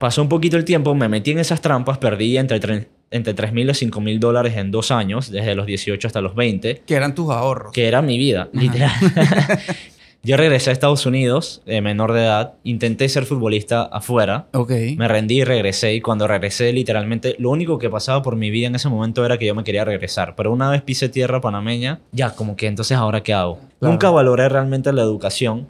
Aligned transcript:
pasó 0.00 0.22
un 0.22 0.30
poquito 0.30 0.56
el 0.56 0.64
tiempo, 0.64 0.94
me 0.94 1.10
metí 1.10 1.30
en 1.32 1.38
esas 1.40 1.60
trampas, 1.60 1.98
perdí 1.98 2.38
entre, 2.38 2.58
tre- 2.58 2.88
entre 3.10 3.34
3 3.34 3.52
mil 3.52 3.68
y 3.68 3.74
5 3.74 4.00
mil 4.00 4.18
dólares 4.18 4.56
en 4.56 4.70
dos 4.70 4.90
años, 4.90 5.30
desde 5.30 5.54
los 5.54 5.66
18 5.66 6.06
hasta 6.06 6.22
los 6.22 6.34
20, 6.34 6.82
Que 6.86 6.94
eran 6.94 7.14
tus 7.14 7.28
ahorros. 7.30 7.70
que 7.74 7.86
era 7.86 8.00
mi 8.00 8.16
vida, 8.16 8.48
literal. 8.54 8.90
Yo 10.22 10.36
regresé 10.38 10.70
a 10.70 10.72
Estados 10.72 11.04
Unidos, 11.04 11.62
de 11.66 11.82
menor 11.82 12.12
de 12.14 12.20
edad, 12.20 12.54
intenté 12.62 13.08
ser 13.10 13.24
futbolista 13.26 13.82
afuera, 13.84 14.46
Ok. 14.52 14.70
me 14.96 15.06
rendí 15.08 15.40
y 15.40 15.44
regresé. 15.44 15.94
Y 15.94 16.00
cuando 16.00 16.26
regresé, 16.26 16.72
literalmente, 16.72 17.36
lo 17.38 17.50
único 17.50 17.78
que 17.78 17.88
pasaba 17.90 18.22
por 18.22 18.36
mi 18.36 18.50
vida 18.50 18.68
en 18.68 18.74
ese 18.76 18.88
momento 18.88 19.24
era 19.26 19.36
que 19.38 19.44
yo 19.46 19.54
me 19.54 19.64
quería 19.64 19.84
regresar. 19.84 20.34
Pero 20.34 20.50
una 20.52 20.70
vez 20.70 20.80
pisé 20.82 21.08
tierra 21.10 21.40
panameña, 21.42 22.00
ya, 22.12 22.34
como 22.34 22.54
que 22.56 22.66
entonces, 22.66 22.96
¿ahora 22.98 23.22
qué 23.22 23.32
hago? 23.34 23.60
Claro. 23.78 23.92
Nunca 23.92 24.10
valoré 24.10 24.48
realmente 24.50 24.92
la 24.92 25.00
educación, 25.02 25.68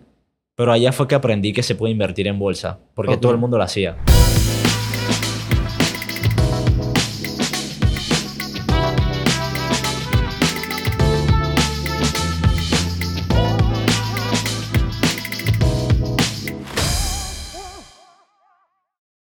pero 0.56 0.72
allá 0.72 0.90
fue 0.92 1.06
que 1.06 1.14
aprendí 1.14 1.52
que 1.52 1.62
se 1.62 1.76
puede 1.76 1.92
invertir 1.92 2.26
en 2.26 2.38
bolsa, 2.40 2.78
porque 2.94 3.14
Ok. 3.14 3.20
todo 3.20 3.32
el 3.32 3.38
mundo 3.38 3.56
lo 3.56 3.62
hacía. 3.62 3.96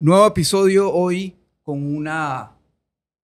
Nuevo 0.04 0.28
episodio 0.28 0.92
hoy 0.92 1.34
con 1.62 1.96
una 1.96 2.58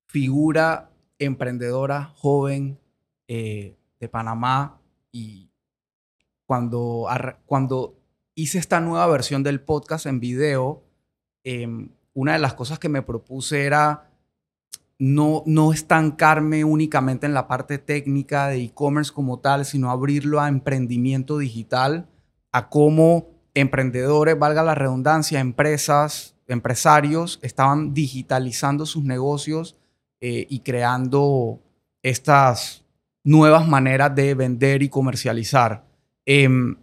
figura 0.08 0.90
emprendedora 1.18 2.06
joven 2.16 2.80
eh, 3.28 3.76
de 4.00 4.08
Panamá 4.08 4.80
y 5.12 5.50
cuando, 6.46 7.06
cuando 7.46 8.00
hice 8.34 8.60
esta 8.60 8.80
nueva 8.80 9.08
versión 9.08 9.44
del 9.44 9.60
podcast 9.60 10.06
en 10.06 10.22
video, 10.22 10.86
em, 11.44 11.90
una 12.14 12.32
de 12.32 12.40
las 12.40 12.54
cosas 12.54 12.80
que 12.80 12.88
me 12.88 13.02
propuse 13.02 13.66
era 13.66 14.10
no, 14.98 15.44
no 15.46 15.74
estancarme 15.74 16.64
únicamente 16.64 17.26
en 17.26 17.34
la 17.34 17.50
parte 17.50 17.78
técnica 17.78 18.48
de 18.48 18.64
e-commerce 18.64 19.12
como 19.12 19.40
tal, 19.40 19.66
sino 19.66 19.92
abrirlo 19.92 20.40
a 20.40 20.48
emprendimiento 20.48 21.40
digital, 21.40 22.08
a 22.54 22.70
cómo 22.70 23.32
emprendedores, 23.54 24.40
valga 24.40 24.64
la 24.64 24.76
redundancia, 24.76 25.42
empresas, 25.42 26.39
empresarios 26.50 27.40
estaban 27.42 27.94
digitalizando 27.94 28.86
sus 28.86 29.04
negocios 29.04 29.78
eh, 30.20 30.46
y 30.50 30.60
creando 30.60 31.62
estas 32.04 32.84
nuevas 33.24 33.68
maneras 33.68 34.14
de 34.16 34.34
vender 34.34 34.82
y 34.84 34.90
comercializar. 34.90 35.86
Em, 36.26 36.76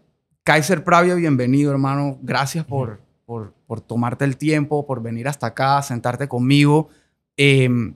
Kaiser 0.44 0.84
Pravia, 0.84 1.14
bienvenido, 1.14 1.72
hermano. 1.72 2.18
Gracias 2.22 2.64
por, 2.64 3.00
por, 3.24 3.52
por 3.66 3.80
tomarte 3.80 4.24
el 4.24 4.36
tiempo, 4.36 4.86
por 4.86 5.02
venir 5.02 5.28
hasta 5.28 5.48
acá, 5.48 5.82
sentarte 5.82 6.28
conmigo. 6.28 6.88
Em, 7.36 7.94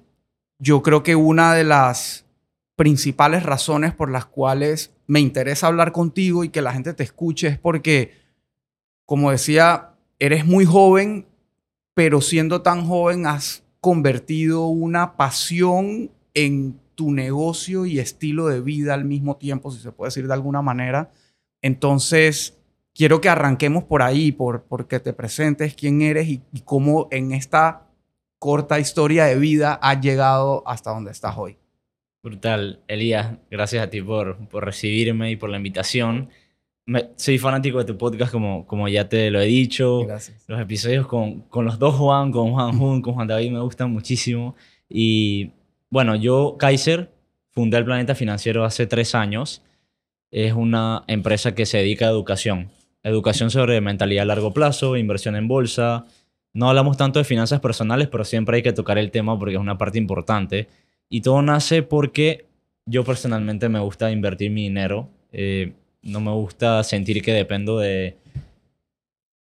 yo 0.59 0.83
creo 0.83 1.03
que 1.03 1.17
una 1.17 1.55
de 1.55 1.65
las 1.65 2.27
principales 2.77 3.43
razones 3.43 3.95
por 3.95 4.11
las 4.11 4.27
cuales 4.27 4.95
me 5.07 5.21
interesa 5.21 5.67
hablar 5.67 5.93
contigo 5.93 6.45
y 6.45 6.49
que 6.49 6.63
la 6.63 6.73
gente 6.73 6.95
te 6.95 7.03
escuche 7.03 7.49
es 7.49 7.59
porque, 7.59 8.13
como 9.07 9.31
decía, 9.31 9.91
eres 10.19 10.45
muy 10.45 10.65
joven, 10.65 11.27
pero 11.95 12.21
siendo 12.21 12.63
tan 12.63 12.87
joven 12.87 13.27
has 13.27 13.65
convertido 13.81 14.67
una 14.67 15.17
pasión 15.17 16.11
en 16.35 16.79
tu 16.95 17.13
negocio 17.13 17.87
y 17.87 17.99
estilo 17.99 18.47
de 18.47 18.61
vida 18.61 18.95
al 18.95 19.05
mismo 19.05 19.37
tiempo, 19.37 19.71
si 19.71 19.81
se 19.81 19.93
puede 19.93 20.09
decir 20.09 20.27
de 20.27 20.35
alguna 20.35 20.63
manera. 20.63 21.11
Entonces, 21.63 22.59
quiero 22.95 23.21
que 23.21 23.29
arranquemos 23.29 23.85
por 23.85 24.03
ahí, 24.03 24.33
por, 24.33 24.65
porque 24.65 25.01
te 25.01 25.13
presentes 25.13 25.75
quién 25.75 26.03
eres 26.03 26.29
y, 26.29 26.43
y 26.53 26.61
cómo 26.61 27.09
en 27.11 27.33
esta 27.33 27.87
corta 28.39 28.81
historia 28.81 29.27
de 29.27 29.37
vida 29.37 29.75
has 29.83 30.01
llegado 30.01 30.63
hasta 30.67 30.91
donde 30.91 31.11
estás 31.11 31.37
hoy. 31.37 31.57
Brutal. 32.23 32.81
Elías, 32.87 33.39
gracias 33.51 33.83
a 33.83 33.91
ti 33.91 34.03
por, 34.03 34.37
por 34.49 34.65
recibirme 34.65 35.31
y 35.31 35.37
por 35.37 35.49
la 35.49 35.57
invitación. 35.57 36.29
Me- 36.87 37.11
soy 37.17 37.39
fanático 37.39 37.79
de 37.79 37.85
tu 37.85 37.97
podcast, 37.97 38.33
como, 38.33 38.67
como 38.67 38.89
ya 38.89 39.09
te 39.09 39.31
lo 39.31 39.41
he 39.41 39.47
dicho. 39.47 40.05
Gracias. 40.07 40.45
Los 40.49 40.61
episodios 40.61 41.07
con, 41.07 41.43
con 41.43 41.65
los 41.65 41.79
dos 41.79 41.95
Juan, 41.95 42.33
con 42.33 42.53
Juan 42.53 42.77
Jun, 42.79 43.03
con 43.03 43.15
Juan 43.15 43.29
David, 43.29 43.51
me 43.53 43.61
gustan 43.61 43.93
muchísimo. 43.93 44.57
Y 44.89 45.51
bueno, 45.89 46.17
yo, 46.17 46.57
Kaiser, 46.59 47.11
fundé 47.51 47.77
el 47.77 47.85
Planeta 47.85 48.15
Financiero 48.15 48.65
hace 48.65 48.87
tres 48.87 49.15
años. 49.15 49.63
Es 50.33 50.53
una 50.53 51.05
empresa 51.07 51.55
que 51.55 51.67
se 51.67 51.79
dedica 51.79 52.07
a 52.07 52.11
educación. 52.11 52.71
Educación 53.03 53.51
sobre 53.51 53.81
mentalidad 53.81 54.23
a 54.23 54.27
largo 54.27 54.53
plazo, 54.53 54.97
inversión 54.97 55.37
en 55.37 55.49
bolsa. 55.49 56.05
No 56.53 56.69
hablamos 56.69 56.97
tanto 56.97 57.19
de 57.21 57.25
finanzas 57.25 57.61
personales, 57.61 58.09
pero 58.09 58.25
siempre 58.25 58.57
hay 58.57 58.63
que 58.63 58.73
tocar 58.73 58.99
el 58.99 59.11
tema 59.11 59.39
porque 59.39 59.55
es 59.55 59.61
una 59.61 59.79
parte 59.79 59.99
importante. 59.99 60.69
Y 61.09 61.21
todo 61.21 61.41
nace 61.43 61.83
porque 61.83 62.47
yo 62.87 63.05
personalmente 63.05 63.69
me 63.69 63.79
gusta 63.81 64.11
invertir 64.11 64.51
mi 64.51 64.63
dinero. 64.65 65.09
Eh, 65.33 65.73
no 66.03 66.21
me 66.21 66.31
gusta 66.33 66.83
sentir 66.85 67.23
que 67.23 67.33
dependo 67.33 67.79
de, 67.79 68.17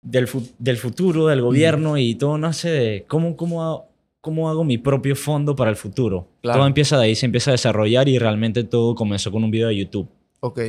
del, 0.01 0.27
fu- 0.27 0.47
del 0.59 0.77
futuro, 0.77 1.27
del 1.27 1.41
gobierno 1.41 1.97
y 1.97 2.15
todo 2.15 2.37
nace 2.37 2.69
de 2.69 3.05
cómo, 3.07 3.35
cómo, 3.35 3.89
cómo 4.21 4.49
hago 4.49 4.63
mi 4.63 4.77
propio 4.77 5.15
fondo 5.15 5.55
para 5.55 5.69
el 5.71 5.75
futuro. 5.75 6.27
Claro. 6.41 6.59
Todo 6.59 6.67
empieza 6.67 6.97
de 6.97 7.05
ahí, 7.05 7.15
se 7.15 7.25
empieza 7.25 7.51
a 7.51 7.53
desarrollar 7.53 8.07
y 8.07 8.19
realmente 8.19 8.63
todo 8.63 8.95
comenzó 8.95 9.31
con 9.31 9.43
un 9.43 9.51
video 9.51 9.67
de 9.69 9.77
YouTube. 9.77 10.07
Ok. 10.41 10.59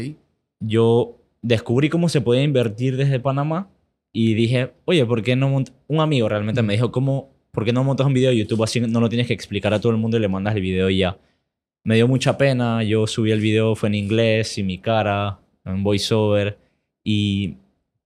Yo 0.61 1.17
descubrí 1.43 1.89
cómo 1.91 2.09
se 2.09 2.21
podía 2.21 2.43
invertir 2.43 2.97
desde 2.97 3.21
Panamá 3.21 3.69
y 4.13 4.35
dije, 4.35 4.73
oye, 4.87 5.05
¿por 5.05 5.23
qué 5.23 5.37
no 5.37 5.51
mont-?" 5.51 5.73
Un 5.89 6.01
amigo 6.01 6.29
realmente 6.29 6.63
me 6.63 6.73
dijo, 6.73 6.91
¿cómo, 6.91 7.31
¿por 7.51 7.65
qué 7.67 7.73
no 7.73 7.85
montas 7.85 8.07
un 8.07 8.15
video 8.15 8.31
de 8.31 8.39
YouTube 8.39 8.63
así 8.65 8.81
no 8.81 9.01
lo 9.01 9.09
tienes 9.11 9.27
que 9.27 9.35
explicar 9.35 9.75
a 9.75 9.81
todo 9.81 9.93
el 9.93 9.99
mundo 9.99 10.17
y 10.17 10.21
le 10.21 10.29
mandas 10.29 10.55
el 10.55 10.63
video 10.63 10.89
y 10.89 10.99
ya? 10.99 11.19
Me 11.85 11.95
dio 11.97 12.09
mucha 12.09 12.37
pena, 12.37 12.83
yo 12.83 13.07
subí 13.07 13.31
el 13.31 13.41
video, 13.41 13.77
fue 13.77 13.91
en 13.91 13.95
inglés 13.95 14.59
y 14.59 14.63
mi 14.65 14.79
cara, 14.79 15.39
en 15.67 15.83
voiceover. 15.83 16.59
Y 17.05 17.57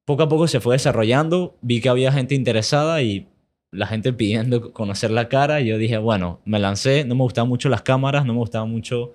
poco 0.05 0.25
a 0.25 0.29
poco 0.29 0.49
se 0.49 0.61
fue 0.61 0.75
desarrollando, 0.75 1.57
vi 1.63 1.81
que 1.81 1.89
había 1.89 2.13
gente 2.13 2.35
interesada 2.35 3.03
y 3.03 3.29
la 3.71 3.87
gente 3.87 4.13
pidiendo 4.13 4.73
conocer 4.73 5.11
la 5.11 5.29
cara. 5.29 5.61
Y 5.61 5.69
yo 5.69 5.79
dije, 5.79 5.99
bueno, 5.99 6.41
me 6.45 6.59
lancé, 6.59 7.05
no 7.05 7.15
me 7.15 7.23
gustaban 7.23 7.49
mucho 7.49 7.69
las 7.69 7.83
cámaras, 7.83 8.25
no 8.27 8.33
me 8.33 8.41
gustaba 8.41 8.65
mucho 8.65 9.15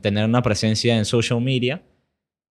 tener 0.00 0.24
una 0.24 0.42
presencia 0.42 0.96
en 0.96 1.04
social 1.04 1.40
media. 1.40 1.82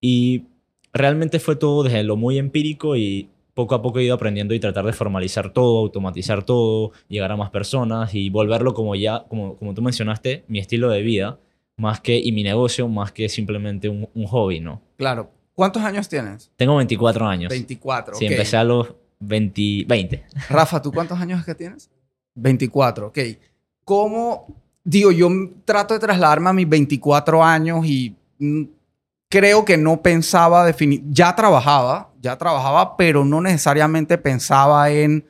Y 0.00 0.44
realmente 0.92 1.40
fue 1.40 1.56
todo 1.56 1.82
desde 1.82 2.02
lo 2.02 2.16
muy 2.16 2.38
empírico 2.38 2.96
y 2.96 3.30
poco 3.54 3.74
a 3.74 3.80
poco 3.80 3.98
he 3.98 4.04
ido 4.04 4.14
aprendiendo 4.14 4.52
y 4.52 4.60
tratar 4.60 4.84
de 4.84 4.92
formalizar 4.92 5.50
todo, 5.50 5.78
automatizar 5.78 6.44
todo, 6.44 6.92
llegar 7.08 7.32
a 7.32 7.38
más 7.38 7.50
personas 7.50 8.14
y 8.14 8.28
volverlo 8.28 8.74
como 8.74 8.94
ya, 8.94 9.24
como, 9.28 9.56
como 9.56 9.72
tú 9.72 9.80
mencionaste, 9.80 10.44
mi 10.46 10.58
estilo 10.58 10.90
de 10.90 11.00
vida, 11.00 11.38
más 11.76 12.00
que, 12.00 12.18
y 12.18 12.32
mi 12.32 12.42
negocio, 12.42 12.88
más 12.88 13.12
que 13.12 13.28
simplemente 13.28 13.88
un, 13.88 14.08
un 14.14 14.26
hobby, 14.26 14.60
¿no? 14.60 14.80
Claro. 14.96 15.30
¿Cuántos 15.54 15.82
años 15.82 16.08
tienes? 16.08 16.50
Tengo 16.56 16.76
24 16.76 17.26
años. 17.26 17.50
24. 17.50 18.16
Sí, 18.16 18.26
ok. 18.26 18.30
empecé 18.30 18.56
a 18.58 18.64
los 18.64 18.94
20, 19.20 19.86
20. 19.88 20.24
Rafa, 20.50 20.82
¿tú 20.82 20.92
cuántos 20.92 21.18
años 21.18 21.40
es 21.40 21.46
que 21.46 21.54
tienes? 21.54 21.90
24, 22.34 23.06
ok. 23.08 23.18
¿Cómo, 23.84 24.54
digo, 24.84 25.10
yo 25.12 25.30
trato 25.64 25.94
de 25.94 26.00
trasladarme 26.00 26.50
a 26.50 26.52
mis 26.52 26.68
24 26.68 27.42
años 27.42 27.86
y 27.86 28.14
mm, 28.38 28.64
creo 29.30 29.64
que 29.64 29.78
no 29.78 30.02
pensaba 30.02 30.64
definir, 30.64 31.02
ya 31.08 31.34
trabajaba, 31.34 32.10
ya 32.20 32.36
trabajaba, 32.36 32.96
pero 32.96 33.24
no 33.24 33.40
necesariamente 33.40 34.18
pensaba 34.18 34.90
en 34.90 35.24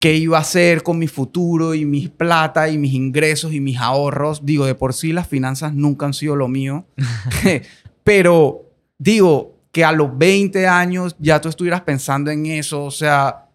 qué 0.00 0.14
iba 0.14 0.38
a 0.38 0.42
hacer 0.42 0.82
con 0.82 0.98
mi 0.98 1.08
futuro 1.08 1.74
y 1.74 1.84
mis 1.84 2.08
plata 2.08 2.68
y 2.68 2.78
mis 2.78 2.94
ingresos 2.94 3.52
y 3.52 3.60
mis 3.60 3.78
ahorros. 3.78 4.44
Digo, 4.44 4.64
de 4.66 4.74
por 4.74 4.94
sí 4.94 5.12
las 5.12 5.26
finanzas 5.26 5.74
nunca 5.74 6.06
han 6.06 6.14
sido 6.14 6.36
lo 6.36 6.46
mío, 6.48 6.86
pero 8.04 8.70
digo 8.98 9.54
que 9.72 9.84
a 9.84 9.92
los 9.92 10.16
20 10.16 10.66
años 10.66 11.16
ya 11.18 11.40
tú 11.40 11.48
estuvieras 11.48 11.82
pensando 11.82 12.30
en 12.30 12.46
eso, 12.46 12.84
o 12.84 12.90
sea, 12.90 13.48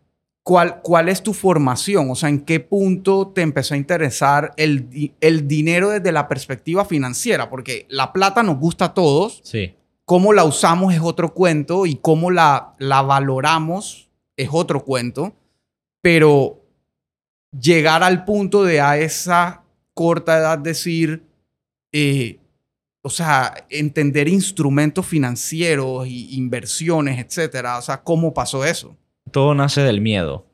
¿cuál, 0.44 0.82
cuál 0.82 1.09
es 1.09 1.24
tu 1.24 1.34
formación? 1.34 2.09
O 2.12 2.16
sea, 2.16 2.29
¿en 2.29 2.41
qué 2.41 2.59
punto 2.59 3.32
te 3.34 3.41
empezó 3.41 3.73
a 3.73 3.78
interesar 3.78 4.53
el, 4.58 5.14
el 5.20 5.47
dinero 5.47 5.90
desde 5.90 6.12
la 6.12 6.28
perspectiva 6.28 6.85
financiera? 6.85 7.50
Porque 7.50 7.85
la 7.90 8.14
plata 8.14 8.44
nos 8.44 8.58
gusta 8.59 8.85
a 8.85 8.94
todos, 8.94 9.41
Sí. 9.44 9.73
cómo 10.06 10.34
la 10.34 10.44
usamos 10.44 10.94
es 10.94 11.00
otro 11.02 11.34
cuento 11.34 11.85
y 11.85 11.96
cómo 11.96 12.29
la, 12.32 12.76
la 12.78 13.02
valoramos 13.02 14.09
es 14.38 14.50
otro 14.52 14.84
cuento, 14.84 15.34
pero 16.03 16.61
llegar 17.58 18.03
al 18.03 18.26
punto 18.26 18.64
de 18.64 18.82
a 18.82 18.97
esa 18.97 19.64
corta 19.94 20.38
edad 20.38 20.59
decir, 20.59 21.23
eh, 21.94 22.40
o 23.02 23.09
sea, 23.09 23.66
entender 23.70 24.28
instrumentos 24.28 25.05
financieros 25.05 26.05
y 26.05 26.35
inversiones, 26.35 27.26
etcétera, 27.26 27.78
o 27.78 27.82
sea, 27.82 28.03
¿cómo 28.03 28.34
pasó 28.34 28.66
eso? 28.66 28.97
Todo 29.32 29.55
nace 29.55 29.82
del 29.82 30.02
miedo. 30.02 30.46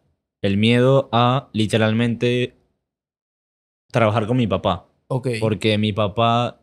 El 0.44 0.58
miedo 0.58 1.10
a 1.12 1.50
literalmente 1.52 2.56
trabajar 3.92 4.28
con 4.28 4.38
mi 4.38 4.46
papá. 4.46 4.86
Ok. 5.08 5.30
Porque 5.40 5.80
mi 5.80 5.94
papá 5.94 6.62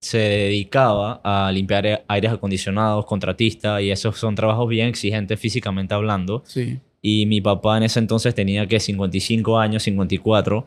se 0.00 0.18
dedicaba 0.18 1.20
a 1.24 1.50
limpiar 1.50 2.04
aires 2.06 2.30
acondicionados, 2.30 3.04
contratista, 3.04 3.82
y 3.82 3.90
esos 3.90 4.16
son 4.16 4.36
trabajos 4.36 4.68
bien 4.68 4.86
exigentes 4.86 5.40
físicamente 5.40 5.92
hablando. 5.92 6.44
Sí. 6.46 6.78
Y 7.02 7.26
mi 7.26 7.40
papá 7.40 7.76
en 7.76 7.84
ese 7.84 7.98
entonces 7.98 8.34
tenía 8.34 8.66
que 8.66 8.80
55 8.80 9.58
años, 9.58 9.82
54. 9.84 10.66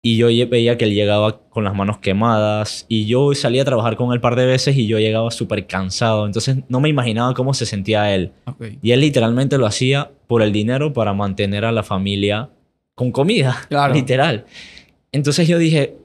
Y 0.00 0.16
yo 0.16 0.28
veía 0.48 0.78
que 0.78 0.84
él 0.84 0.94
llegaba 0.94 1.40
con 1.48 1.64
las 1.64 1.74
manos 1.74 1.98
quemadas 1.98 2.86
y 2.88 3.06
yo 3.06 3.34
salía 3.34 3.62
a 3.62 3.64
trabajar 3.64 3.96
con 3.96 4.08
él 4.12 4.18
un 4.18 4.20
par 4.20 4.36
de 4.36 4.46
veces 4.46 4.76
y 4.76 4.86
yo 4.86 4.98
llegaba 5.00 5.30
súper 5.32 5.66
cansado. 5.66 6.24
Entonces 6.24 6.58
no 6.68 6.78
me 6.80 6.88
imaginaba 6.88 7.34
cómo 7.34 7.52
se 7.52 7.66
sentía 7.66 8.14
él. 8.14 8.30
Ok. 8.46 8.64
Y 8.80 8.92
él 8.92 9.00
literalmente 9.00 9.58
lo 9.58 9.66
hacía 9.66 10.10
por 10.28 10.42
el 10.42 10.52
dinero 10.52 10.92
para 10.92 11.14
mantener 11.14 11.64
a 11.64 11.72
la 11.72 11.82
familia 11.82 12.48
con 12.94 13.10
comida. 13.10 13.56
Claro. 13.68 13.92
Literal. 13.92 14.44
Entonces 15.10 15.48
yo 15.48 15.58
dije, 15.58 15.96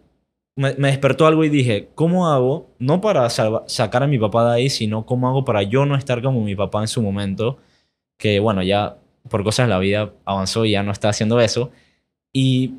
me, 0.55 0.73
me 0.75 0.87
despertó 0.87 1.27
algo 1.27 1.43
y 1.43 1.49
dije, 1.49 1.89
¿cómo 1.93 2.27
hago? 2.29 2.71
No 2.79 2.99
para 2.99 3.29
salva- 3.29 3.63
sacar 3.67 4.01
a 4.01 4.07
mi 4.07 4.17
papá 4.17 4.49
de 4.49 4.55
ahí, 4.55 4.69
sino 4.71 5.05
cómo 5.05 5.27
hago 5.27 5.45
para 5.45 5.61
yo 5.61 5.85
no 5.85 5.95
estar 5.95 6.21
como 6.23 6.41
mi 6.43 6.55
papá 6.55 6.81
en 6.81 6.87
su 6.87 7.01
momento, 7.03 7.57
que 8.17 8.39
bueno, 8.39 8.63
ya 8.63 8.97
por 9.29 9.43
cosas 9.43 9.67
de 9.67 9.69
la 9.71 9.79
vida 9.79 10.13
avanzó 10.25 10.65
y 10.65 10.71
ya 10.71 10.83
no 10.83 10.91
está 10.91 11.09
haciendo 11.09 11.39
eso. 11.39 11.71
Y 12.33 12.73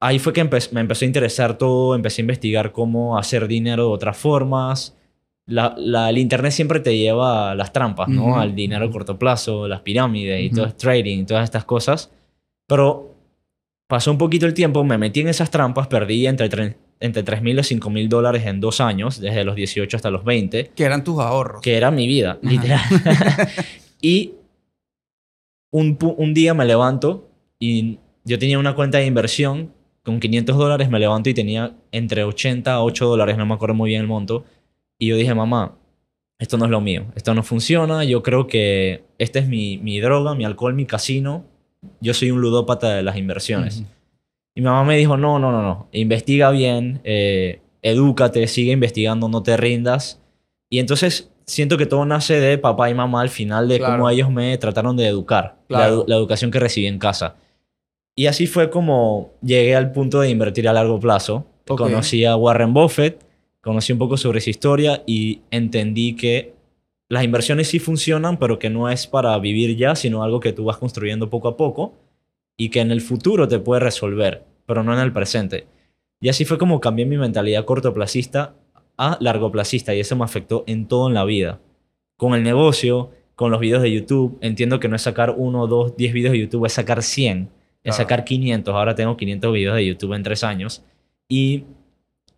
ahí 0.00 0.18
fue 0.18 0.32
que 0.32 0.44
empe- 0.44 0.70
me 0.72 0.80
empezó 0.80 1.04
a 1.04 1.08
interesar 1.08 1.58
todo, 1.58 1.94
empecé 1.94 2.20
a 2.20 2.24
investigar 2.24 2.72
cómo 2.72 3.18
hacer 3.18 3.48
dinero 3.48 3.84
de 3.88 3.94
otras 3.94 4.16
formas. 4.16 4.94
La, 5.46 5.74
la- 5.78 6.10
el 6.10 6.18
internet 6.18 6.52
siempre 6.52 6.80
te 6.80 6.96
lleva 6.96 7.50
a 7.50 7.54
las 7.54 7.72
trampas, 7.72 8.08
¿no? 8.08 8.38
Al 8.38 8.54
dinero 8.54 8.84
a 8.86 8.90
corto 8.90 9.18
plazo, 9.18 9.66
las 9.66 9.80
pirámides 9.80 10.42
y 10.42 10.46
Ujú. 10.48 10.56
todo 10.56 10.66
el 10.66 10.74
trading, 10.74 11.24
todas 11.24 11.44
estas 11.44 11.64
cosas. 11.64 12.10
Pero 12.66 13.14
pasó 13.88 14.10
un 14.10 14.18
poquito 14.18 14.44
el 14.46 14.52
tiempo, 14.54 14.84
me 14.84 14.98
metí 14.98 15.20
en 15.20 15.28
esas 15.28 15.50
trampas, 15.50 15.86
perdí 15.86 16.26
entre, 16.26 16.50
tre- 16.50 16.76
entre 17.00 17.22
3 17.22 17.40
mil 17.40 17.58
y 17.58 17.64
5 17.64 17.88
mil 17.88 18.08
dólares 18.10 18.44
en 18.44 18.60
dos 18.60 18.80
años, 18.82 19.18
desde 19.20 19.42
los 19.44 19.56
18 19.56 19.96
hasta 19.96 20.10
los 20.10 20.22
20 20.22 20.70
Que 20.76 20.84
eran 20.84 21.02
tus 21.02 21.18
ahorros. 21.18 21.62
que 21.62 21.76
era 21.78 21.90
mi 21.90 22.06
vida, 22.06 22.32
Ajá. 22.32 22.40
literal. 22.42 22.80
y 24.02 24.32
un, 25.70 26.34
día 26.34 26.54
me 26.54 26.64
levanto 26.64 27.28
y 27.58 27.98
yo 28.24 28.38
tenía 28.38 28.58
una 28.58 28.74
cuenta 28.74 28.98
de 28.98 29.06
inversión 29.06 29.72
con 30.02 30.20
500 30.20 30.56
dólares, 30.56 30.90
me 30.90 30.98
levanto 30.98 31.28
y 31.28 31.34
tenía 31.34 31.74
entre 31.92 32.24
80 32.24 32.72
a 32.72 32.82
8 32.82 33.06
dólares, 33.06 33.36
no 33.36 33.46
me 33.46 33.54
acuerdo 33.54 33.74
muy 33.74 33.90
bien 33.90 34.02
el 34.02 34.06
monto. 34.06 34.44
Y 34.98 35.08
yo 35.08 35.16
dije, 35.16 35.34
mamá, 35.34 35.76
esto 36.38 36.56
no 36.56 36.64
es 36.64 36.70
lo 36.70 36.80
mío, 36.80 37.06
esto 37.14 37.34
no 37.34 37.42
funciona, 37.42 38.04
yo 38.04 38.22
creo 38.22 38.46
que 38.46 39.04
esta 39.18 39.38
es 39.38 39.48
mi, 39.48 39.78
mi 39.78 40.00
droga, 40.00 40.34
mi 40.34 40.44
alcohol, 40.44 40.74
mi 40.74 40.86
casino, 40.86 41.44
yo 42.00 42.14
soy 42.14 42.30
un 42.30 42.40
ludópata 42.40 42.94
de 42.94 43.02
las 43.02 43.16
inversiones. 43.16 43.84
Y 44.54 44.60
mi 44.60 44.64
mamá 44.64 44.84
me 44.84 44.96
dijo, 44.96 45.16
no, 45.16 45.38
no, 45.38 45.52
no, 45.52 45.62
no, 45.62 45.88
investiga 45.92 46.50
bien, 46.50 47.00
eh, 47.04 47.60
edúcate, 47.82 48.46
sigue 48.46 48.72
investigando, 48.72 49.28
no 49.28 49.42
te 49.42 49.56
rindas. 49.56 50.20
Y 50.70 50.78
entonces 50.78 51.30
siento 51.48 51.76
que 51.78 51.86
todo 51.86 52.04
nace 52.04 52.38
de 52.38 52.58
papá 52.58 52.90
y 52.90 52.94
mamá 52.94 53.22
al 53.22 53.28
final 53.30 53.66
de 53.68 53.78
Claro. 53.78 53.94
cómo 53.94 54.10
ellos 54.10 54.30
me 54.30 54.56
trataron 54.58 54.96
de 54.96 55.06
educar, 55.06 55.56
la, 55.68 55.78
Claro. 55.78 56.02
edu- 56.02 56.08
la 56.08 56.16
educación 56.16 56.50
que 56.50 56.60
recibí 56.60 56.86
en 56.86 56.98
casa. 56.98 57.36
Y 58.14 58.26
así 58.26 58.46
fue 58.46 58.68
como 58.70 59.30
llegué 59.42 59.74
al 59.74 59.92
punto 59.92 60.20
de 60.20 60.30
invertir 60.30 60.68
a 60.68 60.72
largo 60.72 61.00
plazo. 61.00 61.46
Conocí 61.66 62.24
a 62.24 62.36
Warren 62.36 62.72
Buffett, 62.74 63.24
conocí 63.62 63.92
un 63.92 63.98
poco 63.98 64.16
sobre 64.16 64.40
su 64.40 64.50
historia 64.50 65.02
y 65.06 65.40
entendí 65.50 66.14
que 66.16 66.54
las 67.08 67.24
inversiones 67.24 67.68
sí 67.68 67.78
funcionan, 67.78 68.36
pero 68.38 68.58
que 68.58 68.70
no 68.70 68.88
es 68.90 69.06
para 69.06 69.38
vivir 69.38 69.76
ya, 69.76 69.94
sino 69.94 70.22
algo 70.22 70.40
que 70.40 70.52
tú 70.52 70.64
vas 70.64 70.76
construyendo 70.78 71.30
poco 71.30 71.48
a 71.48 71.56
poco 71.56 71.94
y 72.56 72.68
que 72.70 72.80
en 72.80 72.90
el 72.90 73.00
futuro 73.00 73.48
te 73.48 73.58
puede 73.58 73.80
resolver, 73.80 74.42
pero 74.66 74.82
no 74.82 74.92
en 74.92 75.00
el 75.00 75.12
presente. 75.12 75.66
Y 76.20 76.28
así 76.28 76.44
fue 76.44 76.58
como 76.58 76.80
cambié 76.80 77.06
mi 77.06 77.16
mentalidad 77.16 77.64
cortoplacista 77.64 78.54
a 78.98 79.16
largoplacista 79.20 79.94
y 79.94 80.00
eso 80.00 80.16
me 80.16 80.24
afectó 80.24 80.64
en 80.66 80.86
todo 80.86 81.08
en 81.08 81.14
la 81.14 81.24
vida. 81.24 81.60
Con 82.16 82.34
el 82.34 82.42
negocio, 82.42 83.12
con 83.36 83.50
los 83.50 83.60
videos 83.60 83.80
de 83.82 83.92
YouTube, 83.92 84.36
entiendo 84.40 84.80
que 84.80 84.88
no 84.88 84.96
es 84.96 85.02
sacar 85.02 85.34
uno, 85.36 85.66
dos, 85.66 85.96
diez 85.96 86.12
videos 86.12 86.32
de 86.32 86.40
YouTube, 86.40 86.66
es 86.66 86.72
sacar 86.72 87.02
100, 87.02 87.42
es 87.42 87.48
Claro. 87.82 87.96
sacar 87.96 88.24
500. 88.24 88.74
Ahora 88.74 88.94
tengo 88.94 89.16
500 89.16 89.52
videos 89.52 89.76
de 89.76 89.86
YouTube 89.86 90.12
en 90.14 90.22
tres 90.24 90.42
años 90.44 90.82
y 91.28 91.64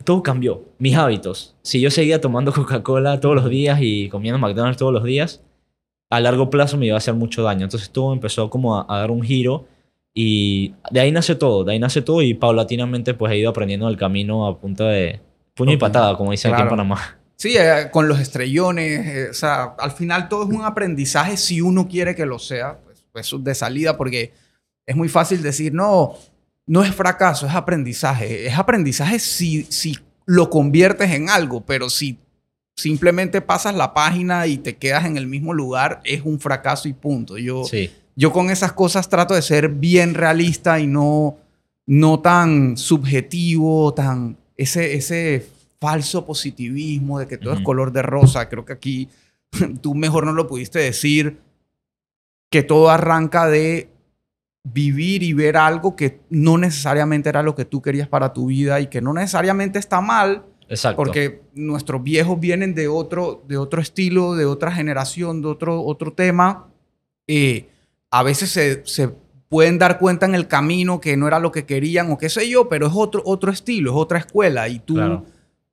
todo 0.05 0.23
cambió. 0.23 0.65
Mis 0.79 0.95
hábitos. 0.97 1.57
Si 1.63 1.81
yo 1.81 1.91
seguía 1.91 2.21
tomando 2.21 2.53
Coca-Cola 2.55 3.19
todos 3.21 3.35
los 3.35 3.49
días 3.49 3.79
y 3.81 4.09
comiendo 4.11 4.39
McDonald's 4.39 4.79
todos 4.79 4.93
los 4.93 5.03
días, 5.05 5.43
a 6.11 6.21
largo 6.21 6.51
plazo 6.51 6.77
me 6.77 6.87
iba 6.87 6.97
a 6.97 6.99
hacer 6.99 7.15
mucho 7.15 7.43
daño. 7.43 7.65
Entonces 7.65 7.91
todo 7.91 8.13
empezó 8.13 8.51
como 8.51 8.77
a, 8.77 8.85
a 8.89 8.99
dar 8.99 9.11
un 9.11 9.23
giro 9.23 9.67
y 10.13 10.75
de 10.91 11.01
ahí 11.01 11.13
nace 11.13 11.35
todo, 11.37 11.65
de 11.65 11.73
ahí 11.73 11.79
nace 11.79 12.03
todo 12.03 12.21
y 12.21 12.35
paulatinamente 12.35 13.15
pues 13.15 13.33
he 13.33 13.39
ido 13.39 13.49
aprendiendo 13.49 13.89
el 13.89 13.97
camino 13.97 14.47
a 14.47 14.59
punta 14.59 14.89
de 14.89 15.21
puño 15.61 15.75
y 15.75 15.77
patada, 15.77 16.17
como 16.17 16.31
dicen 16.31 16.53
aquí 16.53 16.63
en. 16.63 16.69
Panamá. 16.69 17.19
Sí, 17.37 17.57
eh, 17.57 17.89
con 17.91 18.07
los 18.07 18.21
estrellones, 18.21 19.07
eh, 19.07 19.29
o 19.31 19.35
sea, 19.35 19.75
al 19.79 19.93
final 19.93 20.29
todo 20.29 20.45
es 20.45 20.51
un 20.51 20.63
aprendizaje 20.63 21.37
si 21.37 21.61
uno 21.61 21.89
quiere 21.89 22.15
que 22.15 22.27
lo 22.27 22.39
sea, 22.39 22.79
pues, 22.85 23.03
pues 23.13 23.45
de 23.45 23.55
salida, 23.55 23.97
porque 23.97 24.33
es 24.87 24.95
muy 24.97 25.09
fácil 25.09 25.43
decir, 25.43 25.73
no, 25.73 26.15
no 26.67 26.83
es 26.83 26.95
fracaso, 26.95 27.47
es 27.47 27.55
aprendizaje. 27.55 28.47
Es 28.47 28.59
aprendizaje 28.59 29.19
si, 29.19 29.65
si 29.65 29.99
lo 30.27 30.51
conviertes 30.51 31.11
en 31.13 31.31
algo, 31.31 31.63
pero 31.63 31.89
si 31.89 32.19
simplemente 32.77 33.41
pasas 33.41 33.75
la 33.75 33.95
página 33.95 34.47
y 34.47 34.59
te 34.59 34.77
quedas 34.77 35.07
en 35.07 35.17
el 35.17 35.27
mismo 35.27 35.55
lugar, 35.55 36.01
es 36.05 36.23
un 36.25 36.41
fracaso 36.41 36.89
y 36.89 36.93
punto. 36.93 37.39
Yo, 37.39 37.65
Sí, 37.65 37.91
yo 38.17 38.33
con 38.33 38.51
esas 38.51 38.73
cosas 38.73 39.09
trato 39.09 39.35
de 39.35 39.41
ser 39.41 39.71
bien 39.71 40.13
realista 40.13 40.79
y 40.79 40.87
no, 40.87 41.39
no 41.87 42.21
tan 42.21 42.77
subjetivo, 42.77 43.95
tan 43.95 44.37
ese, 44.61 44.95
ese 44.95 45.47
falso 45.81 46.27
positivismo 46.27 47.19
de 47.19 47.27
que 47.27 47.39
todo 47.39 47.55
es 47.55 47.61
color 47.61 47.93
de 47.93 48.03
rosa. 48.03 48.51
Creo 48.51 48.67
que 48.67 48.75
aquí 48.75 49.09
tú 49.81 49.95
mejor 49.95 50.27
no 50.27 50.33
lo 50.33 50.47
pudiste 50.47 50.79
decir, 50.79 51.41
que 52.51 52.63
todo 52.63 52.91
arranca 52.91 53.47
de 53.47 53.89
vivir 54.63 55.23
y 55.23 55.33
ver 55.33 55.57
algo 55.57 55.97
que 55.97 56.21
no 56.29 56.59
necesariamente 56.59 57.31
era 57.31 57.43
lo 57.43 57.55
que 57.55 57.65
tú 57.65 57.81
querías 57.81 58.07
para 58.07 58.35
tu 58.35 58.47
vida 58.47 58.81
y 58.81 58.89
que 58.89 59.01
no 59.01 59.15
necesariamente 59.15 59.79
está 59.79 60.03
mal, 60.03 60.45
exacto. 60.69 60.97
porque 60.97 61.41
nuestros 61.55 62.03
viejos 62.03 62.39
vienen 62.39 62.75
de 62.75 62.89
otro, 62.89 63.43
de 63.49 63.57
otro 63.57 63.81
estilo, 63.81 64.35
de 64.35 64.45
otra 64.45 64.73
generación, 64.73 65.41
de 65.41 65.49
otro, 65.49 65.83
otro 65.83 66.13
tema. 66.13 66.69
Eh, 67.27 67.71
a 68.11 68.23
veces 68.23 68.51
se, 68.51 68.85
se 68.85 69.15
pueden 69.51 69.79
dar 69.81 69.99
cuenta 69.99 70.27
en 70.27 70.35
el 70.37 70.47
camino 70.47 71.01
que 71.01 71.17
no 71.17 71.27
era 71.27 71.41
lo 71.41 71.51
que 71.51 71.67
querían 71.67 72.11
o 72.13 72.17
qué 72.19 72.31
sé 72.31 72.49
yo, 72.49 72.69
pero 72.69 72.87
es 72.87 72.93
otro, 72.95 73.21
otro 73.27 73.51
estilo, 73.51 73.91
es 73.91 73.97
otra 73.97 74.21
escuela. 74.21 74.69
Y 74.69 74.79
tú, 74.79 74.95
Claro. 74.95 75.27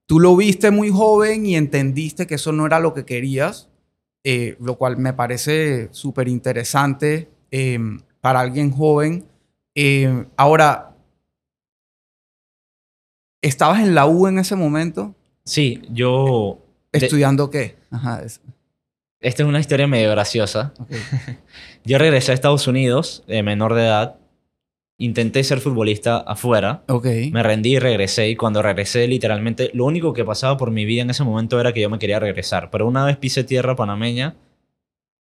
tú 0.08 0.20
lo 0.20 0.36
viste 0.36 0.72
muy 0.72 0.90
joven 0.90 1.46
y 1.46 1.56
entendiste 1.56 2.26
que 2.26 2.36
eso 2.36 2.52
no 2.52 2.66
era 2.66 2.80
lo 2.80 2.96
que 2.96 3.06
querías, 3.06 3.70
eh, 4.24 4.58
lo 4.60 4.78
cual 4.80 4.98
me 4.98 5.14
parece 5.14 5.90
súper 5.92 6.28
interesante 6.28 7.30
eh, 7.52 7.80
para 8.20 8.40
alguien 8.40 8.72
joven. 8.72 9.26
Eh, 9.76 10.26
ahora, 10.38 10.96
¿estabas 13.44 13.82
en 13.82 13.94
la 13.94 14.08
U 14.08 14.26
en 14.28 14.40
ese 14.40 14.56
momento? 14.56 15.14
Sí, 15.44 15.84
yo... 15.92 16.60
de- 16.92 16.98
¿Estudiando 17.06 17.52
qué? 17.52 17.76
Ajá, 17.92 18.24
es- 18.24 18.42
esta 19.20 19.44
es 19.44 19.50
una 19.50 19.60
historia 19.60 19.88
medio 19.88 20.12
graciosa. 20.12 20.74
ok. 20.80 20.92
Yo 21.84 21.98
regresé 21.98 22.32
a 22.32 22.36
Estados 22.36 22.68
Unidos 22.68 23.24
de 23.28 23.44
menor 23.44 23.74
de 23.74 23.84
edad. 23.84 24.16
Intenté 25.00 25.44
ser 25.44 25.60
futbolista 25.60 26.18
afuera. 26.18 26.84
Ok. 26.88 27.06
Me 27.32 27.44
rendí 27.44 27.76
y 27.76 27.80
regresé. 27.80 28.30
Y 28.30 28.36
cuando 28.36 28.62
regresé, 28.62 29.08
literalmente, 29.08 29.70
lo 29.74 29.86
único 29.86 30.12
que 30.12 30.26
pasaba 30.26 30.58
por 30.58 30.72
mi 30.72 30.86
vida 30.86 31.04
en 31.04 31.12
ese 31.12 31.24
momento 31.24 31.60
era 31.60 31.72
que 31.72 31.82
yo 31.82 31.90
me 31.90 32.00
quería 32.00 32.20
regresar. 32.20 32.70
Pero 32.72 32.88
una 32.88 33.06
vez 33.06 33.18
pisé 33.18 33.44
tierra 33.44 33.76
panameña, 33.76 34.36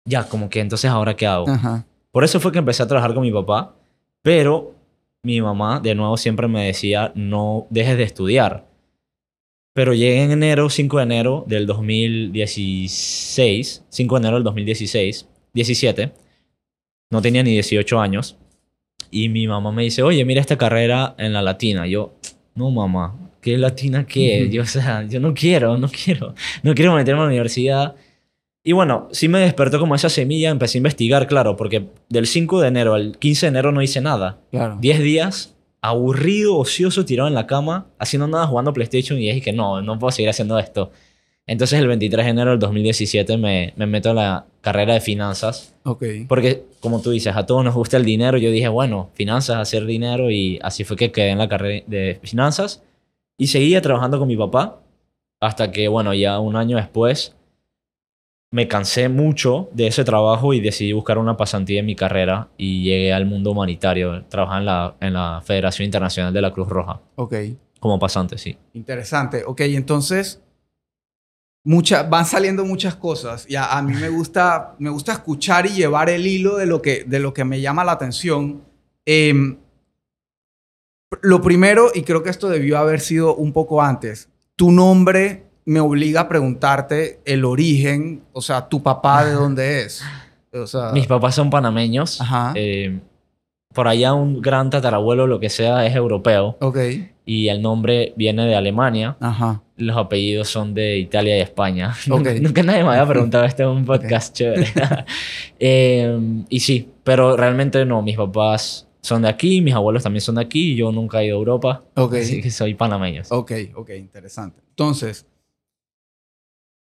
ya, 0.04 0.28
como 0.28 0.50
que 0.50 0.60
entonces, 0.60 0.90
¿ahora 0.90 1.16
qué 1.16 1.26
hago? 1.26 1.48
Ajá. 1.48 1.86
Por 2.10 2.24
eso 2.24 2.38
fue 2.38 2.52
que 2.52 2.58
empecé 2.58 2.82
a 2.82 2.86
trabajar 2.86 3.14
con 3.14 3.22
mi 3.22 3.32
papá. 3.32 3.74
Pero 4.20 4.74
mi 5.22 5.40
mamá, 5.40 5.80
de 5.80 5.94
nuevo, 5.94 6.16
siempre 6.16 6.48
me 6.48 6.66
decía, 6.66 7.12
no 7.14 7.66
dejes 7.70 7.96
de 7.96 8.04
estudiar. 8.04 8.66
Pero 9.74 9.94
llegué 9.94 10.22
en 10.22 10.32
enero, 10.32 10.68
5 10.68 10.98
de 10.98 11.02
enero 11.02 11.44
del 11.46 11.66
2016, 11.66 13.84
5 13.88 14.14
de 14.14 14.20
enero 14.20 14.36
del 14.36 14.44
2016, 14.44 15.26
17, 15.54 16.12
no 17.10 17.22
tenía 17.22 17.42
ni 17.42 17.52
18 17.52 18.00
años, 18.00 18.36
y 19.12 19.28
mi 19.28 19.46
mamá 19.46 19.70
me 19.72 19.82
dice, 19.82 20.02
oye, 20.02 20.24
mira 20.24 20.40
esta 20.40 20.56
carrera 20.56 21.14
en 21.18 21.34
la 21.34 21.42
latina. 21.42 21.86
Yo, 21.86 22.14
no 22.54 22.70
mamá, 22.70 23.14
¿qué 23.42 23.58
latina 23.58 24.06
qué? 24.06 24.48
Yo, 24.50 24.62
o 24.62 24.66
sea, 24.66 25.06
yo 25.06 25.20
no 25.20 25.34
quiero, 25.34 25.76
no 25.76 25.88
quiero, 25.88 26.34
no 26.62 26.74
quiero 26.74 26.94
meterme 26.94 27.20
a 27.20 27.24
la 27.24 27.28
universidad. 27.28 27.94
Y 28.64 28.72
bueno, 28.72 29.08
sí 29.12 29.28
me 29.28 29.40
despertó 29.40 29.78
como 29.78 29.94
esa 29.94 30.08
semilla, 30.08 30.48
empecé 30.48 30.78
a 30.78 30.80
investigar, 30.80 31.26
claro, 31.26 31.56
porque 31.56 31.88
del 32.08 32.26
5 32.26 32.62
de 32.62 32.68
enero 32.68 32.94
al 32.94 33.18
15 33.18 33.46
de 33.46 33.50
enero 33.50 33.70
no 33.70 33.82
hice 33.82 34.00
nada. 34.00 34.40
Claro. 34.50 34.78
10 34.80 35.00
días, 35.00 35.54
aburrido, 35.82 36.56
ocioso, 36.56 37.04
tirado 37.04 37.28
en 37.28 37.34
la 37.34 37.46
cama, 37.46 37.86
haciendo 37.98 38.26
nada, 38.28 38.46
jugando 38.46 38.72
PlayStation 38.72 39.18
y 39.18 39.26
dije 39.26 39.40
que 39.42 39.52
no, 39.52 39.82
no 39.82 39.98
puedo 39.98 40.12
seguir 40.12 40.30
haciendo 40.30 40.58
esto. 40.58 40.90
Entonces 41.46 41.80
el 41.80 41.88
23 41.88 42.24
de 42.24 42.30
enero 42.30 42.50
del 42.52 42.60
2017 42.60 43.36
me, 43.36 43.74
me 43.76 43.86
meto 43.86 44.10
a 44.10 44.14
la 44.14 44.46
carrera 44.60 44.94
de 44.94 45.00
finanzas, 45.00 45.74
Ok. 45.82 46.04
porque 46.28 46.62
como 46.78 47.02
tú 47.02 47.10
dices, 47.10 47.34
a 47.34 47.46
todos 47.46 47.64
nos 47.64 47.74
gusta 47.74 47.96
el 47.96 48.04
dinero. 48.04 48.38
Yo 48.38 48.50
dije, 48.52 48.68
bueno, 48.68 49.10
finanzas, 49.14 49.56
hacer 49.56 49.84
dinero 49.84 50.30
y 50.30 50.60
así 50.62 50.84
fue 50.84 50.96
que 50.96 51.10
quedé 51.10 51.30
en 51.30 51.38
la 51.38 51.48
carrera 51.48 51.84
de 51.88 52.20
finanzas 52.22 52.80
y 53.36 53.48
seguía 53.48 53.82
trabajando 53.82 54.20
con 54.20 54.28
mi 54.28 54.36
papá 54.36 54.78
hasta 55.40 55.72
que, 55.72 55.88
bueno, 55.88 56.14
ya 56.14 56.38
un 56.38 56.54
año 56.54 56.76
después 56.76 57.34
me 58.52 58.68
cansé 58.68 59.08
mucho 59.08 59.70
de 59.72 59.86
ese 59.86 60.04
trabajo 60.04 60.52
y 60.52 60.60
decidí 60.60 60.92
buscar 60.92 61.16
una 61.16 61.38
pasantía 61.38 61.80
en 61.80 61.86
mi 61.86 61.96
carrera 61.96 62.48
y 62.58 62.84
llegué 62.84 63.12
al 63.12 63.24
mundo 63.24 63.50
humanitario. 63.50 64.24
Trabajaba 64.26 64.58
en 64.58 64.66
la, 64.66 64.96
en 65.00 65.12
la 65.14 65.42
Federación 65.42 65.86
Internacional 65.86 66.34
de 66.34 66.42
la 66.42 66.52
Cruz 66.52 66.68
Roja. 66.68 67.00
Ok. 67.16 67.34
Como 67.80 67.98
pasante, 67.98 68.36
sí. 68.36 68.56
Interesante. 68.74 69.42
Ok, 69.46 69.62
entonces 69.62 70.42
mucha, 71.64 72.02
van 72.02 72.26
saliendo 72.26 72.66
muchas 72.66 72.94
cosas 72.94 73.46
y 73.48 73.56
a, 73.56 73.80
mí 73.80 73.94
me 73.94 74.10
gusta, 74.10 74.76
me 74.78 74.90
gusta 74.90 75.12
escuchar 75.12 75.64
y 75.64 75.70
llevar 75.70 76.10
el 76.10 76.26
hilo 76.26 76.58
de 76.58 76.66
lo 76.66 76.82
que, 76.82 77.04
de 77.06 77.20
lo 77.20 77.32
que 77.32 77.44
me 77.44 77.62
llama 77.62 77.84
la 77.84 77.92
atención. 77.92 78.64
Em, 79.06 79.56
lo 81.22 81.40
primero, 81.40 81.90
y 81.94 82.02
creo 82.02 82.22
que 82.22 82.30
esto 82.30 82.50
debió 82.50 82.76
haber 82.76 83.00
sido 83.00 83.34
un 83.34 83.54
poco 83.54 83.80
antes, 83.80 84.28
tu 84.56 84.70
nombre 84.70 85.46
me 85.64 85.80
obliga 85.80 86.22
a 86.22 86.28
preguntarte 86.28 87.20
el 87.24 87.44
origen, 87.44 88.22
o 88.32 88.40
sea, 88.42 88.68
tu 88.68 88.82
papá 88.82 89.24
de 89.24 89.32
dónde 89.32 89.82
es. 89.82 90.02
O 90.52 90.66
sea, 90.66 90.92
Mis 90.92 91.06
papás 91.06 91.34
son 91.34 91.50
panameños. 91.50 92.20
Ajá. 92.20 92.52
Eh, 92.56 92.98
por 93.72 93.88
allá 93.88 94.12
un 94.12 94.42
gran 94.42 94.68
tatarabuelo, 94.68 95.26
lo 95.26 95.40
que 95.40 95.48
sea, 95.48 95.86
es 95.86 95.94
europeo. 95.96 96.56
ok. 96.60 96.78
Y 97.24 97.46
el 97.48 97.62
nombre 97.62 98.12
viene 98.16 98.44
de 98.46 98.56
Alemania. 98.56 99.16
Ajá. 99.20 99.62
Los 99.76 99.96
apellidos 99.96 100.48
son 100.48 100.74
de 100.74 100.98
Italia 100.98 101.38
y 101.38 101.40
España. 101.40 101.94
Ok. 102.10 102.26
Nunca 102.40 102.64
nadie 102.64 102.82
me 102.82 102.90
había 102.90 103.06
preguntado 103.06 103.44
esto 103.44 103.62
en 103.62 103.68
un 103.68 103.84
podcast 103.84 104.34
chévere. 104.36 104.66
Eh, 105.60 106.44
y 106.48 106.60
sí, 106.60 106.90
pero 107.04 107.36
realmente 107.36 107.84
no. 107.86 108.02
Mis 108.02 108.16
papás 108.16 108.88
son 109.00 109.22
de 109.22 109.28
aquí, 109.28 109.60
mis 109.60 109.72
abuelos 109.74 110.02
también 110.02 110.20
son 110.20 110.34
de 110.34 110.42
aquí. 110.42 110.74
Yo 110.74 110.90
nunca 110.90 111.22
he 111.22 111.26
ido 111.26 111.36
a 111.36 111.38
Europa. 111.38 111.82
Ok. 111.94 112.14
Así 112.14 112.42
que 112.42 112.50
soy 112.50 112.74
panameño. 112.74 113.22
Ok, 113.30 113.52
ok, 113.76 113.90
interesante. 113.96 114.60
Entonces, 114.70 115.26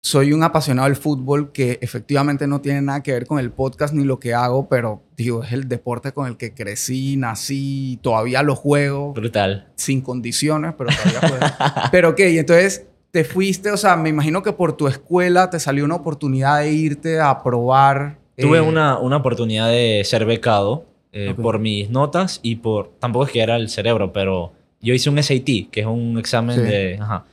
soy 0.03 0.33
un 0.33 0.43
apasionado 0.43 0.89
del 0.89 0.97
fútbol 0.97 1.53
que 1.53 1.79
efectivamente 1.83 2.47
no 2.47 2.61
tiene 2.63 2.81
nada 2.81 3.03
que 3.03 3.13
ver 3.13 3.27
con 3.27 3.39
el 3.39 3.51
podcast 3.51 3.93
ni 3.93 4.05
lo 4.05 4.19
que 4.19 4.33
hago, 4.33 4.67
pero 4.69 5.03
digo, 5.17 5.45
es 5.45 5.53
el 5.53 5.69
deporte 5.69 6.13
con 6.13 6.27
el 6.27 6.37
que 6.39 6.55
crecí, 6.55 7.17
nací, 7.19 7.99
todavía 8.03 8.43
lo 8.43 8.57
juego 8.57 9.13
Brutal. 9.13 9.69
sin 9.77 10.01
condiciones, 10.01 10.73
pero 10.79 10.89
todavía 10.91 11.29
juego. 11.29 11.47
pero 11.93 12.09
ok, 12.11 12.21
entonces 12.21 12.87
te 13.11 13.25
fuiste, 13.25 13.71
o 13.73 13.77
sea, 13.77 13.97
me 13.97 14.09
imagino 14.09 14.43
que 14.43 14.53
por 14.53 14.75
tu 14.75 14.89
escuela 14.89 15.51
te 15.51 15.61
salió 15.61 15.85
una 15.85 15.97
oportunidad 15.97 16.61
de 16.61 16.73
irte 16.73 17.21
a 17.21 17.43
probar. 17.43 18.19
Tuve 18.39 18.59
eh, 18.59 18.63
una, 18.63 18.99
una 18.99 19.19
oportunidad 19.19 19.69
de 19.69 20.03
ser 20.07 20.25
becado 20.25 20.87
eh, 21.13 21.35
por 21.41 21.59
mis 21.59 21.91
notas 21.91 22.41
y 22.43 22.57
por... 22.57 22.93
Tampoco 23.01 23.27
es 23.27 23.33
que 23.33 23.41
era 23.43 23.57
el 23.57 23.69
cerebro, 23.69 24.13
pero 24.15 24.53
yo 24.81 24.95
hice 24.95 25.11
un 25.11 25.23
SAT, 25.23 25.69
que 25.71 25.81
es 25.81 25.87
un 25.87 26.19
examen 26.19 26.57
Sí. 26.57 26.63
de... 26.63 26.99
Ajá. 27.03 27.25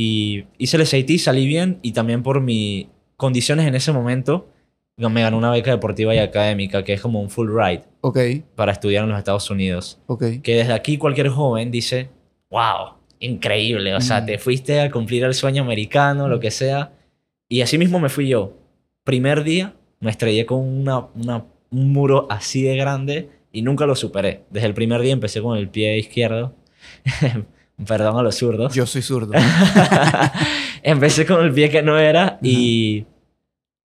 Y 0.00 0.44
hice 0.58 0.76
el 0.76 0.86
SAT, 0.86 1.18
salí 1.18 1.44
bien 1.46 1.80
y 1.82 1.90
también 1.92 2.22
por 2.22 2.40
mis 2.40 2.86
condiciones 3.16 3.66
en 3.66 3.74
ese 3.74 3.90
momento 3.92 4.48
me 4.96 5.22
gané 5.22 5.36
una 5.36 5.50
beca 5.50 5.72
deportiva 5.72 6.14
y 6.14 6.18
académica, 6.18 6.84
que 6.84 6.92
es 6.92 7.00
como 7.00 7.20
un 7.20 7.30
full 7.30 7.50
ride 7.52 7.82
Ok, 8.00 8.18
para 8.54 8.72
estudiar 8.72 9.02
en 9.04 9.10
los 9.10 9.18
Estados 9.18 9.50
Unidos. 9.50 10.00
ok. 10.06 10.40
Que 10.42 10.54
desde 10.56 10.72
aquí 10.72 10.98
cualquier 10.98 11.28
joven 11.28 11.70
dice, 11.72 12.10
wow, 12.50 12.94
increíble, 13.20 13.94
o 13.94 14.00
sea, 14.00 14.20
Mm. 14.22 14.26
te 14.26 14.38
fuiste 14.38 14.80
a 14.80 14.90
cumplir 14.90 15.24
el 15.24 15.34
sueño 15.34 15.62
americano, 15.62 16.28
lo 16.28 16.38
que 16.40 16.50
sea. 16.52 16.92
Y 17.48 17.60
así 17.62 17.76
mismo 17.78 17.98
me 18.00 18.08
fui 18.08 18.28
yo. 18.28 18.54
Primer 19.04 19.42
día 19.44 19.74
me 20.00 20.10
estrellé 20.10 20.46
con 20.46 20.60
una, 20.60 21.06
una- 21.14 21.44
un 21.70 21.92
muro 21.92 22.26
así 22.30 22.62
de 22.62 22.76
grande 22.76 23.28
y 23.52 23.62
nunca 23.62 23.84
lo 23.86 23.94
superé. 23.96 24.42
Desde 24.50 24.66
el 24.68 24.74
primer 24.74 25.00
día 25.00 25.12
empecé 25.12 25.40
con 25.42 25.56
el 25.58 25.68
pie 25.68 25.98
izquierdo. 25.98 26.54
Perdón 27.86 28.18
a 28.18 28.22
los 28.22 28.34
zurdos. 28.36 28.74
Yo 28.74 28.86
soy 28.86 29.02
zurdo. 29.02 29.32
empecé 30.82 31.26
con 31.26 31.44
el 31.44 31.52
pie 31.52 31.70
que 31.70 31.82
no 31.82 31.98
era 31.98 32.38
y 32.42 33.06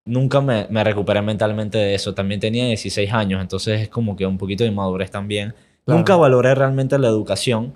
nunca 0.06 0.42
me, 0.42 0.68
me 0.70 0.84
recuperé 0.84 1.22
mentalmente 1.22 1.78
de 1.78 1.96
eso. 1.96 2.14
También 2.14 2.40
tenía 2.40 2.66
16 2.66 3.12
años, 3.14 3.42
entonces 3.42 3.82
es 3.82 3.90
como 3.90 4.16
que 4.16 4.26
un 4.26 4.38
poquito 4.38 4.64
de 4.64 4.70
inmadurez 4.72 5.12
también. 5.12 5.54
Claro. 5.86 5.98
Nunca 6.00 6.16
valoré 6.16 6.56
realmente 6.56 6.98
la 6.98 7.08
educación, 7.08 7.74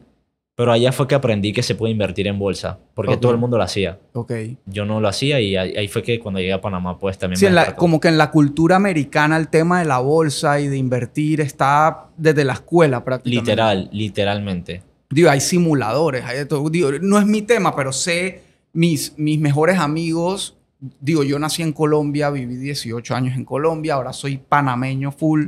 pero 0.56 0.72
allá 0.72 0.92
fue 0.92 1.08
que 1.08 1.16
aprendí 1.16 1.54
que 1.54 1.62
se 1.62 1.76
puede 1.76 1.92
invertir 1.92 2.26
en 2.28 2.40
bolsa, 2.40 2.80
porque 2.96 3.18
todo 3.18 3.32
el 3.32 3.38
mundo 3.38 3.58
lo 3.58 3.64
hacía. 3.64 4.00
Ok. 4.14 4.32
Yo 4.66 4.86
no 4.86 5.00
lo 5.00 5.08
hacía 5.08 5.40
y 5.40 5.56
ahí, 5.56 5.76
ahí 5.76 5.88
fue 5.88 6.02
que 6.04 6.20
cuando 6.20 6.40
llegué 6.40 6.54
a 6.54 6.62
Panamá, 6.62 6.98
pues 6.98 7.18
también 7.18 7.38
Sí, 7.38 7.46
me 7.46 7.50
en 7.50 7.56
la- 7.56 7.76
como 7.76 8.00
que 8.00 8.08
en 8.08 8.18
la 8.18 8.32
cultura 8.32 8.78
americana 8.78 9.38
el 9.38 9.50
tema 9.50 9.80
de 9.80 9.86
la 9.86 10.00
bolsa 10.00 10.60
y 10.60 10.68
de 10.68 10.78
invertir 10.78 11.42
está 11.42 12.08
desde 12.18 12.44
la 12.44 12.54
escuela 12.54 13.04
prácticamente. 13.04 13.52
Literal, 13.52 13.90
literalmente. 13.92 14.82
Digo, 15.10 15.30
hay 15.30 15.40
simuladores, 15.42 16.26
hay 16.26 16.38
de 16.40 16.46
todo. 16.46 16.70
Digo, 16.70 16.92
no 17.02 17.18
es 17.20 17.26
mi 17.26 17.42
tema, 17.42 17.76
pero 17.76 17.92
sé 17.94 18.42
mis, 18.74 19.14
mis 19.18 19.40
mejores 19.40 19.80
amigos. 19.80 20.56
Digo, 21.00 21.24
yo 21.24 21.40
nací 21.40 21.64
en 21.64 21.74
Colombia, 21.74 22.30
viví 22.30 22.56
18 22.58 23.16
años 23.16 23.36
en 23.36 23.46
Colombia, 23.46 23.96
ahora 23.96 24.14
soy 24.14 24.38
panameño 24.38 25.12
full. 25.12 25.48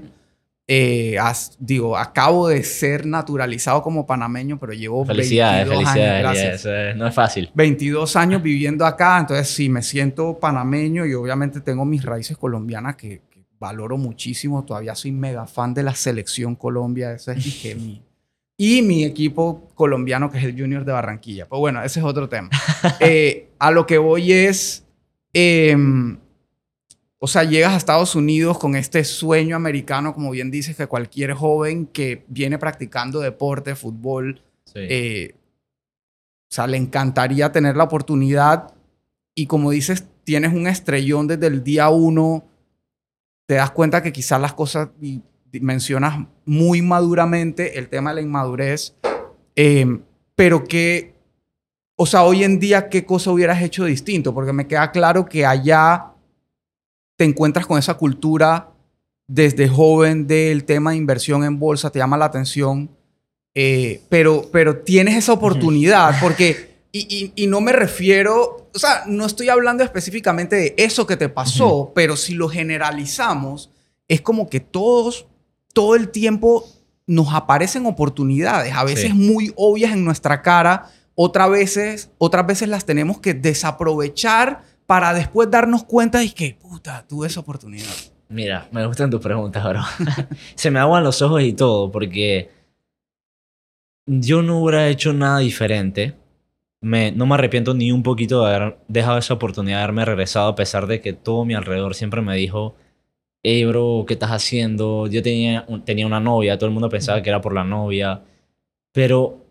Eh, 0.71 1.17
as- 1.19 1.57
digo, 1.59 1.97
acabo 1.97 2.47
de 2.47 2.63
ser 2.63 3.05
naturalizado 3.05 3.81
como 3.81 4.05
panameño, 4.05 4.59
pero 4.59 4.71
llevo 4.73 5.03
Felicidades, 5.03 5.67
22 5.67 5.91
felicidades. 5.93 6.25
años. 6.25 6.61
Gracias. 6.63 6.95
no 6.97 7.07
es 7.07 7.15
fácil. 7.15 7.49
22 7.55 8.15
años 8.15 8.41
viviendo 8.43 8.85
acá, 8.85 9.17
entonces 9.19 9.49
sí, 9.49 9.67
me 9.67 9.81
siento 9.81 10.37
panameño 10.39 11.05
y 11.07 11.13
obviamente 11.15 11.59
tengo 11.61 11.85
mis 11.85 12.03
raíces 12.03 12.37
colombianas 12.37 12.95
que, 12.95 13.21
que 13.31 13.43
valoro 13.59 13.97
muchísimo. 13.97 14.63
Todavía 14.63 14.93
soy 14.95 15.11
mega 15.11 15.47
fan 15.47 15.73
de 15.73 15.83
la 15.83 15.95
selección 15.95 16.55
Colombia, 16.55 17.13
ese 17.13 17.33
es 17.33 17.75
mi... 17.75 18.01
Y 18.61 18.81
mi 18.81 19.05
equipo 19.05 19.69
colombiano, 19.73 20.29
que 20.29 20.37
es 20.37 20.43
el 20.43 20.51
Junior 20.59 20.83
de 20.83 20.91
Barranquilla. 20.91 21.47
Pues 21.47 21.61
bueno, 21.61 21.81
ese 21.81 22.01
es 22.01 22.05
otro 22.05 22.27
tema. 22.27 22.49
Eh, 22.99 23.47
a 23.57 23.71
lo 23.71 23.85
que 23.85 23.97
voy 23.97 24.33
es, 24.33 24.85
em, 25.31 26.17
o 27.19 27.27
sea, 27.27 27.45
llegas 27.45 27.71
a 27.73 27.77
Estados 27.77 28.15
Unidos 28.15 28.59
con 28.59 28.75
este 28.75 29.05
sueño 29.05 29.55
americano, 29.55 30.13
como 30.13 30.31
bien 30.31 30.51
dices, 30.51 30.75
que 30.75 30.87
cualquier 30.87 31.33
joven 31.35 31.85
que 31.85 32.25
viene 32.27 32.57
practicando 32.57 33.21
deporte, 33.21 33.75
fútbol, 33.75 34.41
Sí. 34.65 34.73
eh, 34.75 35.35
o 36.51 36.51
sea, 36.53 36.67
le 36.67 36.75
encantaría 36.77 37.51
tener 37.53 37.77
la 37.77 37.85
oportunidad 37.85 38.73
y 39.35 39.45
como 39.47 39.71
dices, 39.71 40.05
tienes 40.25 40.51
un 40.53 40.67
estrellón 40.67 41.27
desde 41.27 41.47
el 41.47 41.63
día 41.63 41.87
uno, 41.89 42.43
te 43.45 43.53
das 43.55 43.71
cuenta 43.71 44.03
que 44.03 44.11
quizás 44.11 44.41
las 44.41 44.53
cosas, 44.53 44.89
y 45.01 45.21
mencionas 45.53 46.25
muy 46.45 46.81
maduramente 46.81 47.77
el 47.79 47.89
tema 47.89 48.11
de 48.11 48.15
la 48.15 48.21
inmadurez, 48.21 48.95
eh, 49.55 49.99
pero 50.35 50.63
que, 50.63 51.13
o 51.95 52.05
sea, 52.05 52.23
hoy 52.23 52.43
en 52.43 52.59
día, 52.59 52.89
¿qué 52.89 53.05
cosa 53.05 53.31
hubieras 53.31 53.61
hecho 53.61 53.85
distinto? 53.85 54.33
Porque 54.33 54.53
me 54.53 54.67
queda 54.67 54.91
claro 54.91 55.25
que 55.25 55.45
allá 55.45 56.13
te 57.17 57.25
encuentras 57.25 57.65
con 57.65 57.77
esa 57.77 57.95
cultura 57.95 58.69
desde 59.27 59.67
joven 59.67 60.25
del 60.27 60.63
tema 60.63 60.91
de 60.91 60.97
inversión 60.97 61.43
en 61.43 61.59
bolsa, 61.59 61.89
te 61.91 61.99
llama 61.99 62.17
la 62.17 62.25
atención, 62.25 62.89
eh, 63.53 64.01
pero, 64.09 64.49
pero 64.51 64.77
tienes 64.77 65.15
esa 65.15 65.33
oportunidad 65.33 66.15
porque, 66.21 66.77
y, 66.91 67.33
y- 67.35 67.43
y 67.43 67.47
no 67.47 67.59
me 67.61 67.71
refiero, 67.73 68.69
o 68.73 68.79
sea, 68.79 69.03
no 69.05 69.25
estoy 69.25 69.49
hablando 69.49 69.83
específicamente 69.83 70.55
de 70.55 70.73
eso 70.77 71.05
que 71.05 71.17
te 71.17 71.29
pasó, 71.29 71.91
pero 71.93 72.15
si 72.15 72.33
lo 72.33 72.47
generalizamos, 72.49 73.69
es 74.07 74.21
como 74.21 74.49
que 74.49 74.59
todos, 74.59 75.27
todo 75.73 75.95
el 75.95 76.09
tiempo 76.09 76.65
nos 77.07 77.33
aparecen 77.33 77.85
oportunidades, 77.85 78.73
a 78.73 78.83
veces 78.83 79.11
Sí. 79.11 79.13
muy 79.13 79.51
obvias 79.55 79.93
en 79.93 80.05
nuestra 80.05 80.41
cara, 80.41 80.89
otras 81.15 81.49
veces, 81.49 82.11
otras 82.17 82.45
veces 82.45 82.69
las 82.69 82.85
tenemos 82.85 83.19
que 83.19 83.33
desaprovechar 83.33 84.63
para 84.85 85.13
después 85.13 85.49
darnos 85.51 85.83
cuenta 85.83 86.19
de 86.19 86.31
que, 86.33 86.55
puta, 86.59 87.05
tuve 87.07 87.27
esa 87.27 87.39
oportunidad. 87.41 87.87
Mira, 88.29 88.67
me 88.71 88.85
gustan 88.85 89.09
tus 89.09 89.21
preguntas, 89.21 89.63
bro. 89.63 89.81
Se 90.55 90.69
me 90.71 90.79
aguan 90.79 91.03
los 91.03 91.21
ojos 91.21 91.41
y 91.41 91.53
todo, 91.53 91.91
porque 91.91 92.51
yo 94.05 94.41
no 94.41 94.59
hubiera 94.61 94.87
hecho 94.87 95.13
nada 95.13 95.39
diferente. 95.39 96.15
Me, 96.81 97.11
no 97.11 97.25
me 97.25 97.35
arrepiento 97.35 97.73
ni 97.73 97.91
un 97.91 98.03
poquito 98.03 98.45
de 98.45 98.55
haber 98.55 98.79
dejado 98.87 99.17
esa 99.17 99.33
oportunidad 99.33 99.77
de 99.77 99.83
haberme 99.83 100.05
regresado, 100.05 100.47
a 100.49 100.55
pesar 100.55 100.87
de 100.87 101.01
que 101.01 101.13
todo 101.13 101.43
mi 101.43 101.53
alrededor 101.53 101.93
siempre 101.95 102.21
me 102.21 102.35
dijo, 102.35 102.75
hey, 103.43 103.65
bro, 103.65 104.03
¿qué 104.07 104.13
estás 104.15 104.31
haciendo? 104.31 105.07
Yo 105.07 105.21
tenía, 105.23 105.65
un- 105.67 105.83
tenía 105.85 106.05
una 106.05 106.19
novia, 106.19 106.57
todo 106.57 106.67
el 106.67 106.73
mundo 106.73 106.89
pensaba 106.89 107.21
que 107.21 107.29
era 107.29 107.41
por 107.41 107.53
la 107.53 107.63
novia, 107.63 108.21
pero 108.91 109.45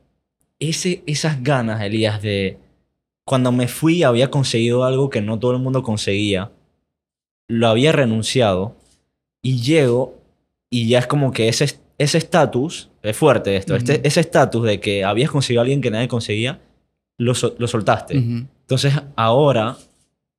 ese, 0.59 1.03
esas 1.07 1.43
ganas, 1.43 1.81
Elías, 1.83 2.21
de 2.23 2.59
cuando 3.25 3.53
me 3.53 3.69
fui 3.69 4.03
había 4.03 4.31
conseguido 4.31 4.85
algo 4.85 5.11
que 5.11 5.21
no 5.21 5.39
todo 5.39 5.53
el 5.53 5.59
mundo 5.59 5.83
conseguía 5.83 6.51
lo 7.51 7.69
había 7.69 7.93
renunciado 7.93 8.77
y 9.43 9.61
llego 9.63 10.19
y 10.71 10.89
ya 10.89 10.99
es 10.99 11.07
como 11.07 11.33
que 11.33 11.49
ese 11.49 11.79
ese 11.97 12.19
estatus, 12.19 12.91
es 13.03 13.17
fuerte 13.17 13.57
esto, 13.57 13.75
este, 13.75 14.07
ese 14.07 14.21
estatus 14.21 14.65
de 14.65 14.79
que 14.81 15.03
habías 15.05 15.31
conseguido 15.31 15.61
a 15.61 15.63
alguien 15.63 15.81
que 15.81 15.91
nadie 15.91 16.07
conseguía, 16.09 16.61
lo, 17.19 17.33
lo 17.59 17.67
soltaste. 17.67 18.15
Entonces 18.61 18.95
ahora, 19.17 19.77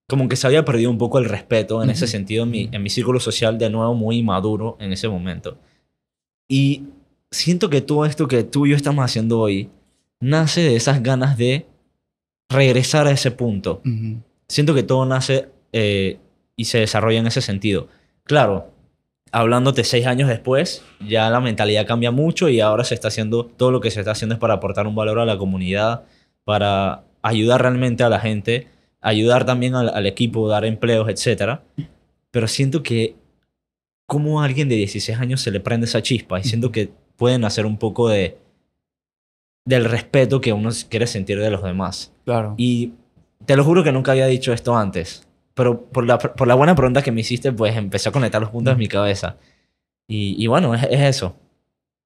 como 0.10 0.28
que 0.28 0.36
se 0.36 0.48
había 0.48 0.66
perdido 0.66 0.90
un 0.90 0.98
poco 0.98 1.20
el 1.20 1.26
respeto 1.26 1.84
en 1.84 1.92
ese 1.92 2.06
Ujú. 2.06 2.12
sentido 2.12 2.44
en 2.44 2.50
mi, 2.50 2.70
en 2.72 2.82
mi 2.84 2.90
círculo 2.90 3.20
social, 3.20 3.58
de 3.60 3.70
nuevo 3.70 3.94
muy 3.94 4.24
maduro 4.24 4.76
en 4.80 4.92
ese 4.92 5.08
momento. 5.08 5.58
Y 6.50 6.84
siento 7.32 7.70
que 7.70 7.82
todo 7.82 8.06
esto 8.06 8.28
que 8.28 8.44
tú 8.44 8.66
y 8.66 8.72
yo 8.72 8.76
estamos 8.76 9.06
haciendo 9.06 9.40
hoy 9.40 9.70
nace 10.20 10.62
de 10.62 10.76
esas 10.76 11.04
ganas 11.04 11.38
de 11.38 11.68
regresar 12.50 13.06
a 13.06 13.12
ese 13.12 13.30
punto 13.32 13.82
Ujú. 13.86 14.18
siento 14.48 14.74
que 14.74 14.82
todo 14.84 15.06
nace 15.06 15.50
eh, 15.72 16.18
y 16.56 16.66
se 16.66 16.80
desarrolla 16.80 17.20
en 17.20 17.28
ese 17.28 17.42
sentido. 17.42 17.88
Claro, 18.24 18.72
hablándote 19.32 19.84
seis 19.84 20.08
años 20.08 20.28
después, 20.28 20.84
ya 21.08 21.30
la 21.30 21.40
mentalidad 21.40 21.86
cambia 21.86 22.10
mucho 22.12 22.50
y 22.50 22.60
ahora 22.62 22.84
se 22.84 22.96
está 22.96 23.10
haciendo, 23.10 23.46
todo 23.46 23.70
lo 23.72 23.80
que 23.80 23.92
se 23.92 24.00
está 24.00 24.12
haciendo 24.12 24.34
es 24.34 24.40
para 24.40 24.56
aportar 24.56 24.88
un 24.88 24.96
valor 24.96 25.20
a 25.20 25.26
la 25.26 25.38
comunidad, 25.38 26.04
para 26.44 27.04
ayudar 27.22 27.62
realmente 27.62 28.04
a 28.04 28.10
la 28.10 28.20
gente, 28.20 28.68
ayudar 29.02 29.46
también 29.46 29.76
al, 29.76 29.90
al 29.90 30.06
equipo, 30.06 30.48
dar 30.48 30.66
empleos, 30.66 31.08
etc. 31.10 31.60
Pero 32.32 32.48
siento 32.48 32.84
que 32.84 33.16
como 34.06 34.42
a 34.42 34.46
alguien 34.46 34.70
de 34.70 34.76
16 34.76 35.20
años 35.20 35.42
se 35.42 35.52
le 35.52 35.60
prende 35.60 35.86
esa 35.86 36.02
chispa 36.02 36.40
y 36.40 36.44
siento 36.44 36.72
que 36.72 36.92
pueden 37.16 37.46
hacer 37.46 37.66
un 37.66 37.78
poco 37.78 38.10
de 38.10 38.38
del 39.66 39.86
respeto 39.86 40.42
que 40.42 40.52
uno 40.52 40.72
quiere 40.90 41.06
sentir 41.06 41.40
de 41.40 41.52
los 41.52 41.62
demás. 41.62 42.12
Claro. 42.26 42.56
Y 42.58 42.94
te 43.46 43.56
lo 43.56 43.64
juro 43.64 43.84
que 43.84 43.92
nunca 43.92 44.14
había 44.14 44.26
dicho 44.26 44.52
esto 44.52 44.76
antes, 44.76 45.28
pero 45.54 45.82
por 45.86 46.06
la, 46.08 46.18
por 46.18 46.48
la 46.48 46.56
buena 46.56 46.74
pregunta 46.74 47.04
que 47.04 47.12
me 47.12 47.22
hiciste, 47.22 47.52
pues 47.52 47.76
empecé 47.78 48.10
a 48.10 48.12
conectar 48.12 48.42
los 48.42 48.50
puntos 48.50 48.74
en 48.74 48.80
mi 48.80 48.88
cabeza. 48.88 49.38
Y, 50.08 50.44
y 50.44 50.48
bueno, 50.48 50.74
es, 50.74 50.84
es 50.90 51.02
eso. 51.02 51.36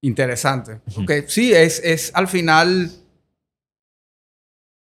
Interesante. 0.02 0.82
Ujú. 0.88 1.04
Ok, 1.04 1.12
sí, 1.28 1.54
es, 1.54 1.80
es 1.86 2.12
al 2.16 2.28
final 2.28 2.92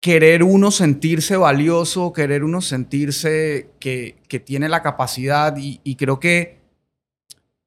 querer 0.05 0.43
uno 0.43 0.69
sentirse 0.69 1.35
valioso, 1.35 2.13
querer 2.13 2.43
uno 2.43 2.61
sentirse 2.61 3.71
que, 3.79 4.21
que 4.27 4.39
tiene 4.39 4.69
la 4.69 4.83
capacidad 4.83 5.57
y, 5.57 5.81
y 5.83 5.95
creo 5.95 6.19
que, 6.19 6.59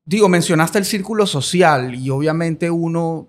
digo, 0.04 0.28
mencionaste 0.28 0.78
el 0.78 0.84
círculo 0.84 1.26
social 1.26 1.96
y 1.96 2.10
obviamente 2.10 2.70
uno, 2.70 3.26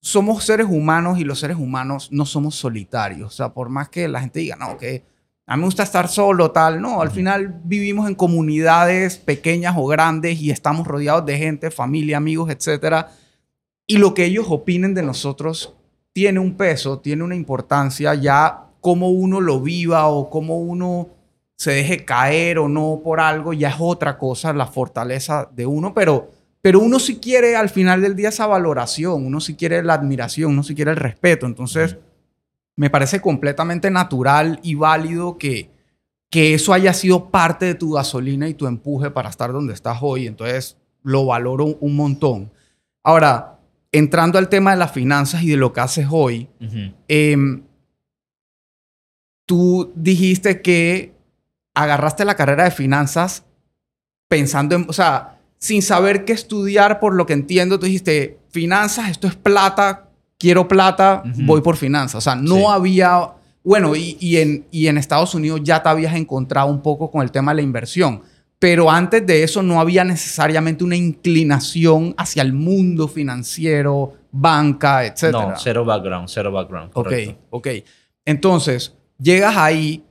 somos 0.00 0.42
seres 0.42 0.68
humanos 0.70 1.18
y 1.18 1.24
los 1.24 1.38
seres 1.38 1.58
humanos 1.58 2.08
no 2.12 2.24
somos 2.24 2.54
solitarios. 2.54 3.26
O 3.30 3.36
sea, 3.36 3.52
por 3.52 3.68
más 3.68 3.90
que 3.90 4.08
la 4.08 4.22
gente 4.22 4.40
diga, 4.40 4.56
no, 4.56 4.78
que 4.78 5.04
a 5.46 5.54
mí 5.54 5.60
me 5.60 5.66
gusta 5.66 5.82
estar 5.82 6.08
solo, 6.08 6.50
tal, 6.50 6.80
no, 6.80 7.02
al 7.02 7.10
final 7.10 7.60
vivimos 7.62 8.08
en 8.08 8.14
comunidades 8.14 9.18
pequeñas 9.18 9.74
o 9.76 9.84
grandes 9.86 10.40
y 10.40 10.50
estamos 10.50 10.86
rodeados 10.86 11.26
de 11.26 11.36
gente, 11.36 11.70
familia, 11.70 12.16
amigos, 12.16 12.48
etcétera 12.48 13.10
y 13.86 13.98
lo 13.98 14.14
que 14.14 14.24
ellos 14.24 14.46
opinen 14.48 14.94
de 14.94 15.02
nosotros 15.02 15.74
tiene 16.14 16.38
un 16.40 16.56
peso, 16.56 17.00
tiene 17.00 17.22
una 17.24 17.34
importancia, 17.34 18.14
ya 18.14 18.68
cómo 18.80 19.10
uno 19.10 19.40
lo 19.42 19.60
viva 19.60 20.06
o 20.06 20.30
cómo 20.30 20.58
uno 20.58 21.08
se 21.56 21.72
deje 21.72 22.04
caer 22.04 22.58
o 22.58 22.68
no 22.68 23.00
por 23.04 23.20
algo, 23.20 23.52
ya 23.52 23.68
es 23.68 23.76
otra 23.78 24.16
cosa, 24.16 24.52
la 24.52 24.66
fortaleza 24.66 25.48
de 25.54 25.66
uno, 25.66 25.92
pero, 25.92 26.30
pero 26.62 26.80
uno 26.80 26.98
sí 26.98 27.18
quiere 27.18 27.56
al 27.56 27.68
final 27.68 28.00
del 28.00 28.16
día 28.16 28.28
esa 28.30 28.46
valoración, 28.46 29.26
uno 29.26 29.40
sí 29.40 29.54
quiere 29.54 29.82
la 29.82 29.94
admiración, 29.94 30.52
uno 30.52 30.62
sí 30.62 30.74
quiere 30.74 30.92
el 30.92 30.96
respeto, 30.96 31.46
entonces 31.46 31.96
me 32.76 32.90
parece 32.90 33.20
completamente 33.20 33.90
natural 33.90 34.58
y 34.62 34.74
válido 34.74 35.38
que, 35.38 35.70
que 36.30 36.54
eso 36.54 36.72
haya 36.72 36.92
sido 36.92 37.30
parte 37.30 37.66
de 37.66 37.74
tu 37.74 37.92
gasolina 37.92 38.48
y 38.48 38.54
tu 38.54 38.66
empuje 38.66 39.10
para 39.10 39.30
estar 39.30 39.52
donde 39.52 39.74
estás 39.74 39.98
hoy, 40.00 40.26
entonces 40.26 40.76
lo 41.02 41.26
valoro 41.26 41.64
un- 41.64 41.76
un 41.80 41.96
montón. 41.96 42.50
Ahora, 43.02 43.53
entrando 43.98 44.38
al 44.38 44.48
tema 44.48 44.72
de 44.72 44.76
las 44.76 44.92
finanzas 44.92 45.42
y 45.42 45.50
de 45.50 45.56
lo 45.56 45.72
que 45.72 45.80
haces 45.80 46.06
hoy, 46.10 46.48
em, 47.08 47.62
tú 49.46 49.92
dijiste 49.94 50.62
que 50.62 51.12
agarraste 51.74 52.24
la 52.24 52.34
carrera 52.36 52.64
de 52.64 52.70
finanzas 52.70 53.44
pensando 54.28 54.74
en, 54.74 54.86
o 54.88 54.92
sea, 54.92 55.38
sin 55.58 55.82
saber 55.82 56.24
qué 56.24 56.32
estudiar, 56.32 56.98
por 57.00 57.14
lo 57.14 57.26
que 57.26 57.32
entiendo, 57.34 57.78
tú 57.78 57.86
dijiste, 57.86 58.38
finanzas, 58.50 59.10
esto 59.10 59.26
es 59.28 59.34
plata, 59.34 60.08
quiero 60.38 60.66
plata, 60.68 61.22
voy 61.44 61.60
por 61.62 61.76
finanzas. 61.76 62.16
O 62.16 62.20
sea, 62.20 62.34
no 62.34 62.56
Sí. 62.56 62.64
había, 62.68 63.30
bueno, 63.62 63.94
y, 63.96 64.16
y 64.20 64.36
en, 64.38 64.66
y 64.70 64.88
en 64.88 64.98
Estados 64.98 65.34
Unidos 65.34 65.60
ya 65.62 65.82
te 65.82 65.88
habías 65.88 66.14
encontrado 66.16 66.68
un 66.68 66.82
poco 66.82 67.10
con 67.10 67.22
el 67.22 67.30
tema 67.30 67.52
de 67.52 67.56
la 67.56 67.62
inversión. 67.62 68.22
Pero 68.64 68.90
antes 68.90 69.26
de 69.26 69.42
eso 69.42 69.62
no 69.62 69.78
había 69.78 70.04
necesariamente 70.04 70.84
una 70.84 70.96
inclinación 70.96 72.14
hacia 72.16 72.40
el 72.40 72.54
mundo 72.54 73.08
financiero, 73.08 74.14
banca, 74.32 75.04
etc. 75.04 75.32
No, 75.32 75.52
cero 75.58 75.84
background, 75.84 76.30
cero 76.30 76.50
background. 76.50 76.90
Ok, 76.94 77.04
correcto. 77.04 77.36
ok. 77.50 77.68
Entonces, 78.24 78.96
llegas 79.18 79.54
ahí, 79.58 80.02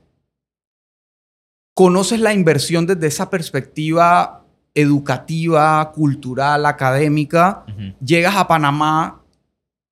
conoces 1.74 2.20
la 2.20 2.32
inversión 2.32 2.86
desde 2.86 3.08
esa 3.08 3.28
perspectiva 3.28 4.44
educativa, 4.72 5.90
cultural, 5.90 6.64
académica, 6.66 7.64
llegas 8.04 8.36
a 8.36 8.46
Panamá, 8.46 9.20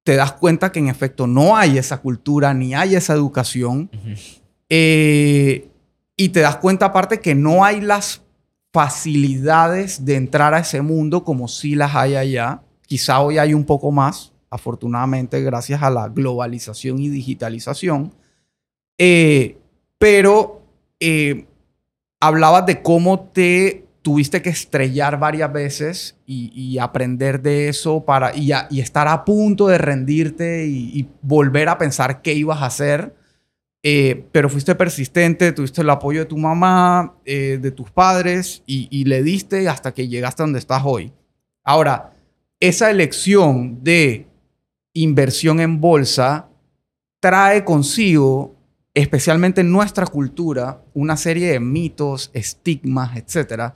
te 0.04 0.14
das 0.14 0.34
cuenta 0.34 0.70
que 0.70 0.78
en 0.78 0.86
efecto 0.86 1.26
no 1.26 1.56
hay 1.56 1.78
esa 1.78 2.00
cultura 2.00 2.54
ni 2.54 2.76
hay 2.76 2.94
esa 2.94 3.14
educación, 3.14 3.90
eh, 4.68 5.68
y 6.16 6.28
te 6.28 6.38
das 6.38 6.58
cuenta 6.58 6.86
aparte 6.86 7.20
que 7.20 7.34
no 7.34 7.64
hay 7.64 7.80
las 7.80 8.21
facilidades 8.72 10.04
de 10.04 10.16
entrar 10.16 10.54
a 10.54 10.60
ese 10.60 10.80
mundo 10.82 11.24
como 11.24 11.48
sí 11.48 11.74
las 11.74 11.94
hay 11.94 12.14
allá. 12.16 12.62
Quizá 12.86 13.20
hoy 13.20 13.38
hay 13.38 13.54
un 13.54 13.64
poco 13.64 13.90
más, 13.92 14.32
afortunadamente, 14.50 15.40
gracias 15.42 15.82
a 15.82 15.90
la 15.90 16.08
globalización 16.08 16.98
y 16.98 17.08
digitalización. 17.08 18.12
Eh, 18.98 19.58
pero 19.98 20.62
eh, 21.00 21.46
hablabas 22.20 22.66
de 22.66 22.82
cómo 22.82 23.20
te 23.20 23.86
tuviste 24.02 24.42
que 24.42 24.50
estrellar 24.50 25.18
varias 25.18 25.52
veces 25.52 26.16
y, 26.26 26.50
y 26.54 26.78
aprender 26.78 27.40
de 27.40 27.68
eso 27.68 28.04
para, 28.04 28.34
y, 28.36 28.52
a- 28.52 28.66
y 28.70 28.80
estar 28.80 29.06
a 29.06 29.24
punto 29.24 29.68
de 29.68 29.78
rendirte 29.78 30.66
y, 30.66 30.90
y 30.98 31.08
volver 31.22 31.68
a 31.68 31.78
pensar 31.78 32.20
qué 32.22 32.34
ibas 32.34 32.62
a 32.62 32.66
hacer. 32.66 33.14
Eh, 33.84 34.26
pero 34.30 34.48
fuiste 34.48 34.74
persistente, 34.76 35.50
tuviste 35.52 35.80
el 35.80 35.90
apoyo 35.90 36.20
de 36.20 36.26
tu 36.26 36.38
mamá, 36.38 37.16
eh, 37.24 37.58
de 37.60 37.70
tus 37.72 37.90
padres 37.90 38.62
y, 38.64 38.86
y 38.90 39.04
le 39.04 39.22
diste 39.24 39.68
hasta 39.68 39.92
que 39.92 40.06
llegaste 40.06 40.42
a 40.42 40.46
donde 40.46 40.60
estás 40.60 40.82
hoy. 40.84 41.12
Ahora, 41.64 42.12
esa 42.60 42.90
elección 42.90 43.82
de 43.82 44.28
inversión 44.94 45.58
en 45.58 45.80
bolsa 45.80 46.48
trae 47.18 47.64
consigo, 47.64 48.54
especialmente 48.94 49.62
en 49.62 49.72
nuestra 49.72 50.06
cultura, 50.06 50.80
una 50.94 51.16
serie 51.16 51.50
de 51.50 51.58
mitos, 51.60 52.30
estigmas, 52.34 53.16
etcétera. 53.16 53.74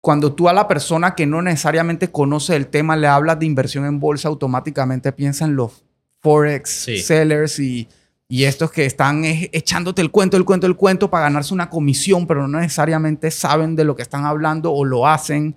Cuando 0.00 0.34
tú 0.34 0.48
a 0.48 0.52
la 0.52 0.66
persona 0.66 1.14
que 1.14 1.24
no 1.26 1.40
necesariamente 1.40 2.10
conoce 2.10 2.56
el 2.56 2.66
tema 2.66 2.96
le 2.96 3.06
hablas 3.06 3.38
de 3.38 3.46
inversión 3.46 3.84
en 3.86 4.00
bolsa, 4.00 4.28
automáticamente 4.28 5.12
piensa 5.12 5.44
en 5.44 5.54
los 5.56 5.84
forex 6.20 6.68
Sí. 6.70 6.98
sellers 6.98 7.58
y, 7.60 7.88
y 8.28 8.44
estos 8.44 8.72
que 8.72 8.86
están 8.86 9.22
echándote 9.24 10.00
el 10.00 10.10
cuento, 10.10 10.36
el 10.36 10.44
cuento, 10.44 10.66
el 10.66 10.76
cuento 10.76 11.10
para 11.10 11.24
ganarse 11.24 11.52
una 11.52 11.68
comisión, 11.68 12.26
pero 12.26 12.48
no 12.48 12.58
necesariamente 12.58 13.30
saben 13.30 13.76
de 13.76 13.84
lo 13.84 13.94
que 13.94 14.02
están 14.02 14.24
hablando 14.24 14.72
o 14.72 14.84
lo 14.84 15.06
hacen. 15.06 15.54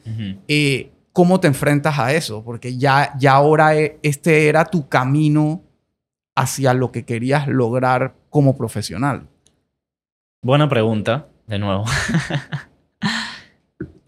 Eh, 0.47 0.91
¿Cómo 1.13 1.39
te 1.39 1.47
enfrentas 1.47 1.97
a 1.97 2.13
eso? 2.13 2.43
Porque 2.43 2.77
ya, 2.77 3.13
ya 3.17 3.33
ahora 3.33 3.75
eh, 3.75 3.97
este 4.03 4.49
era 4.49 4.65
tu 4.65 4.87
camino 4.89 5.63
hacia 6.35 6.73
lo 6.73 6.91
que 6.91 7.05
querías 7.05 7.47
lograr 7.47 8.15
como 8.29 8.55
profesional. 8.55 9.27
Buena 10.43 10.69
pregunta, 10.69 11.27
de 11.47 11.59
nuevo. 11.59 11.85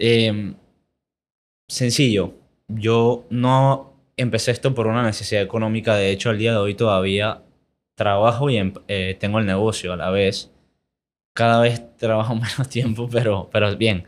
Em, 0.02 0.56
sencillo. 1.68 2.36
Yo 2.70 3.26
no 3.30 3.96
empecé 4.16 4.52
esto 4.52 4.74
por 4.74 4.88
una 4.88 5.04
necesidad 5.04 5.42
económica. 5.42 5.96
De 5.96 6.10
hecho, 6.12 6.30
al 6.30 6.38
día 6.38 6.52
de 6.52 6.58
hoy 6.58 6.74
todavía 6.74 7.44
trabajo 8.04 8.50
y 8.50 8.58
em- 8.58 8.74
eh, 8.88 9.16
tengo 9.20 9.38
el 9.40 9.46
negocio 9.46 9.94
a 9.94 9.98
la 9.98 10.10
vez. 10.10 10.52
Cada 11.36 11.60
vez 11.62 11.96
trabajo 11.98 12.34
menos 12.36 12.70
tiempo, 12.70 13.08
pero, 13.12 13.50
pero 13.52 13.76
bien. 13.78 14.06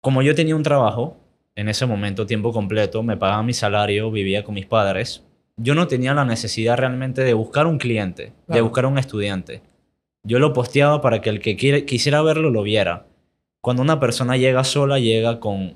Como 0.00 0.22
yo 0.22 0.34
tenía 0.34 0.56
un 0.56 0.62
trabajo 0.62 1.16
en 1.56 1.68
ese 1.68 1.84
momento, 1.84 2.24
tiempo 2.26 2.52
completo, 2.52 3.02
me 3.02 3.16
pagaban 3.16 3.44
mi 3.46 3.52
salario, 3.52 4.10
vivía 4.10 4.42
con 4.44 4.54
mis 4.54 4.66
padres. 4.66 5.22
Yo 5.56 5.74
no 5.74 5.86
tenía 5.86 6.14
la 6.14 6.24
necesidad 6.24 6.78
realmente 6.78 7.22
de 7.22 7.34
buscar 7.34 7.66
un 7.66 7.78
cliente, 7.78 8.22
de 8.26 8.32
Claro. 8.46 8.64
buscar 8.64 8.86
un 8.86 8.98
estudiante. 8.98 9.60
Yo 10.24 10.38
lo 10.38 10.52
posteaba 10.52 11.00
para 11.00 11.20
que 11.20 11.28
el 11.30 11.40
que 11.40 11.56
quiere- 11.56 11.84
quisiera 11.84 12.22
verlo 12.22 12.50
lo 12.50 12.62
viera. 12.62 13.06
Cuando 13.60 13.82
una 13.82 13.98
persona 14.00 14.36
llega 14.36 14.64
sola, 14.64 14.98
llega 14.98 15.40
con 15.40 15.74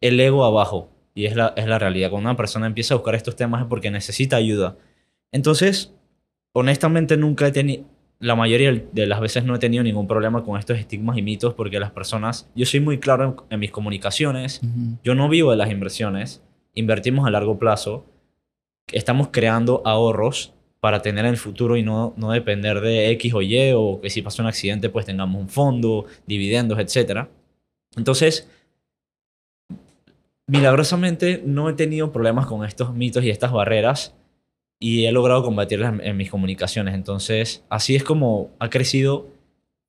el 0.00 0.20
ego 0.20 0.44
abajo. 0.44 0.88
Y 1.14 1.24
es 1.24 1.34
la, 1.34 1.54
es 1.56 1.66
la 1.66 1.78
realidad. 1.78 2.10
Cuando 2.10 2.28
una 2.28 2.36
persona 2.36 2.66
empieza 2.66 2.92
a 2.92 2.98
buscar 2.98 3.14
estos 3.14 3.36
temas 3.36 3.62
es 3.62 3.68
porque 3.68 3.90
necesita 3.90 4.36
ayuda. 4.36 4.76
Entonces, 5.32 5.94
honestamente 6.58 7.18
nunca 7.18 7.46
he 7.46 7.52
tenido, 7.52 7.84
la 8.18 8.34
mayoría 8.34 8.72
de 8.72 9.06
las 9.06 9.20
veces 9.20 9.44
no 9.44 9.54
he 9.54 9.58
tenido 9.58 9.84
ningún 9.84 10.08
problema 10.08 10.42
con 10.42 10.58
estos 10.58 10.78
estigmas 10.78 11.18
y 11.18 11.22
mitos 11.22 11.52
porque 11.52 11.78
las 11.78 11.90
personas, 11.90 12.48
yo 12.54 12.64
soy 12.64 12.80
muy 12.80 12.98
claro 12.98 13.24
en, 13.50 13.54
en 13.54 13.60
mis 13.60 13.70
comunicaciones, 13.70 14.62
yo 15.04 15.14
no 15.14 15.28
vivo 15.28 15.50
de 15.50 15.58
las 15.58 15.70
inversiones, 15.70 16.42
invertimos 16.72 17.26
a 17.26 17.30
largo 17.30 17.58
plazo, 17.58 18.06
estamos 18.90 19.28
creando 19.30 19.82
ahorros 19.84 20.54
para 20.80 21.02
tener 21.02 21.26
en 21.26 21.32
el 21.32 21.36
futuro 21.36 21.76
y 21.76 21.82
no, 21.82 22.14
no 22.16 22.30
depender 22.30 22.80
de 22.80 23.10
X 23.10 23.34
o 23.34 23.42
Y 23.42 23.72
o 23.74 24.00
que 24.00 24.08
si 24.08 24.22
pasa 24.22 24.42
un 24.42 24.48
accidente 24.48 24.88
pues 24.88 25.04
tengamos 25.04 25.38
un 25.38 25.50
fondo, 25.50 26.06
dividendos, 26.26 26.78
etc. 26.78 27.26
Entonces, 27.98 28.48
milagrosamente 30.46 31.42
no 31.44 31.68
he 31.68 31.74
tenido 31.74 32.12
problemas 32.12 32.46
con 32.46 32.64
estos 32.64 32.94
mitos 32.94 33.24
y 33.24 33.28
estas 33.28 33.52
barreras 33.52 34.14
y 34.78 35.06
he 35.06 35.12
logrado 35.12 35.42
combatirlas 35.42 35.94
en, 35.94 36.00
en 36.00 36.16
mis 36.16 36.30
comunicaciones. 36.30 36.94
Entonces, 36.94 37.64
así 37.68 37.96
es 37.96 38.04
como 38.04 38.50
ha 38.58 38.70
crecido 38.70 39.26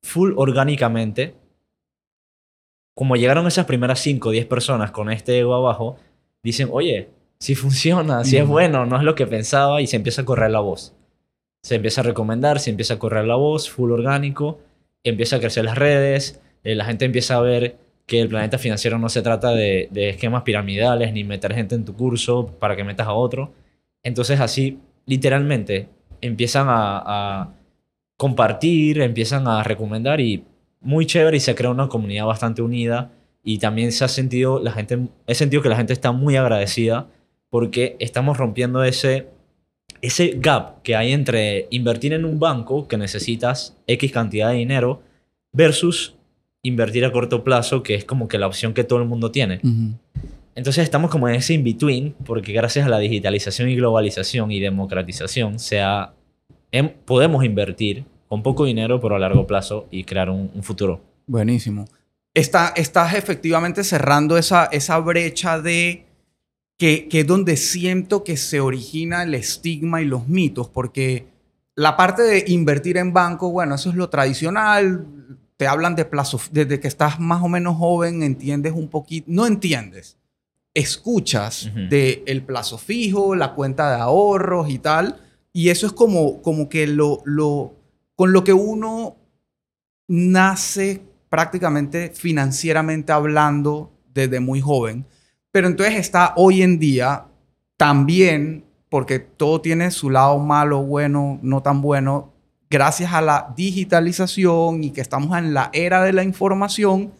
full 0.02 0.32
orgánicamente 0.36 1.34
como 2.98 3.14
llegaron 3.14 3.46
esas 3.46 3.64
primeras 3.66 4.00
5 4.00 4.28
o 4.28 4.32
10 4.32 4.46
personas 4.46 4.90
con 4.90 5.08
este 5.08 5.38
ego 5.38 5.54
abajo, 5.54 5.98
dicen, 6.42 6.68
oye, 6.72 7.10
si 7.38 7.54
funciona, 7.54 8.24
si 8.24 8.38
es 8.38 8.44
bueno, 8.44 8.86
no 8.86 8.96
es 8.96 9.04
lo 9.04 9.14
que 9.14 9.24
pensaba 9.24 9.80
y 9.80 9.86
se 9.86 9.94
empieza 9.94 10.22
a 10.22 10.24
correr 10.24 10.50
la 10.50 10.58
voz. 10.58 10.96
Se 11.62 11.76
empieza 11.76 12.00
a 12.00 12.04
recomendar, 12.04 12.58
se 12.58 12.70
empieza 12.70 12.94
a 12.94 12.98
correr 12.98 13.24
la 13.24 13.36
voz, 13.36 13.70
full 13.70 13.92
orgánico, 13.92 14.58
empieza 15.04 15.36
a 15.36 15.38
crecer 15.38 15.64
las 15.64 15.78
redes, 15.78 16.40
eh, 16.64 16.74
la 16.74 16.86
gente 16.86 17.04
empieza 17.04 17.36
a 17.36 17.40
ver 17.40 17.76
que 18.04 18.20
el 18.20 18.28
planeta 18.28 18.58
financiero 18.58 18.98
no 18.98 19.08
se 19.08 19.22
trata 19.22 19.52
de, 19.52 19.86
de 19.92 20.08
esquemas 20.08 20.42
piramidales 20.42 21.12
ni 21.12 21.22
meter 21.22 21.54
gente 21.54 21.76
en 21.76 21.84
tu 21.84 21.94
curso 21.94 22.48
para 22.58 22.74
que 22.74 22.82
metas 22.82 23.06
a 23.06 23.12
otro. 23.12 23.52
Entonces 24.08 24.40
así, 24.40 24.78
literalmente, 25.04 25.88
empiezan 26.22 26.66
a, 26.70 27.54
compartir, 28.16 29.00
empiezan 29.00 29.46
a 29.46 29.62
recomendar 29.62 30.20
y 30.20 30.42
muy 30.80 31.06
chévere 31.06 31.36
y 31.36 31.40
se 31.40 31.54
crea 31.54 31.70
una 31.70 31.88
comunidad 31.88 32.26
bastante 32.26 32.62
unida 32.62 33.12
y 33.44 33.58
también 33.58 33.92
se 33.92 34.04
ha 34.04 34.08
sentido 34.08 34.58
la 34.60 34.72
gente 34.72 34.98
he 35.28 35.36
sentido 35.36 35.62
que 35.62 35.68
la 35.68 35.76
gente 35.76 35.92
está 35.92 36.10
muy 36.10 36.34
agradecida 36.34 37.06
porque 37.48 37.96
estamos 38.00 38.36
rompiendo 38.36 38.82
ese 38.82 39.28
ese 40.02 40.34
gap 40.36 40.82
que 40.82 40.96
hay 40.96 41.12
entre 41.12 41.68
invertir 41.70 42.12
en 42.12 42.24
un 42.24 42.40
banco 42.40 42.88
que 42.88 42.96
necesitas 42.96 43.76
X 43.86 44.10
cantidad 44.10 44.50
de 44.50 44.56
dinero 44.56 45.00
versus 45.52 46.16
invertir 46.62 47.04
a 47.04 47.12
corto 47.12 47.44
plazo 47.44 47.84
que 47.84 47.94
es 47.94 48.04
como 48.04 48.26
que 48.26 48.38
la 48.38 48.48
opción 48.48 48.74
que 48.74 48.82
todo 48.82 49.00
el 49.00 49.06
mundo 49.06 49.30
tiene. 49.30 49.60
Ujú. 49.62 49.94
Entonces 50.58 50.82
estamos 50.82 51.08
como 51.12 51.28
en 51.28 51.36
ese 51.36 51.54
in-between, 51.54 52.16
porque 52.26 52.52
gracias 52.52 52.84
a 52.84 52.88
la 52.88 52.98
digitalización 52.98 53.68
y 53.68 53.76
globalización 53.76 54.50
y 54.50 54.58
democratización, 54.58 55.60
se 55.60 55.80
ha- 55.80 56.12
em- 56.72 56.92
podemos 57.04 57.44
invertir 57.44 58.04
con 58.26 58.42
poco 58.42 58.64
dinero, 58.64 59.00
pero 59.00 59.14
a 59.14 59.20
largo 59.20 59.46
plazo 59.46 59.86
y 59.92 60.02
crear 60.02 60.28
un, 60.28 60.50
un 60.52 60.62
futuro. 60.64 61.00
Buenísimo. 61.28 61.84
Está, 62.34 62.72
estás 62.74 63.14
efectivamente 63.14 63.84
cerrando 63.84 64.36
esa, 64.36 64.64
esa 64.66 64.98
brecha 64.98 65.60
de 65.60 66.06
que, 66.76 67.06
que 67.06 67.20
es 67.20 67.26
donde 67.28 67.56
siento 67.56 68.24
que 68.24 68.36
se 68.36 68.58
origina 68.58 69.22
el 69.22 69.34
estigma 69.34 70.02
y 70.02 70.06
los 70.06 70.26
mitos, 70.26 70.68
porque 70.68 71.28
la 71.76 71.96
parte 71.96 72.22
de 72.22 72.44
invertir 72.48 72.96
en 72.96 73.12
banco, 73.12 73.52
bueno, 73.52 73.76
eso 73.76 73.90
es 73.90 73.94
lo 73.94 74.08
tradicional, 74.08 75.06
te 75.56 75.68
hablan 75.68 75.94
de 75.94 76.04
plazo, 76.04 76.40
desde 76.50 76.80
que 76.80 76.88
estás 76.88 77.20
más 77.20 77.44
o 77.44 77.48
menos 77.48 77.76
joven, 77.76 78.24
entiendes 78.24 78.72
un 78.72 78.88
poquito, 78.88 79.26
no 79.28 79.46
entiendes, 79.46 80.17
escuchas 80.78 81.66
Ujú. 81.66 81.88
de 81.90 82.22
el 82.26 82.42
plazo 82.42 82.78
fijo, 82.78 83.34
la 83.34 83.54
cuenta 83.54 83.94
de 83.94 84.00
ahorros 84.00 84.70
y 84.70 84.78
tal, 84.78 85.16
y 85.52 85.70
eso 85.70 85.86
es 85.86 85.92
como, 85.92 86.40
como 86.42 86.68
que 86.68 86.86
lo, 86.86 87.20
lo, 87.24 87.74
con 88.14 88.32
lo 88.32 88.44
que 88.44 88.52
uno 88.52 89.16
nace 90.06 91.02
prácticamente 91.28 92.10
financieramente 92.14 93.12
hablando 93.12 93.92
desde 94.14 94.40
muy 94.40 94.60
joven. 94.60 95.04
Pero 95.50 95.66
entonces 95.66 95.96
está 95.96 96.34
hoy 96.36 96.62
en 96.62 96.78
día 96.78 97.26
también, 97.76 98.64
porque 98.88 99.18
todo 99.18 99.60
tiene 99.60 99.90
su 99.90 100.10
lado 100.10 100.38
malo, 100.38 100.82
bueno, 100.82 101.38
no 101.42 101.62
tan 101.62 101.82
bueno, 101.82 102.32
gracias 102.70 103.12
a 103.12 103.20
la 103.20 103.52
digitalización 103.56 104.84
y 104.84 104.90
que 104.90 105.00
estamos 105.00 105.36
en 105.36 105.54
la 105.54 105.70
era 105.72 106.02
de 106.02 106.12
la 106.12 106.22
información, 106.22 107.12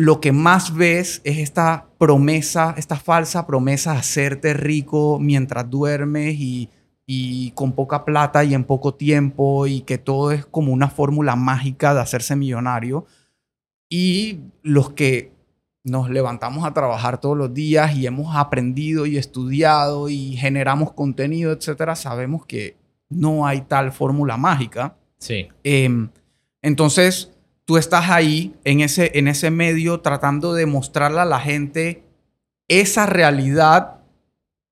lo 0.00 0.18
que 0.18 0.32
más 0.32 0.74
ves 0.74 1.20
es 1.24 1.36
esta 1.36 1.86
promesa, 1.98 2.74
esta 2.78 2.96
falsa 2.96 3.46
promesa 3.46 3.92
de 3.92 3.98
hacerte 3.98 4.54
rico 4.54 5.18
mientras 5.20 5.68
duermes 5.68 6.36
y, 6.38 6.70
y 7.04 7.50
con 7.50 7.72
poca 7.72 8.06
plata 8.06 8.42
y 8.42 8.54
en 8.54 8.64
poco 8.64 8.94
tiempo 8.94 9.66
y 9.66 9.82
que 9.82 9.98
todo 9.98 10.32
es 10.32 10.46
como 10.46 10.72
una 10.72 10.88
fórmula 10.88 11.36
mágica 11.36 11.92
de 11.92 12.00
hacerse 12.00 12.34
millonario. 12.34 13.04
Y 13.90 14.38
los 14.62 14.88
que 14.88 15.32
nos 15.84 16.08
levantamos 16.08 16.64
a 16.64 16.72
trabajar 16.72 17.20
todos 17.20 17.36
los 17.36 17.52
días 17.52 17.94
y 17.94 18.06
hemos 18.06 18.34
aprendido 18.34 19.04
y 19.04 19.18
estudiado 19.18 20.08
y 20.08 20.34
generamos 20.34 20.94
contenido, 20.94 21.52
etcétera, 21.52 21.94
sabemos 21.94 22.46
que 22.46 22.74
no 23.10 23.46
hay 23.46 23.60
tal 23.60 23.92
fórmula 23.92 24.38
mágica. 24.38 24.96
Sí. 25.18 25.48
Eh, 25.62 26.08
entonces, 26.62 27.32
tú 27.70 27.76
estás 27.76 28.10
ahí 28.10 28.52
en 28.64 28.80
ese, 28.80 29.12
en 29.14 29.28
ese 29.28 29.52
medio 29.52 30.00
tratando 30.00 30.54
de 30.54 30.66
mostrarle 30.66 31.20
a 31.20 31.24
la 31.24 31.38
gente 31.38 32.02
esa 32.66 33.06
realidad 33.06 34.00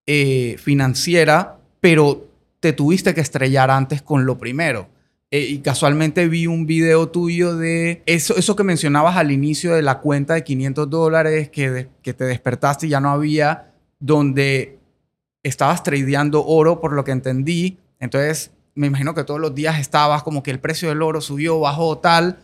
eh, 0.05 0.57
financiera, 0.59 1.59
pero 1.79 2.27
te 2.59 2.73
tuviste 2.73 3.15
que 3.15 3.21
estrellar 3.21 3.71
antes 3.71 4.03
con 4.03 4.27
lo 4.27 4.37
primero. 4.37 4.89
Eh, 5.31 5.47
y 5.49 5.59
casualmente 5.59 6.27
vi 6.27 6.49
un 6.49 6.67
video 6.67 7.09
tuyo 7.09 7.57
de 7.57 8.03
eso, 8.05 8.37
eso 8.37 8.57
que 8.57 8.65
mencionabas 8.65 9.17
al 9.17 9.31
inicio 9.31 9.77
de 9.77 9.83
la 9.83 10.01
cuenta 10.01 10.35
de 10.35 10.43
500 10.43 10.91
dólares 10.91 11.51
que, 11.51 11.87
que 12.03 12.15
te 12.15 12.25
despertaste 12.25 12.89
y 12.89 12.91
ya 12.91 12.99
no 12.99 13.11
había, 13.11 13.75
donde 14.01 14.81
estabas 15.45 15.85
tradeando 15.85 16.45
oro, 16.45 16.81
por 16.81 16.95
lo 16.95 17.05
que 17.05 17.13
entendí. 17.13 17.79
Entonces, 18.01 18.51
me 18.75 18.89
imagino 18.89 19.15
que 19.15 19.23
todos 19.23 19.39
los 19.39 19.55
días 19.55 19.79
estabas 19.79 20.25
como 20.25 20.43
que 20.43 20.51
el 20.51 20.59
precio 20.59 20.89
del 20.89 21.01
oro 21.03 21.21
subió, 21.21 21.61
bajó, 21.61 21.99
tal. 21.99 22.41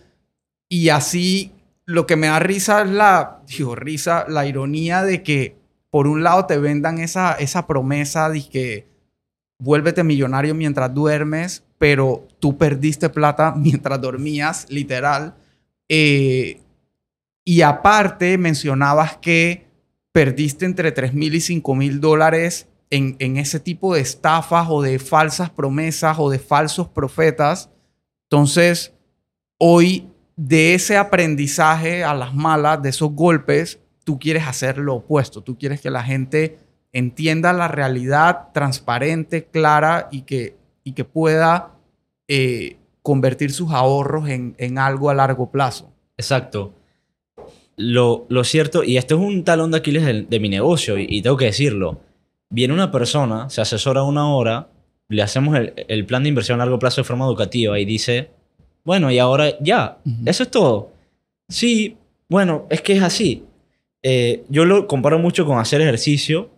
Y 0.75 0.89
así, 0.89 1.53
lo 1.85 2.05
que 2.05 2.17
me 2.17 2.27
da 2.27 2.41
risa 2.41 2.83
es 2.83 2.91
la, 2.91 3.43
risa, 3.77 4.27
la 4.29 4.45
ironía 4.45 5.05
de 5.05 5.23
que 5.23 5.57
por 5.89 6.09
un 6.09 6.25
lado 6.25 6.47
te 6.47 6.59
vendan 6.59 6.99
esa, 6.99 7.35
esa 7.35 7.69
promesa 7.69 8.29
de 8.29 8.49
que 8.49 8.89
vuélvete 9.61 10.03
millonario 10.03 10.53
mientras 10.53 10.93
duermes, 10.93 11.63
pero 11.79 12.27
tú 12.41 12.59
perdiste 12.59 13.09
plata 13.09 13.55
mientras 13.57 14.01
dormías, 14.01 14.67
literal. 14.69 15.37
Eh, 15.89 16.61
y 17.45 17.63
aparte 17.63 18.37
mencionabas 18.37 19.19
que 19.19 19.69
perdiste 20.11 20.65
entre 20.67 20.91
3 20.91 21.15
mil 21.15 21.37
y 21.37 21.41
5 21.41 21.73
mil 21.77 22.01
dólares 22.01 22.67
en, 22.91 23.15
en 23.21 23.37
ese 23.37 23.61
tipo 23.61 23.95
de 23.95 24.01
estafas 24.01 24.67
o 24.69 24.83
de 24.83 24.99
falsas 24.99 25.51
promesas 25.51 26.17
o 26.19 26.31
de 26.31 26.41
falsos 26.41 26.89
profetas. 26.89 27.71
Entonces, 28.25 28.93
hoy 29.57 30.09
de 30.37 30.75
ese 30.75 30.97
aprendizaje 30.97 32.05
a 32.05 32.15
las 32.15 32.35
malas, 32.35 32.83
de 32.83 32.89
esos 32.91 33.13
golpes, 33.13 33.79
tú 34.05 34.19
quieres 34.19 34.47
hacer 34.47 34.79
lo 34.79 34.97
opuesto. 34.97 35.43
Tú 35.43 35.57
quieres 35.57 35.81
que 35.81 35.91
la 35.91 36.03
gente 36.03 36.59
entienda 36.93 37.53
la 37.53 37.69
realidad 37.69 38.49
transparente, 38.53 39.45
clara 39.45 40.09
y 40.11 40.23
que, 40.23 40.57
y 40.85 40.93
que 40.93 41.05
pueda 41.05 41.73
eh, 42.29 42.77
convertir 43.03 43.53
sus 43.53 43.73
ahorros 43.73 44.29
en, 44.29 44.55
en 44.59 44.79
algo 44.79 45.11
a 45.11 45.15
largo 45.15 45.51
plazo. 45.51 45.93
Exacto. 46.17 46.73
Lo, 47.77 48.27
lo 48.29 48.45
cierto, 48.45 48.85
y 48.85 48.97
esto 48.97 49.17
es 49.17 49.21
un 49.21 49.43
talón 49.45 49.73
de 49.73 49.79
Aquiles 49.79 50.29
de, 50.29 50.41
mi 50.41 50.49
negocio, 50.49 50.97
y, 50.97 51.07
y 51.09 51.23
tengo 51.23 51.37
que 51.37 51.47
decirlo. 51.47 52.01
Viene 52.49 52.73
una 52.73 52.93
persona, 52.93 53.51
se 53.51 53.61
asesora 53.61 54.05
una 54.05 54.33
hora, 54.33 54.69
le 55.09 55.23
hacemos 55.23 55.57
el, 55.57 55.75
el 55.89 56.07
plan 56.07 56.23
de 56.23 56.29
inversión 56.29 56.61
a 56.61 56.65
largo 56.65 56.79
plazo 56.79 57.01
de 57.01 57.05
forma 57.05 57.25
educativa 57.25 57.79
y 57.81 57.85
dice, 57.85 58.31
bueno, 58.85 59.11
y 59.11 59.19
ahora 59.19 59.59
ya, 59.61 59.99
Ujú. 60.05 60.17
eso 60.27 60.43
es 60.43 60.51
todo. 60.51 60.93
Sí, 61.49 61.97
bueno, 62.29 62.67
es 62.71 62.81
que 62.81 62.95
es 62.95 63.03
así. 63.03 63.45
Eh, 64.03 64.45
yo 64.49 64.65
lo 64.65 64.87
comparo 64.87 65.19
mucho 65.19 65.45
con 65.47 65.59
hacer 65.59 65.81
ejercicio. 65.81 66.51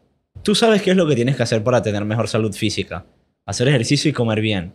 Tú 0.43 0.55
sabes 0.55 0.83
qué 0.83 0.91
es 0.91 0.97
lo 0.97 1.07
que 1.07 1.15
tienes 1.15 1.37
que 1.37 1.43
hacer 1.43 1.63
para 1.63 1.83
tener 1.83 2.05
mejor 2.05 2.29
salud 2.29 2.53
física. 2.53 3.05
Hacer 3.47 3.69
ejercicio 3.69 4.11
y 4.11 4.13
comer 4.13 4.41
bien. 4.41 4.73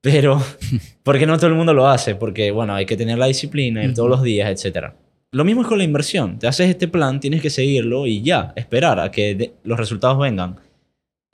Pero, 0.00 0.40
¿por 1.02 1.18
qué 1.18 1.26
no 1.26 1.36
todo 1.36 1.46
el 1.48 1.54
mundo 1.54 1.72
lo 1.72 1.88
hace? 1.88 2.14
Porque, 2.14 2.50
bueno, 2.50 2.74
hay 2.74 2.84
que 2.86 2.96
tener 2.96 3.16
la 3.18 3.26
disciplina, 3.26 3.82
ir 3.82 3.94
todos 3.94 4.08
Ujú. 4.08 4.16
los 4.16 4.22
días, 4.22 4.64
etc. 4.64 4.88
Lo 5.32 5.44
mismo 5.44 5.62
es 5.62 5.68
con 5.68 5.78
la 5.78 5.84
inversión. 5.84 6.38
Te 6.38 6.46
haces 6.46 6.68
este 6.68 6.88
plan, 6.88 7.20
tienes 7.20 7.40
que 7.42 7.50
seguirlo 7.50 8.06
y 8.06 8.22
ya, 8.22 8.52
esperar 8.56 9.00
a 9.00 9.10
que 9.10 9.52
los 9.64 9.78
resultados 9.78 10.18
vengan. 10.18 10.56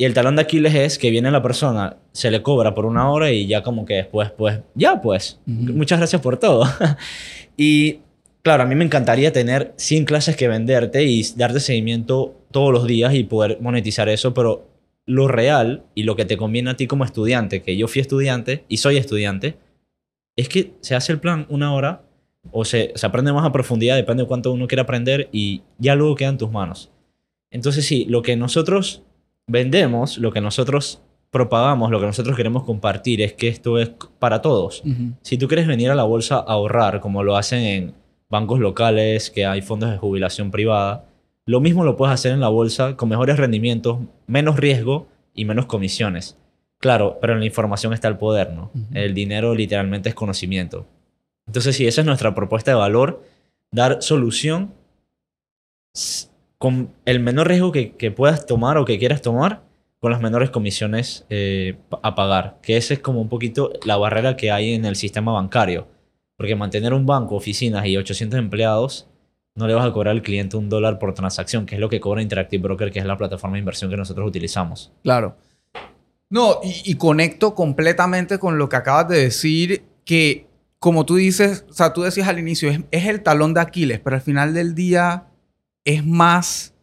Y 0.00 0.06
el 0.06 0.14
talón 0.14 0.34
de 0.34 0.40
Aquiles 0.40 0.74
es 0.74 0.96
que 0.96 1.10
viene 1.10 1.30
la 1.30 1.42
persona, 1.42 1.98
se 2.12 2.30
le 2.30 2.40
cobra 2.40 2.74
por 2.74 2.86
una 2.86 3.10
hora 3.10 3.32
y 3.32 3.46
ya 3.46 3.62
como 3.62 3.84
que 3.84 3.96
después, 3.96 4.30
pues, 4.30 4.60
ya 4.74 5.02
pues, 5.02 5.38
muchas 5.44 5.98
gracias 5.98 6.22
por 6.22 6.38
todo. 6.38 6.64
y 7.58 7.98
claro, 8.40 8.62
a 8.62 8.66
mí 8.66 8.74
me 8.74 8.86
encantaría 8.86 9.30
tener 9.30 9.74
100 9.76 10.06
clases 10.06 10.36
que 10.36 10.48
venderte 10.48 11.04
y 11.04 11.22
darte 11.36 11.60
seguimiento 11.60 12.34
todos 12.50 12.72
los 12.72 12.86
días 12.86 13.12
y 13.12 13.24
poder 13.24 13.58
monetizar 13.60 14.08
eso, 14.08 14.32
pero 14.32 14.70
lo 15.04 15.28
real 15.28 15.84
y 15.94 16.04
lo 16.04 16.16
que 16.16 16.24
te 16.24 16.38
conviene 16.38 16.70
a 16.70 16.76
ti 16.78 16.86
como 16.86 17.04
estudiante, 17.04 17.60
que 17.60 17.76
yo 17.76 17.86
fui 17.86 18.00
estudiante 18.00 18.64
y 18.68 18.78
soy 18.78 18.96
estudiante, 18.96 19.58
es 20.34 20.48
que 20.48 20.72
se 20.80 20.94
hace 20.94 21.12
el 21.12 21.20
plan 21.20 21.44
una 21.50 21.74
hora 21.74 22.04
o 22.52 22.64
se, 22.64 22.92
se 22.94 23.04
aprende 23.04 23.34
más 23.34 23.44
a 23.44 23.52
profundidad, 23.52 23.96
depende 23.96 24.22
de 24.22 24.28
cuánto 24.28 24.50
uno 24.50 24.66
quiera 24.66 24.84
aprender 24.84 25.28
y 25.30 25.60
ya 25.76 25.94
luego 25.94 26.14
queda 26.14 26.30
en 26.30 26.38
tus 26.38 26.50
manos. 26.50 26.90
Entonces 27.50 27.84
sí, 27.84 28.06
lo 28.08 28.22
que 28.22 28.34
nosotros 28.34 29.02
vendemos, 29.46 30.18
lo 30.18 30.32
que 30.32 30.40
nosotros 30.40 31.02
propagamos, 31.30 31.90
lo 31.90 32.00
que 32.00 32.06
nosotros 32.06 32.36
queremos 32.36 32.64
compartir 32.64 33.22
es 33.22 33.32
que 33.34 33.48
esto 33.48 33.78
es 33.78 33.90
para 34.18 34.42
todos. 34.42 34.82
Si 35.22 35.38
tú 35.38 35.48
quieres 35.48 35.66
venir 35.66 35.90
a 35.90 35.94
la 35.94 36.04
bolsa 36.04 36.36
a 36.36 36.52
ahorrar, 36.52 37.00
como 37.00 37.22
lo 37.22 37.36
hacen 37.36 37.60
en 37.60 37.94
bancos 38.28 38.60
locales, 38.60 39.30
que 39.30 39.46
hay 39.46 39.62
fondos 39.62 39.90
de 39.90 39.98
jubilación 39.98 40.50
privada, 40.50 41.06
lo 41.46 41.60
mismo 41.60 41.84
lo 41.84 41.96
puedes 41.96 42.14
hacer 42.14 42.32
en 42.32 42.40
la 42.40 42.48
bolsa 42.48 42.96
con 42.96 43.08
mejores 43.08 43.36
rendimientos, 43.36 43.98
menos 44.26 44.56
riesgo 44.56 45.08
y 45.34 45.44
menos 45.44 45.66
comisiones. 45.66 46.36
Claro, 46.78 47.18
pero 47.20 47.34
en 47.34 47.40
la 47.40 47.46
información 47.46 47.92
está 47.92 48.08
el 48.08 48.16
poder, 48.16 48.52
¿no? 48.52 48.70
El 48.94 49.14
dinero 49.14 49.54
literalmente 49.54 50.08
es 50.08 50.14
conocimiento. 50.14 50.86
Entonces, 51.46 51.76
sí, 51.76 51.86
esa 51.86 52.00
es 52.00 52.06
nuestra 52.06 52.34
propuesta 52.34 52.70
de 52.70 52.76
valor. 52.76 53.24
dar 53.72 54.02
solución 54.02 54.72
con 56.60 56.90
el 57.06 57.20
menor 57.20 57.48
riesgo 57.48 57.72
que, 57.72 57.92
que 57.92 58.10
puedas 58.10 58.44
tomar 58.44 58.76
o 58.76 58.84
que 58.84 58.98
quieras 58.98 59.22
tomar 59.22 59.62
con 59.98 60.12
las 60.12 60.20
menores 60.20 60.50
comisiones 60.50 61.24
eh, 61.30 61.78
a 62.02 62.14
pagar. 62.14 62.58
Que 62.60 62.76
esa 62.76 62.92
es 62.92 63.00
como 63.00 63.22
un 63.22 63.30
poquito 63.30 63.72
la 63.86 63.96
barrera 63.96 64.36
que 64.36 64.50
hay 64.50 64.74
en 64.74 64.84
el 64.84 64.94
sistema 64.94 65.32
bancario. 65.32 65.88
Porque 66.36 66.54
mantener 66.54 66.92
un 66.92 67.06
banco, 67.06 67.34
oficinas 67.34 67.86
y 67.86 67.96
800 67.96 68.38
empleados, 68.38 69.08
no 69.54 69.66
le 69.66 69.72
vas 69.72 69.86
a 69.86 69.92
cobrar 69.92 70.12
al 70.12 70.20
cliente 70.20 70.58
un 70.58 70.68
dólar 70.68 70.98
por 70.98 71.14
transacción, 71.14 71.64
que 71.64 71.76
es 71.76 71.80
lo 71.80 71.88
que 71.88 71.98
cobra 71.98 72.20
Interactive 72.20 72.62
Broker, 72.62 72.92
que 72.92 72.98
es 72.98 73.06
la 73.06 73.16
plataforma 73.16 73.54
de 73.54 73.60
inversión 73.60 73.90
que 73.90 73.96
nosotros 73.96 74.28
utilizamos. 74.28 74.92
Claro. 75.02 75.38
No, 76.28 76.60
y, 76.62 76.94
conecto 76.96 77.54
completamente 77.54 78.38
con 78.38 78.58
lo 78.58 78.68
que 78.68 78.76
acabas 78.76 79.08
de 79.08 79.18
decir, 79.18 79.82
que 80.04 80.46
como 80.78 81.06
tú 81.06 81.16
dices, 81.16 81.64
o 81.70 81.72
sea, 81.72 81.94
tú 81.94 82.02
decías 82.02 82.28
al 82.28 82.38
inicio, 82.38 82.70
es 82.90 83.06
el 83.06 83.22
talón 83.22 83.54
de 83.54 83.62
Aquiles, 83.62 83.98
pero 83.98 84.16
al 84.16 84.22
final 84.22 84.52
del 84.52 84.74
día 84.74 85.29
es 85.84 86.04
más 86.06 86.74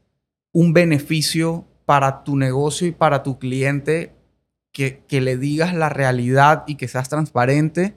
un 0.53 0.73
beneficio 0.73 1.65
para 1.85 2.23
tu 2.23 2.35
negocio 2.35 2.87
y 2.87 2.91
para 2.91 3.23
tu 3.23 3.37
cliente 3.39 4.13
que, 4.71 5.03
que 5.07 5.21
le 5.21 5.37
digas 5.37 5.73
la 5.73 5.89
realidad 5.89 6.63
y 6.67 6.75
que 6.75 6.87
seas 6.87 7.09
transparente 7.09 7.95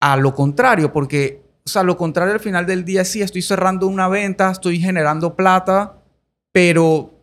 a 0.00 0.16
lo 0.16 0.34
contrario, 0.34 0.92
porque, 0.92 1.42
o 1.64 1.68
sea, 1.68 1.82
lo 1.82 1.96
contrario 1.96 2.34
al 2.34 2.40
final 2.40 2.66
del 2.66 2.84
día 2.84 3.04
sí, 3.04 3.22
estoy 3.22 3.42
cerrando 3.42 3.86
una 3.86 4.08
venta, 4.08 4.50
estoy 4.50 4.78
generando 4.80 5.34
plata, 5.34 5.94
pero 6.52 7.14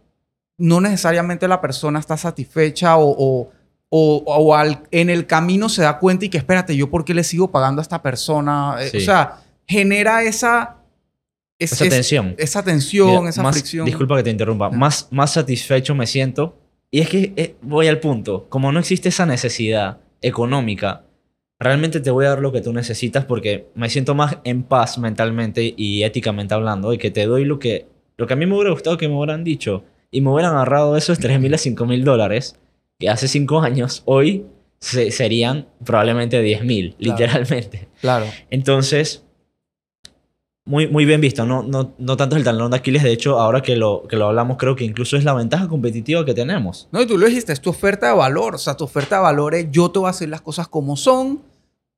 no 0.57 0.81
necesariamente 0.81 1.47
la 1.47 1.61
persona 1.61 1.99
está 1.99 2.17
satisfecha 2.17 2.97
o, 2.97 3.09
o, 3.09 3.51
o- 3.89 4.23
o 4.25 4.55
al- 4.55 4.83
en 4.91 5.09
el 5.09 5.25
camino 5.27 5.69
se 5.69 5.81
da 5.83 5.99
cuenta 5.99 6.25
y 6.25 6.29
que 6.29 6.37
espérate, 6.37 6.75
yo 6.75 6.89
por 6.89 7.05
qué 7.05 7.13
le 7.13 7.23
sigo 7.23 7.51
pagando 7.51 7.81
a 7.81 7.83
esta 7.83 8.01
persona. 8.01 8.75
Eh, 8.79 8.89
Sí. 8.89 8.97
O 8.97 9.01
sea, 9.01 9.37
genera 9.67 10.23
esa... 10.23 10.77
es- 11.59 11.71
Esa 11.73 11.83
es- 11.85 11.89
tensión. 11.89 12.35
Esa 12.37 12.63
tensión, 12.63 13.09
Mira, 13.19 13.29
esa 13.29 13.43
más- 13.43 13.55
fricción. 13.55 13.85
Disculpa 13.85 14.17
que 14.17 14.23
te 14.23 14.29
interrumpa. 14.31 14.69
Más, 14.69 15.07
más 15.11 15.33
satisfecho 15.33 15.95
me 15.95 16.07
siento. 16.07 16.57
Y 16.91 16.99
es 17.01 17.09
que 17.09 17.33
eh, 17.35 17.55
voy 17.61 17.87
al 17.87 17.99
punto. 17.99 18.47
Como 18.49 18.71
no 18.71 18.79
existe 18.79 19.09
esa 19.09 19.25
necesidad 19.25 19.99
económica, 20.21 21.03
realmente 21.59 21.99
te 21.99 22.11
voy 22.11 22.25
a 22.25 22.29
dar 22.29 22.39
lo 22.39 22.51
que 22.51 22.61
tú 22.61 22.73
necesitas 22.73 23.25
porque 23.25 23.67
me 23.75 23.89
siento 23.89 24.15
más 24.15 24.37
en 24.43 24.63
paz 24.63 24.97
mentalmente 24.97 25.73
y 25.75 26.03
éticamente 26.03 26.53
hablando 26.53 26.93
y 26.93 26.97
que 26.97 27.11
te 27.11 27.25
doy 27.25 27.45
lo 27.45 27.59
que, 27.59 27.87
lo 28.17 28.27
que 28.27 28.33
a 28.33 28.35
mí 28.35 28.45
me 28.45 28.55
hubiera 28.55 28.71
gustado 28.71 28.97
que 28.97 29.07
me 29.07 29.15
hubieran 29.15 29.43
dicho. 29.43 29.83
Y 30.11 30.21
me 30.21 30.29
hubieran 30.31 30.53
agarrado 30.53 30.95
esos 30.95 31.19
3 31.19 31.39
mil 31.41 31.53
a 31.53 31.57
5 31.57 31.85
mil 31.85 32.03
dólares 32.05 32.57
que 32.99 33.09
hace 33.09 33.27
5 33.27 33.61
años, 33.61 34.01
hoy 34.05 34.45
se- 34.79 35.11
serían 35.11 35.67
probablemente 35.83 36.41
10 36.41 36.63
mil, 36.63 36.95
Claro. 36.97 37.19
literalmente. 37.19 37.87
Claro. 37.99 38.25
Entonces, 38.49 39.24
muy, 40.65 40.87
muy 40.87 41.05
bien 41.05 41.21
visto. 41.21 41.45
No, 41.45 41.61
no, 41.63 41.93
no 41.97 42.17
tanto 42.17 42.35
el 42.35 42.43
talón 42.43 42.71
de 42.71 42.77
Aquiles. 42.77 43.03
De 43.03 43.11
hecho, 43.11 43.39
ahora 43.39 43.61
que 43.61 43.75
lo, 43.75 44.03
que 44.09 44.15
lo 44.15 44.27
hablamos, 44.27 44.57
creo 44.57 44.75
que 44.75 44.83
incluso 44.83 45.15
es 45.17 45.23
la 45.23 45.33
ventaja 45.33 45.67
competitiva 45.67 46.25
que 46.25 46.33
tenemos. 46.33 46.87
No, 46.91 47.01
y 47.01 47.05
tú 47.07 47.17
lo 47.17 47.27
dijiste, 47.27 47.53
es 47.53 47.61
tu 47.61 47.69
oferta 47.69 48.07
de 48.07 48.13
valor. 48.13 48.55
O 48.55 48.57
sea, 48.57 48.75
tu 48.75 48.83
oferta 48.83 49.17
de 49.17 49.21
valor 49.21 49.53
es 49.55 49.67
yo 49.71 49.91
te 49.91 49.99
voy 49.99 50.07
a 50.07 50.09
hacer 50.11 50.29
las 50.29 50.41
cosas 50.41 50.67
como 50.67 50.95
son. 50.97 51.41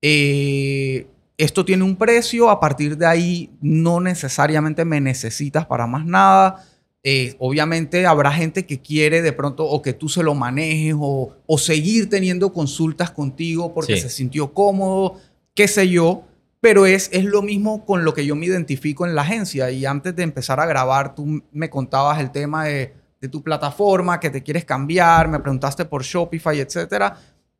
eh, 0.01 1.07
esto 1.37 1.63
tiene 1.65 1.83
un 1.83 1.95
precio. 1.95 2.49
A 2.49 2.59
partir 2.59 2.97
de 2.97 3.05
ahí 3.05 3.49
no 3.61 3.99
necesariamente 3.99 4.85
me 4.85 4.99
necesitas 5.01 5.65
para 5.67 5.85
más 5.85 6.05
nada. 6.05 6.65
Eh, 7.03 7.35
obviamente 7.39 8.05
habrá 8.07 8.31
gente 8.31 8.65
que 8.65 8.81
quiere 8.81 9.21
de 9.21 9.31
pronto 9.33 9.63
o 9.65 9.81
que 9.81 9.93
tú 9.93 10.09
se 10.09 10.23
lo 10.23 10.33
manejes 10.33 10.95
o, 10.99 11.33
o 11.45 11.57
seguir 11.57 12.09
teniendo 12.09 12.51
consultas 12.51 13.11
contigo 13.11 13.73
porque 13.73 13.95
Sí. 13.95 14.01
se 14.01 14.09
sintió 14.09 14.51
cómodo, 14.51 15.15
qué 15.53 15.67
sé 15.67 15.87
yo. 15.87 16.23
Pero 16.59 16.85
es, 16.85 17.09
es 17.13 17.23
lo 17.23 17.41
mismo 17.41 17.85
con 17.85 18.03
lo 18.03 18.13
que 18.13 18.25
yo 18.25 18.35
me 18.35 18.47
identifico 18.47 19.05
en 19.05 19.15
la 19.15 19.21
agencia. 19.21 19.69
Y 19.71 19.85
antes 19.85 20.15
de 20.15 20.23
empezar 20.23 20.59
a 20.59 20.65
grabar, 20.65 21.13
tú 21.13 21.43
me 21.51 21.69
contabas 21.69 22.19
el 22.19 22.31
tema 22.31 22.65
de, 22.65 22.93
tu 23.31 23.43
plataforma, 23.43 24.19
que 24.19 24.29
te 24.29 24.41
quieres 24.41 24.63
cambiar, 24.65 25.27
me 25.27 25.39
preguntaste 25.39 25.85
por 25.85 26.03
Shopify, 26.03 26.59
etc. 26.59 27.13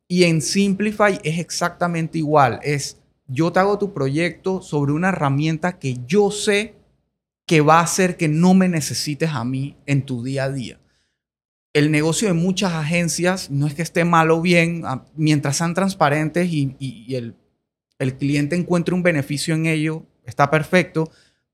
Y 0.08 0.24
en 0.24 0.40
Simplify 0.40 1.20
es 1.22 1.38
exactamente 1.38 2.18
igual. 2.18 2.58
Es, 2.62 2.98
yo 3.26 3.52
te 3.52 3.60
hago 3.60 3.78
tu 3.78 3.92
proyecto 3.92 4.62
sobre 4.62 4.92
una 4.92 5.10
herramienta 5.10 5.78
que 5.78 5.98
yo 6.06 6.30
sé 6.30 6.74
que 7.46 7.60
va 7.60 7.80
a 7.80 7.84
hacer 7.84 8.16
que 8.16 8.28
no 8.28 8.54
me 8.54 8.68
necesites 8.68 9.30
a 9.30 9.44
mí 9.44 9.76
en 9.86 10.04
tu 10.04 10.22
día 10.22 10.44
a 10.44 10.50
día. 10.50 10.80
El 11.74 11.90
negocio 11.90 12.28
de 12.28 12.34
muchas 12.34 12.72
agencias 12.72 13.50
no 13.50 13.66
es 13.66 13.74
que 13.74 13.82
esté 13.82 14.04
mal 14.04 14.30
o 14.30 14.40
bien, 14.40 14.82
a- 14.86 15.04
mientras 15.16 15.56
sean 15.58 15.74
transparentes 15.74 16.48
y 16.50 17.14
el, 17.14 17.34
el 17.98 18.14
cliente 18.16 18.56
encuentre 18.56 18.94
un 18.94 19.02
beneficio 19.02 19.54
en 19.54 19.66
ello, 19.66 20.04
está 20.24 20.50
perfecto. 20.50 21.10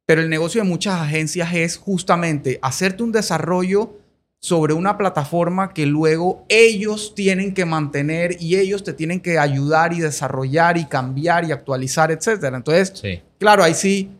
Pero 0.06 0.20
el 0.20 0.28
negocio 0.28 0.62
de 0.62 0.68
muchas 0.68 1.00
agencias 1.00 1.54
es 1.54 1.76
justamente 1.78 2.58
hacerte 2.60 3.02
un 3.02 3.12
desarrollo 3.12 3.98
sobre 4.38 4.74
una 4.74 4.98
plataforma 4.98 5.72
que 5.72 5.86
luego 5.86 6.44
ellos 6.50 7.14
tienen 7.14 7.54
que 7.54 7.64
mantener 7.64 8.36
y 8.38 8.56
ellos 8.56 8.84
te 8.84 8.92
tienen 8.92 9.20
que 9.20 9.38
ayudar 9.38 9.94
y 9.94 10.00
desarrollar 10.00 10.76
y 10.76 10.84
cambiar 10.84 11.46
y 11.46 11.52
actualizar, 11.52 12.10
etcétera. 12.10 12.58
Entonces, 12.58 12.92
Sí. 12.94 13.22
claro, 13.38 13.62
ahí 13.64 13.72
sí 13.72 14.10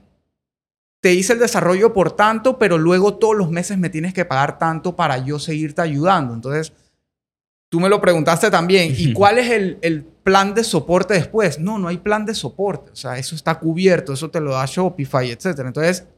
te 1.03 1.13
hice 1.13 1.35
el 1.35 1.39
desarrollo 1.41 1.93
por 1.93 2.13
tanto, 2.13 2.59
pero 2.59 2.79
luego 2.79 3.17
todos 3.19 3.37
los 3.37 3.51
meses 3.51 3.77
me 3.77 3.91
tienes 3.91 4.15
que 4.15 4.25
pagar 4.25 4.59
tanto 4.59 4.97
para 4.97 5.19
yo 5.19 5.39
seguirte 5.39 5.83
ayudando. 5.83 6.33
Entonces, 6.33 6.73
tú 7.69 7.79
me 7.79 7.91
lo 7.91 8.01
preguntaste 8.01 8.51
también. 8.51 8.95
¿Y 8.97 9.13
cuál 9.13 9.37
es 9.39 9.51
el, 9.51 9.77
el 9.83 10.07
plan 10.25 10.55
de 10.55 10.65
soporte 10.65 11.15
después? 11.15 11.59
No, 11.61 11.79
no 11.79 11.87
hay 11.89 11.99
plan 11.99 12.25
de 12.27 12.35
soporte. 12.35 12.91
O 12.91 12.97
sea, 12.97 13.19
eso 13.19 13.35
está 13.37 13.59
cubierto, 13.61 14.13
eso 14.15 14.31
te 14.31 14.41
lo 14.41 14.53
da 14.53 14.65
Shopify, 14.67 15.31
etc. 15.31 15.61
Entonces, 15.67 16.09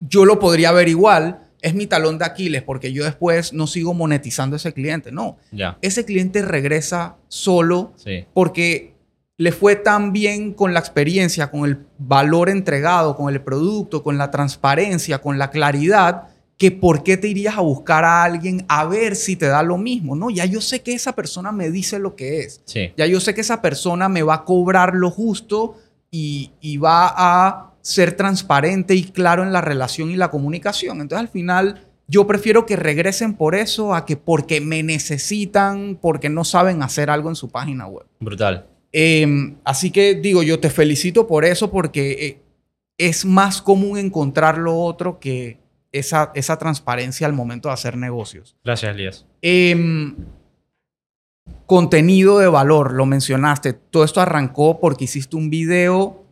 yo 0.00 0.24
lo 0.24 0.38
podría 0.38 0.72
ver 0.72 0.88
igual. 0.88 1.46
Es 1.62 1.74
mi 1.74 1.86
talón 1.86 2.18
de 2.18 2.24
Aquiles 2.24 2.62
porque 2.62 2.92
yo 2.92 3.04
después 3.04 3.52
no 3.52 3.66
sigo 3.66 3.92
monetizando 3.94 4.56
a 4.56 4.58
ese 4.58 4.72
cliente. 4.72 5.12
No, 5.12 5.36
Ya. 5.52 5.78
ese 5.82 6.04
cliente 6.04 6.42
regresa 6.42 7.16
solo 7.28 7.92
Sí. 7.96 8.24
porque 8.32 8.94
le 9.36 9.52
fue 9.52 9.76
tan 9.76 10.12
bien 10.12 10.52
con 10.54 10.72
la 10.74 10.80
experiencia, 10.80 11.50
con 11.50 11.64
el 11.68 11.86
valor 11.98 12.48
entregado, 12.50 13.14
con 13.16 13.32
el 13.32 13.40
producto, 13.42 14.02
con 14.02 14.16
la 14.18 14.30
transparencia, 14.30 15.18
con 15.20 15.38
la 15.38 15.50
claridad, 15.50 16.28
que 16.60 16.70
por 16.70 17.02
qué 17.02 17.16
te 17.16 17.26
irías 17.26 17.56
a 17.56 17.62
buscar 17.62 18.04
a 18.04 18.22
alguien 18.22 18.66
a 18.68 18.84
ver 18.84 19.16
si 19.16 19.34
te 19.34 19.46
da 19.46 19.62
lo 19.62 19.78
mismo, 19.78 20.14
¿no? 20.14 20.28
Ya 20.28 20.44
yo 20.44 20.60
sé 20.60 20.82
que 20.82 20.92
esa 20.92 21.14
persona 21.14 21.52
me 21.52 21.70
dice 21.70 21.98
lo 21.98 22.16
que 22.16 22.40
es. 22.40 22.60
Sí. 22.66 22.92
Ya 22.98 23.06
yo 23.06 23.18
sé 23.18 23.32
que 23.32 23.40
esa 23.40 23.62
persona 23.62 24.10
me 24.10 24.22
va 24.22 24.34
a 24.34 24.44
cobrar 24.44 24.94
lo 24.94 25.10
justo 25.10 25.78
y, 26.10 26.50
y 26.60 26.76
va 26.76 27.14
a 27.16 27.72
ser 27.80 28.14
transparente 28.14 28.94
y 28.94 29.04
claro 29.04 29.42
en 29.42 29.54
la 29.54 29.62
relación 29.62 30.10
y 30.10 30.16
la 30.16 30.30
comunicación. 30.30 31.00
Entonces, 31.00 31.26
al 31.26 31.32
final, 31.32 31.88
yo 32.08 32.26
prefiero 32.26 32.66
que 32.66 32.76
regresen 32.76 33.32
por 33.32 33.54
eso 33.54 33.94
a 33.94 34.04
que 34.04 34.18
porque 34.18 34.60
me 34.60 34.82
necesitan, 34.82 35.98
porque 35.98 36.28
no 36.28 36.44
saben 36.44 36.82
hacer 36.82 37.08
algo 37.08 37.30
en 37.30 37.36
su 37.36 37.48
página 37.48 37.86
web. 37.86 38.04
Brutal. 38.20 38.66
Eh, 38.92 39.56
así 39.64 39.90
que 39.90 40.14
digo, 40.14 40.42
yo 40.42 40.60
te 40.60 40.68
felicito 40.68 41.26
por 41.26 41.46
eso 41.46 41.70
porque 41.70 42.10
eh, 42.10 42.42
es 42.98 43.24
más 43.24 43.62
común 43.62 43.96
encontrar 43.96 44.58
lo 44.58 44.78
otro 44.78 45.18
que 45.18 45.59
esa, 45.92 46.30
esa 46.34 46.58
transparencia 46.58 47.26
al 47.26 47.32
momento 47.32 47.68
de 47.68 47.74
hacer 47.74 47.96
negocios. 47.96 48.56
Gracias, 48.64 48.94
Elías. 48.94 49.26
Em, 49.42 50.14
contenido 51.66 52.38
de 52.38 52.48
valor, 52.48 52.92
lo 52.92 53.06
mencionaste. 53.06 53.72
Todo 53.72 54.04
esto 54.04 54.20
arrancó 54.20 54.80
porque 54.80 55.04
hiciste 55.04 55.36
un 55.36 55.50
video 55.50 56.24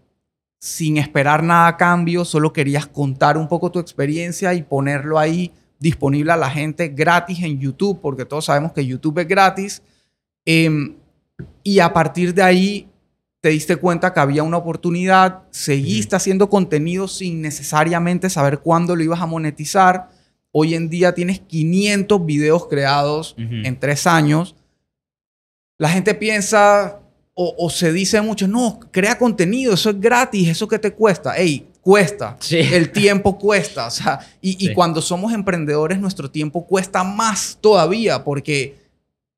sin 0.61 0.97
esperar 0.99 1.43
nada 1.43 1.69
a 1.69 1.77
cambio, 1.77 2.25
solo 2.25 2.53
querías 2.53 2.87
contar 2.87 3.39
un 3.39 3.47
poco 3.47 3.71
tu 3.71 3.79
experiencia 3.79 4.55
y 4.55 4.63
ponerlo 4.63 5.19
ahí 5.19 5.53
disponible 5.79 6.33
a 6.33 6.37
la 6.37 6.51
gente 6.51 6.89
gratis 6.89 7.43
en 7.43 7.61
YouTube, 7.61 8.01
porque 8.01 8.25
todos 8.25 8.47
sabemos 8.47 8.73
que 8.73 8.85
YouTube 8.85 9.21
es 9.21 9.29
gratis. 9.29 9.83
Em, 10.45 10.97
y 11.63 11.79
a 11.79 11.93
partir 11.93 12.35
de 12.35 12.43
ahí 12.43 12.89
te 13.41 13.51
diste 13.51 13.77
cuenta 13.77 14.13
que 14.13 14.21
había 14.21 14.43
una 14.43 14.57
oportunidad, 14.57 15.43
seguiste 15.51 16.17
haciendo 16.17 16.51
contenido 16.51 17.07
sin 17.09 17.41
necesariamente 17.41 18.31
saber 18.31 18.59
cuándo 18.61 18.97
lo 18.97 19.03
ibas 19.03 19.21
a 19.21 19.27
monetizar. 19.27 20.11
Hoy 20.51 20.75
en 20.75 20.89
día 20.89 21.15
tienes 21.15 21.41
500 21.41 22.25
videos 22.25 22.67
creados 22.67 23.35
en 23.39 23.79
tres 23.79 24.07
años. 24.07 24.57
La 25.77 25.89
gente 25.89 26.15
piensa 26.15 27.01
o, 27.35 27.55
o 27.57 27.71
se 27.71 27.93
dice 27.93 28.21
mucho, 28.21 28.49
no, 28.49 28.81
crea 28.91 29.17
contenido, 29.17 29.75
eso 29.75 29.91
es 29.91 30.01
gratis, 30.01 30.49
eso 30.49 30.67
que 30.67 30.81
te 30.81 30.93
cuesta. 30.93 31.37
Ey, 31.37 31.69
cuesta. 31.89 32.37
Sí. 32.41 32.59
El 32.59 32.91
tiempo 32.91 33.39
cuesta. 33.39 33.87
O 33.87 33.91
sea, 33.91 34.21
y, 34.43 34.75
cuando 34.75 35.01
somos 35.01 35.33
emprendedores, 35.33 35.99
nuestro 35.99 36.31
tiempo 36.31 36.67
cuesta 36.67 37.03
más 37.03 37.57
todavía 37.63 38.25
porque 38.25 38.77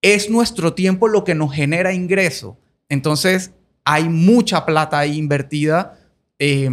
es 0.02 0.28
nuestro 0.28 0.72
tiempo 0.74 1.06
lo 1.06 1.22
que 1.22 1.36
nos 1.36 1.52
genera 1.52 1.92
ingreso. 1.92 2.56
Entonces, 2.88 3.52
hay 3.84 4.08
mucha 4.08 4.64
plata 4.64 4.98
ahí 4.98 5.16
invertida. 5.16 5.98
Eh, 6.38 6.68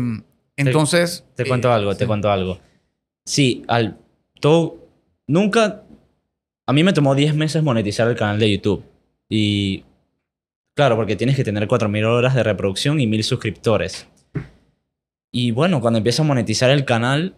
entonces... 0.55 1.25
Te 1.35 1.43
eh, 1.43 1.47
cuento 1.47 1.71
algo, 1.71 1.95
te 1.95 2.07
cuento 2.07 2.31
algo. 2.31 2.59
Sí, 3.25 3.63
al 3.67 3.97
todo 4.39 4.87
nunca 5.25 5.83
a 6.65 6.73
mí 6.73 6.83
me 6.83 6.93
tomó 6.93 7.15
10 7.15 7.35
meses 7.35 7.63
monetizar 7.63 8.07
el 8.07 8.15
canal 8.15 8.39
de 8.39 8.51
YouTube 8.51 8.83
y 9.29 9.83
claro, 10.75 10.95
porque 10.95 11.15
tienes 11.15 11.35
que 11.35 11.43
tener 11.43 11.67
4000 11.67 12.05
horas 12.05 12.35
de 12.35 12.43
reproducción 12.43 12.99
y 12.99 13.07
1000 13.07 13.23
suscriptores. 13.23 14.07
Y 15.31 15.51
bueno, 15.51 15.81
cuando 15.81 15.97
empieza 15.97 16.23
a 16.23 16.25
monetizar 16.25 16.69
el 16.69 16.85
canal, 16.85 17.35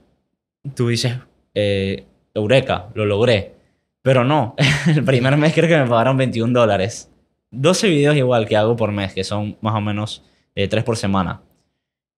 tú 0.76 0.90
dices, 0.90 1.16
eh, 1.56 2.06
Eureka, 2.34 2.90
lo 2.94 3.06
logré. 3.06 3.56
Pero 4.02 4.24
no, 4.24 4.56
el 4.88 5.04
primer 5.04 5.38
mes 5.38 5.54
creo 5.54 5.68
que 5.68 5.78
me 5.78 5.90
pagaron 5.90 6.18
21 6.18 6.58
dólares. 6.58 7.10
12 7.52 7.90
videos 7.90 8.16
igual 8.16 8.48
que 8.48 8.56
hago 8.58 8.76
por 8.76 8.92
mes, 8.92 9.14
que 9.14 9.24
son 9.24 9.58
más 9.62 9.76
o 9.76 9.82
menos 9.82 10.24
eh, 10.56 10.68
3 10.68 10.84
por 10.84 10.98
semana. 10.98 11.42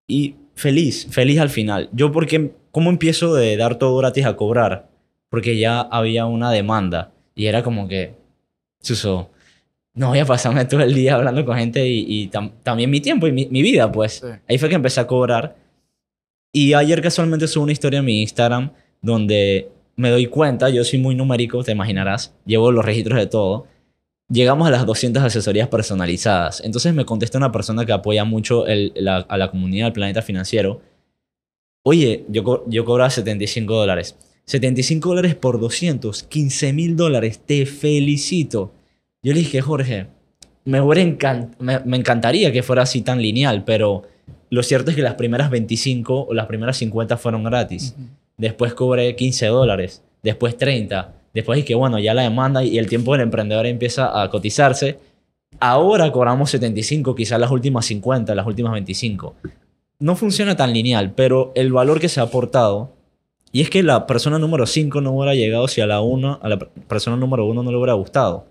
Y 0.07 0.35
feliz, 0.55 1.07
feliz 1.09 1.39
al 1.39 1.49
final. 1.49 1.89
Yo 1.93 2.11
porque, 2.11 2.51
¿cómo 2.71 2.89
empiezo 2.89 3.33
de 3.33 3.55
dar 3.57 3.75
todo 3.75 3.97
gratis 3.97 4.25
a 4.25 4.35
cobrar? 4.35 4.89
Porque 5.29 5.57
ya 5.57 5.79
había 5.81 6.25
una 6.25 6.51
demanda. 6.51 7.11
Y 7.35 7.45
era 7.45 7.63
como 7.63 7.87
que, 7.87 8.13
Suso, 8.81 9.29
no 9.93 10.09
voy 10.09 10.19
a 10.19 10.25
pasarme 10.25 10.65
todo 10.65 10.81
el 10.81 10.93
día 10.93 11.15
hablando 11.15 11.45
con 11.45 11.55
gente 11.57 11.87
y, 11.87 12.05
y 12.07 12.29
tam- 12.29 12.51
también 12.63 12.89
mi 12.89 12.99
tiempo 12.99 13.27
y 13.27 13.31
mi, 13.31 13.45
mi 13.47 13.61
vida, 13.61 13.91
pues. 13.91 14.13
Sí. 14.15 14.27
Ahí 14.49 14.57
fue 14.57 14.67
que 14.69 14.75
empecé 14.75 14.99
a 14.99 15.07
cobrar. 15.07 15.55
Y 16.51 16.73
ayer 16.73 17.01
casualmente 17.01 17.47
subí 17.47 17.63
una 17.63 17.71
historia 17.71 17.99
en 17.99 18.05
mi 18.05 18.21
Instagram 18.21 18.71
donde 19.01 19.69
me 19.95 20.09
doy 20.09 20.25
cuenta, 20.27 20.69
yo 20.69 20.83
soy 20.83 20.99
muy 20.99 21.15
numérico, 21.15 21.63
te 21.63 21.71
imaginarás, 21.71 22.33
llevo 22.45 22.71
los 22.71 22.83
registros 22.83 23.17
de 23.19 23.27
todo. 23.27 23.67
Llegamos 24.31 24.67
a 24.67 24.71
las 24.71 24.85
200 24.85 25.21
asesorías 25.23 25.67
personalizadas. 25.67 26.61
Entonces 26.63 26.93
me 26.93 27.05
contesta 27.05 27.37
una 27.37 27.51
persona 27.51 27.85
que 27.85 27.91
apoya 27.91 28.23
mucho 28.23 28.65
el- 28.67 28.93
la- 28.95 29.17
a 29.27 29.37
la 29.37 29.51
comunidad 29.51 29.87
del 29.87 29.93
planeta 29.93 30.21
financiero. 30.21 30.81
Oye, 31.83 32.25
yo, 32.29 32.43
co- 32.43 32.63
yo 32.67 32.85
cobraba 32.85 33.09
75 33.09 33.73
dólares. 33.75 34.15
75 34.45 35.09
dólares 35.09 35.35
por 35.35 35.59
200, 35.59 36.23
15 36.23 36.73
mil 36.73 36.95
dólares. 36.95 37.41
Te 37.45 37.65
felicito. 37.65 38.71
Yo 39.23 39.33
le 39.33 39.39
dije, 39.39 39.61
Jorge, 39.61 40.07
me, 40.65 40.79
me, 41.59 41.79
me 41.85 41.97
encantaría 41.97 42.51
que 42.51 42.63
fuera 42.63 42.83
así 42.83 43.01
tan 43.01 43.21
lineal, 43.21 43.63
pero 43.65 44.03
lo 44.49 44.63
cierto 44.63 44.91
es 44.91 44.95
que 44.95 45.01
las 45.01 45.15
primeras 45.15 45.49
25 45.49 46.27
o 46.29 46.33
las 46.33 46.45
primeras 46.47 46.77
50 46.77 47.17
fueron 47.17 47.43
gratis. 47.43 47.95
Después 48.37 48.73
cobré 48.73 49.15
15 49.15 49.47
dólares, 49.47 50.03
después 50.23 50.57
30. 50.57 51.15
Después 51.33 51.59
es 51.59 51.65
que, 51.65 51.75
bueno, 51.75 51.97
ya 51.99 52.13
la 52.13 52.23
demanda 52.23 52.63
y 52.63 52.77
el 52.77 52.87
tiempo 52.87 53.13
del 53.13 53.21
emprendedor 53.21 53.65
empieza 53.65 54.21
a 54.21 54.29
cotizarse. 54.29 54.99
Ahora 55.59 56.11
cobramos 56.11 56.49
75, 56.51 57.15
quizás 57.15 57.39
las 57.39 57.51
últimas 57.51 57.85
50, 57.85 58.33
las 58.35 58.47
últimas 58.47 58.73
25. 58.73 59.35
No 59.99 60.15
funciona 60.15 60.55
tan 60.55 60.73
lineal, 60.73 61.11
pero 61.13 61.51
el 61.55 61.71
valor 61.71 61.99
que 61.99 62.09
se 62.09 62.19
ha 62.19 62.23
aportado, 62.23 62.91
y 63.51 63.61
es 63.61 63.69
que 63.69 63.83
la 63.83 64.07
persona 64.07 64.39
número 64.39 64.65
5 64.65 65.01
no 65.01 65.11
hubiera 65.11 65.35
llegado 65.35 65.67
si 65.67 65.81
a 65.81 65.85
la 65.87 66.01
1, 66.01 66.39
a 66.41 66.49
la 66.49 66.57
per- 66.57 66.69
persona 66.87 67.17
número 67.17 67.45
1 67.45 67.63
no 67.63 67.69
le 67.71 67.77
hubiera 67.77 67.93
gustado. 67.93 68.45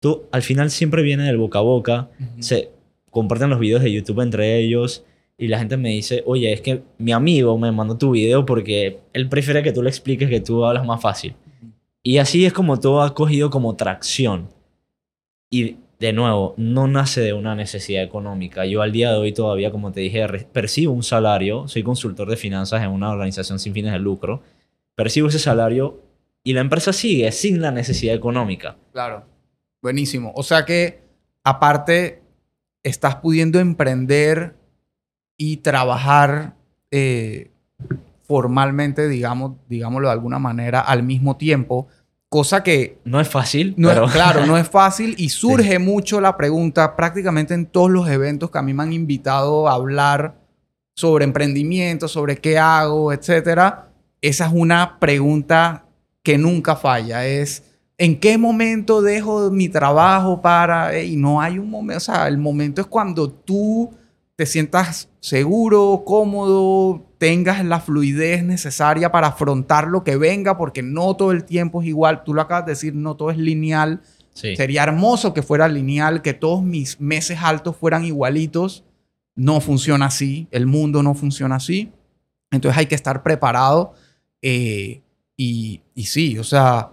Tú, 0.00 0.22
al 0.30 0.42
final 0.42 0.70
siempre 0.70 1.02
viene 1.02 1.24
del 1.24 1.36
boca 1.38 1.58
a 1.58 1.62
boca, 1.62 2.08
se 2.38 2.70
comparten 3.10 3.50
los 3.50 3.58
videos 3.58 3.82
de 3.82 3.92
YouTube 3.92 4.20
entre 4.20 4.58
ellos 4.58 5.04
y 5.36 5.48
la 5.48 5.58
gente 5.58 5.76
me 5.76 5.88
dice, 5.90 6.22
oye, 6.26 6.52
es 6.52 6.60
que 6.60 6.82
mi 6.98 7.12
amigo 7.12 7.58
me 7.58 7.72
mandó 7.72 7.96
tu 7.98 8.12
video 8.12 8.46
porque 8.46 9.00
él 9.12 9.28
prefiere 9.28 9.62
que 9.62 9.72
tú 9.72 9.82
le 9.82 9.88
expliques 9.90 10.28
que 10.30 10.40
tú 10.40 10.64
hablas 10.64 10.86
más 10.86 11.00
fácil. 11.02 11.34
Y 12.02 12.18
así 12.18 12.46
es 12.46 12.52
como 12.52 12.78
todo 12.80 13.02
ha 13.02 13.14
cogido 13.14 13.50
como 13.50 13.76
tracción. 13.76 14.48
Y 15.50 15.76
de 15.98 16.14
nuevo, 16.14 16.54
no 16.56 16.86
nace 16.86 17.20
de 17.20 17.34
una 17.34 17.54
necesidad 17.54 18.02
económica. 18.02 18.64
Yo 18.64 18.80
al 18.80 18.90
día 18.90 19.10
de 19.12 19.18
hoy 19.18 19.32
todavía, 19.32 19.70
como 19.70 19.92
te 19.92 20.00
dije, 20.00 20.26
percibo 20.52 20.94
un 20.94 21.02
salario, 21.02 21.68
soy 21.68 21.82
consultor 21.82 22.28
de 22.28 22.36
finanzas 22.36 22.82
en 22.82 22.90
una 22.90 23.10
organización 23.10 23.58
sin 23.58 23.74
fines 23.74 23.92
de 23.92 23.98
lucro, 23.98 24.42
percibo 24.94 25.28
ese 25.28 25.38
salario 25.38 26.00
y 26.42 26.54
la 26.54 26.62
empresa 26.62 26.94
sigue 26.94 27.30
sin 27.32 27.60
la 27.60 27.70
necesidad 27.70 28.14
económica. 28.14 28.76
Claro. 28.92 29.26
Buenísimo. 29.82 30.32
O 30.34 30.42
sea 30.42 30.64
que, 30.64 31.02
aparte, 31.44 32.22
estás 32.82 33.16
pudiendo 33.16 33.58
emprender 33.58 34.54
y 35.36 35.58
trabajar 35.58 36.54
eh, 36.90 37.50
formalmente, 38.30 39.08
digamos, 39.08 39.56
digámoslo 39.68 40.06
de 40.06 40.12
alguna 40.12 40.38
manera, 40.38 40.78
al 40.78 41.02
mismo 41.02 41.36
tiempo. 41.36 41.88
Cosa 42.28 42.62
que 42.62 43.00
No 43.04 43.20
es 43.20 43.28
fácil, 43.28 43.74
no 43.76 43.88
pero 43.88 44.04
es, 44.04 44.12
claro, 44.12 44.46
no 44.46 44.56
es 44.56 44.68
fácil 44.70 45.16
y 45.18 45.30
surge 45.30 45.80
mucho 45.80 46.20
la 46.20 46.36
pregunta 46.36 46.94
prácticamente 46.94 47.54
en 47.54 47.66
todos 47.66 47.90
los 47.90 48.08
eventos 48.08 48.52
que 48.52 48.58
a 48.58 48.62
mí 48.62 48.72
me 48.72 48.84
han 48.84 48.92
invitado 48.92 49.66
a 49.68 49.74
hablar 49.74 50.36
sobre 50.94 51.24
emprendimiento, 51.24 52.06
sobre 52.06 52.36
qué 52.36 52.56
hago, 52.56 53.12
etcétera. 53.12 53.88
Esa 54.20 54.46
es 54.46 54.52
una 54.54 55.00
pregunta 55.00 55.86
que 56.22 56.38
nunca 56.38 56.76
falla. 56.76 57.26
Es 57.26 57.64
¿en 57.98 58.20
qué 58.20 58.38
momento 58.38 59.02
dejo 59.02 59.50
mi 59.50 59.68
trabajo 59.68 60.40
para 60.40 61.02
y 61.02 61.16
no 61.16 61.40
hay 61.40 61.58
un 61.58 61.68
momento, 61.68 61.96
o 61.96 62.00
sea, 62.00 62.28
el 62.28 62.38
momento 62.38 62.80
es 62.80 62.86
cuando 62.86 63.28
tú 63.28 63.90
te 64.40 64.46
sientas 64.46 65.10
seguro, 65.20 66.04
cómodo, 66.06 67.06
tengas 67.18 67.62
la 67.62 67.78
fluidez 67.78 68.42
necesaria 68.42 69.12
para 69.12 69.26
afrontar 69.26 69.88
lo 69.88 70.02
que 70.02 70.16
venga, 70.16 70.56
porque 70.56 70.82
no 70.82 71.14
todo 71.14 71.32
el 71.32 71.44
tiempo 71.44 71.82
es 71.82 71.88
igual. 71.88 72.24
Tú 72.24 72.32
lo 72.32 72.40
acabas 72.40 72.64
de 72.64 72.72
decir, 72.72 72.94
no 72.94 73.16
todo 73.16 73.30
es 73.30 73.36
lineal. 73.36 74.00
sí. 74.32 74.56
Sería 74.56 74.84
hermoso 74.84 75.34
que 75.34 75.42
fuera 75.42 75.68
lineal, 75.68 76.22
que 76.22 76.32
todos 76.32 76.62
mis 76.62 76.98
meses 77.02 77.38
altos 77.42 77.76
fueran 77.76 78.06
igualitos. 78.06 78.82
No 79.36 79.60
funciona 79.60 80.06
así, 80.06 80.48
el 80.52 80.64
mundo 80.66 81.02
no 81.02 81.12
funciona 81.12 81.56
así. 81.56 81.92
Entonces 82.50 82.78
hay 82.78 82.86
que 82.86 82.94
estar 82.94 83.22
preparado. 83.22 83.92
eh, 84.40 85.02
y, 85.36 85.82
y 85.94 86.04
sí, 86.06 86.38
o 86.38 86.44
sea, 86.44 86.92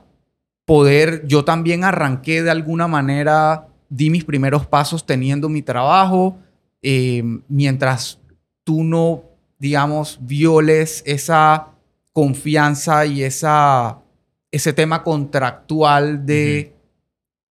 poder, 0.66 1.26
yo 1.28 1.46
también 1.46 1.86
arranqué 1.86 2.44
de 2.44 2.52
alguna 2.52 2.90
manera, 2.90 3.70
di 3.88 4.10
mis 4.10 4.26
primeros 4.26 4.66
pasos 4.66 5.06
teniendo 5.06 5.48
mi 5.48 5.62
trabajo, 5.62 6.40
eh, 6.90 7.22
mientras 7.50 8.18
tú 8.64 8.82
no, 8.86 9.24
digamos, 9.60 10.20
violes 10.22 11.04
esa 11.06 11.68
confianza 12.14 13.06
y 13.06 13.24
esa, 13.24 14.00
ese 14.52 14.72
tema 14.72 15.04
contractual 15.04 16.26
de 16.26 16.74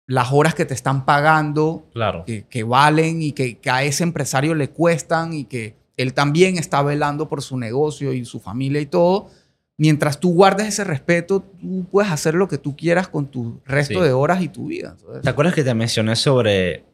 las 0.09 0.33
horas 0.33 0.57
que 0.57 0.65
te 0.65 0.75
están 0.75 1.05
pagando, 1.05 1.87
Claro. 1.93 2.25
que, 2.27 2.45
que 2.49 2.65
valen 2.65 3.23
y 3.23 3.31
que, 3.31 3.59
que 3.59 3.71
a 3.71 3.85
ese 3.85 4.03
empresario 4.03 4.57
le 4.57 4.71
cuestan 4.71 5.33
y 5.33 5.45
que 5.45 5.77
él 5.97 6.13
también 6.13 6.59
está 6.59 6.83
velando 6.83 7.29
por 7.29 7.41
su 7.43 7.57
negocio 7.57 8.13
y 8.13 8.25
su 8.25 8.41
familia 8.41 8.81
y 8.81 8.87
todo. 8.87 9.29
Mientras 9.77 10.19
tú 10.19 10.35
guardes 10.35 10.67
ese 10.67 10.83
respeto, 10.83 11.41
tú 11.61 11.87
puedes 11.89 12.11
hacer 12.11 12.35
lo 12.35 12.49
que 12.49 12.59
tú 12.59 12.75
quieras 12.77 13.07
con 13.07 13.27
tu 13.29 13.61
resto 13.65 14.01
Sí. 14.01 14.05
de 14.05 14.13
horas 14.13 14.43
y 14.43 14.49
tu 14.49 14.67
vida. 14.67 14.97
Entonces, 14.99 15.23
¿Te 15.23 15.31
acuerdas 15.31 15.55
que 15.55 15.63
te 15.63 15.75
mencioné 15.75 16.17
sobre 16.17 16.85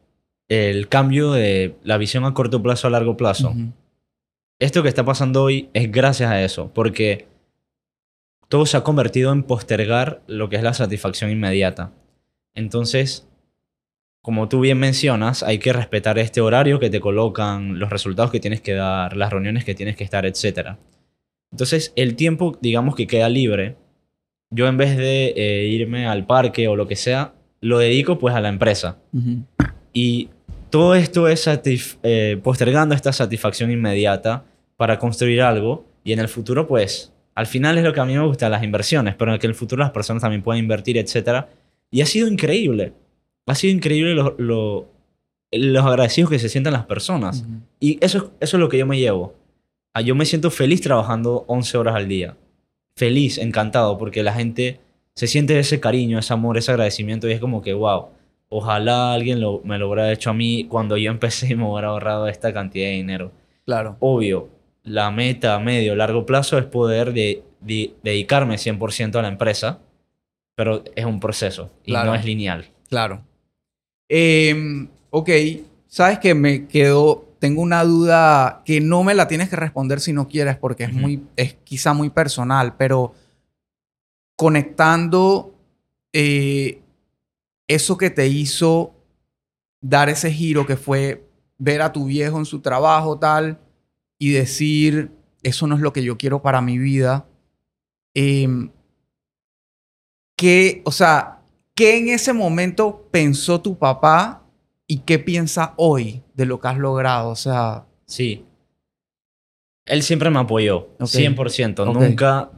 el 0.48 0.88
cambio 0.88 1.32
de 1.32 1.76
la 1.82 1.98
visión 1.98 2.24
a 2.24 2.34
corto 2.34 2.62
plazo 2.62 2.86
a 2.86 2.90
largo 2.90 3.16
plazo? 3.16 3.54
Esto 4.58 4.82
que 4.82 4.88
está 4.88 5.04
pasando 5.04 5.42
hoy 5.42 5.68
es 5.74 5.90
gracias 5.90 6.30
a 6.30 6.42
eso, 6.42 6.70
porque 6.72 7.26
todo 8.48 8.64
se 8.66 8.76
ha 8.76 8.84
convertido 8.84 9.32
en 9.32 9.42
postergar 9.42 10.22
lo 10.26 10.48
que 10.48 10.56
es 10.56 10.62
la 10.62 10.72
satisfacción 10.72 11.30
inmediata. 11.30 11.92
Entonces, 12.54 13.28
como 14.22 14.48
tú 14.48 14.60
bien 14.60 14.78
mencionas, 14.78 15.42
hay 15.42 15.58
que 15.58 15.72
respetar 15.72 16.18
este 16.18 16.40
horario 16.40 16.80
que 16.80 16.90
te 16.90 17.00
colocan, 17.00 17.78
los 17.78 17.90
resultados 17.90 18.30
que 18.30 18.40
tienes 18.40 18.60
que 18.60 18.72
dar, 18.72 19.16
las 19.16 19.30
reuniones 19.30 19.64
que 19.64 19.74
tienes 19.74 19.96
que 19.96 20.04
estar, 20.04 20.26
etc. 20.26 20.76
Entonces, 21.52 21.92
el 21.96 22.16
tiempo, 22.16 22.58
digamos 22.60 22.96
que 22.96 23.06
queda 23.06 23.28
libre, 23.28 23.76
yo 24.50 24.68
en 24.68 24.76
vez 24.76 24.96
de 24.96 25.34
eh, 25.36 25.66
irme 25.66 26.06
al 26.06 26.26
parque 26.26 26.66
o 26.68 26.76
lo 26.76 26.86
que 26.86 26.96
sea, 26.96 27.34
lo 27.60 27.78
dedico 27.78 28.18
pues 28.18 28.34
a 28.34 28.40
la 28.40 28.48
empresa. 28.48 28.98
Y 29.92 30.30
todo 30.76 30.94
esto 30.94 31.26
es 31.26 31.46
satisf- 31.46 31.96
eh, 32.02 32.38
postergando 32.42 32.94
esta 32.94 33.10
satisfacción 33.10 33.70
inmediata 33.70 34.44
para 34.76 34.98
construir 34.98 35.40
algo 35.40 35.86
y 36.04 36.12
en 36.12 36.18
el 36.18 36.28
futuro, 36.28 36.66
pues, 36.66 37.14
al 37.34 37.46
final 37.46 37.78
es 37.78 37.84
lo 37.84 37.94
que 37.94 38.00
a 38.00 38.04
mí 38.04 38.12
me 38.12 38.26
gusta, 38.26 38.50
las 38.50 38.62
inversiones, 38.62 39.14
pero 39.14 39.32
en 39.32 39.38
que 39.40 39.46
en 39.46 39.52
el 39.52 39.54
futuro 39.56 39.80
las 39.80 39.90
personas 39.92 40.20
también 40.20 40.42
pueden 40.42 40.62
invertir, 40.62 40.98
etc. 40.98 41.46
Y 41.90 42.02
ha 42.02 42.06
sido 42.06 42.28
increíble. 42.28 42.92
Ha 43.46 43.54
sido 43.54 43.72
increíble 43.74 44.12
lo- 44.14 44.34
lo- 44.36 44.86
los 45.50 45.86
agradecidos 45.86 46.28
que 46.28 46.38
se 46.38 46.50
sientan 46.50 46.74
las 46.74 46.84
personas. 46.84 47.42
Y 47.80 47.96
eso, 48.04 48.18
es- 48.18 48.24
eso 48.40 48.56
es 48.58 48.60
lo 48.60 48.68
que 48.68 48.76
yo 48.76 48.84
me 48.86 48.98
llevo. 48.98 49.34
Ah, 49.94 50.02
Yo 50.02 50.14
me 50.14 50.26
siento 50.26 50.50
feliz 50.50 50.82
trabajando 50.82 51.44
11 51.48 51.78
horas 51.78 51.94
al 51.94 52.06
día. 52.06 52.36
Feliz, 52.96 53.38
encantado, 53.38 53.96
porque 53.96 54.22
la 54.22 54.34
gente 54.34 54.78
se 55.14 55.26
siente 55.26 55.58
ese 55.58 55.80
cariño, 55.80 56.18
ese 56.18 56.34
amor, 56.34 56.58
ese 56.58 56.70
agradecimiento 56.70 57.26
y 57.28 57.32
es 57.32 57.40
como 57.40 57.62
que, 57.62 57.72
wow, 57.72 58.08
ojalá 58.48 59.12
alguien 59.12 59.40
lo- 59.40 59.60
me 59.64 59.78
lo 59.78 59.88
hubiera 59.88 60.12
hecho 60.12 60.30
a 60.30 60.34
mí 60.34 60.66
cuando 60.68 60.96
yo 60.96 61.10
empecé 61.10 61.48
y 61.52 61.56
me 61.56 61.64
hubiera 61.70 61.88
ahorrado 61.88 62.28
esta 62.28 62.52
cantidad 62.52 62.86
de 62.86 62.92
dinero. 62.92 63.32
Claro. 63.64 63.96
Obvio, 64.00 64.48
la 64.84 65.10
meta 65.10 65.54
a 65.54 65.58
medio, 65.60 65.96
largo 65.96 66.24
plazo 66.26 66.58
es 66.58 66.64
poder 66.64 67.12
de- 67.12 67.42
de- 67.60 67.94
dedicarme 68.02 68.58
100% 68.58 69.18
a 69.18 69.22
la 69.22 69.28
empresa, 69.28 69.80
pero 70.54 70.84
es 70.94 71.04
un 71.04 71.18
proceso 71.20 71.70
y 71.84 71.90
Claro. 71.92 72.10
no 72.10 72.14
es 72.14 72.24
lineal. 72.24 72.66
Claro. 72.88 73.22
Em, 74.08 74.88
ok, 75.10 75.28
sabes 75.88 76.18
que 76.20 76.34
me 76.34 76.68
quedó, 76.68 77.24
tengo 77.40 77.60
una 77.62 77.82
duda 77.84 78.62
que 78.64 78.80
no 78.80 79.02
me 79.02 79.14
la 79.14 79.26
tienes 79.26 79.48
que 79.50 79.56
responder 79.56 79.98
si 80.00 80.12
no 80.12 80.28
quieres 80.28 80.56
porque 80.56 80.84
es 80.84 80.92
muy, 80.92 81.22
es 81.34 81.54
quizá 81.64 81.92
muy 81.92 82.10
personal, 82.10 82.76
pero 82.76 83.12
conectando 84.36 85.52
eh, 86.12 86.80
eso 87.68 87.96
que 87.96 88.10
te 88.10 88.28
hizo 88.28 88.94
dar 89.80 90.08
ese 90.08 90.30
giro 90.32 90.66
que 90.66 90.76
fue 90.76 91.28
ver 91.58 91.82
a 91.82 91.92
tu 91.92 92.06
viejo 92.06 92.38
en 92.38 92.44
su 92.44 92.60
trabajo 92.60 93.18
tal 93.18 93.58
y 94.18 94.30
decir, 94.30 95.10
eso 95.42 95.66
no 95.66 95.74
es 95.74 95.80
lo 95.80 95.92
que 95.92 96.02
yo 96.02 96.16
quiero 96.18 96.42
para 96.42 96.60
mi 96.60 96.78
vida, 96.78 97.26
em, 98.14 98.70
¿qué, 100.36 100.82
o 100.84 100.92
sea, 100.92 101.42
qué 101.74 101.98
en 101.98 102.08
ese 102.08 102.32
momento 102.32 103.08
pensó 103.10 103.60
tu 103.60 103.78
papá 103.78 104.42
y 104.86 104.98
qué 105.00 105.18
piensa 105.18 105.74
hoy 105.76 106.22
de 106.34 106.46
lo 106.46 106.60
que 106.60 106.68
has 106.68 106.78
logrado? 106.78 107.30
O 107.30 107.36
sea, 107.36 107.86
Sí. 108.06 108.44
Él 109.84 110.02
siempre 110.02 110.30
me 110.30 110.38
apoyó, 110.40 110.88
Ok. 110.98 111.06
100%. 111.08 111.88
Ok. 111.88 111.94
Nunca... 111.96 112.50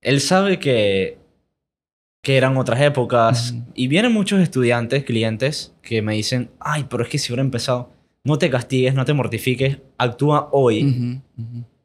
Él 0.00 0.20
sabe 0.20 0.58
que, 0.58 1.18
que 2.22 2.36
eran 2.36 2.56
otras 2.56 2.80
épocas. 2.80 3.54
Y 3.74 3.88
vienen 3.88 4.12
muchos 4.12 4.40
estudiantes, 4.40 5.04
clientes, 5.04 5.74
que 5.82 6.00
me 6.02 6.14
dicen, 6.14 6.50
ay, 6.60 6.86
pero 6.88 7.02
es 7.02 7.08
que 7.08 7.18
si 7.18 7.32
hubiera 7.32 7.42
empezado, 7.42 7.90
no 8.24 8.38
te 8.38 8.48
castigues, 8.48 8.94
no 8.94 9.04
te 9.04 9.12
mortifiques, 9.12 9.78
actúa 9.98 10.48
hoy 10.52 11.20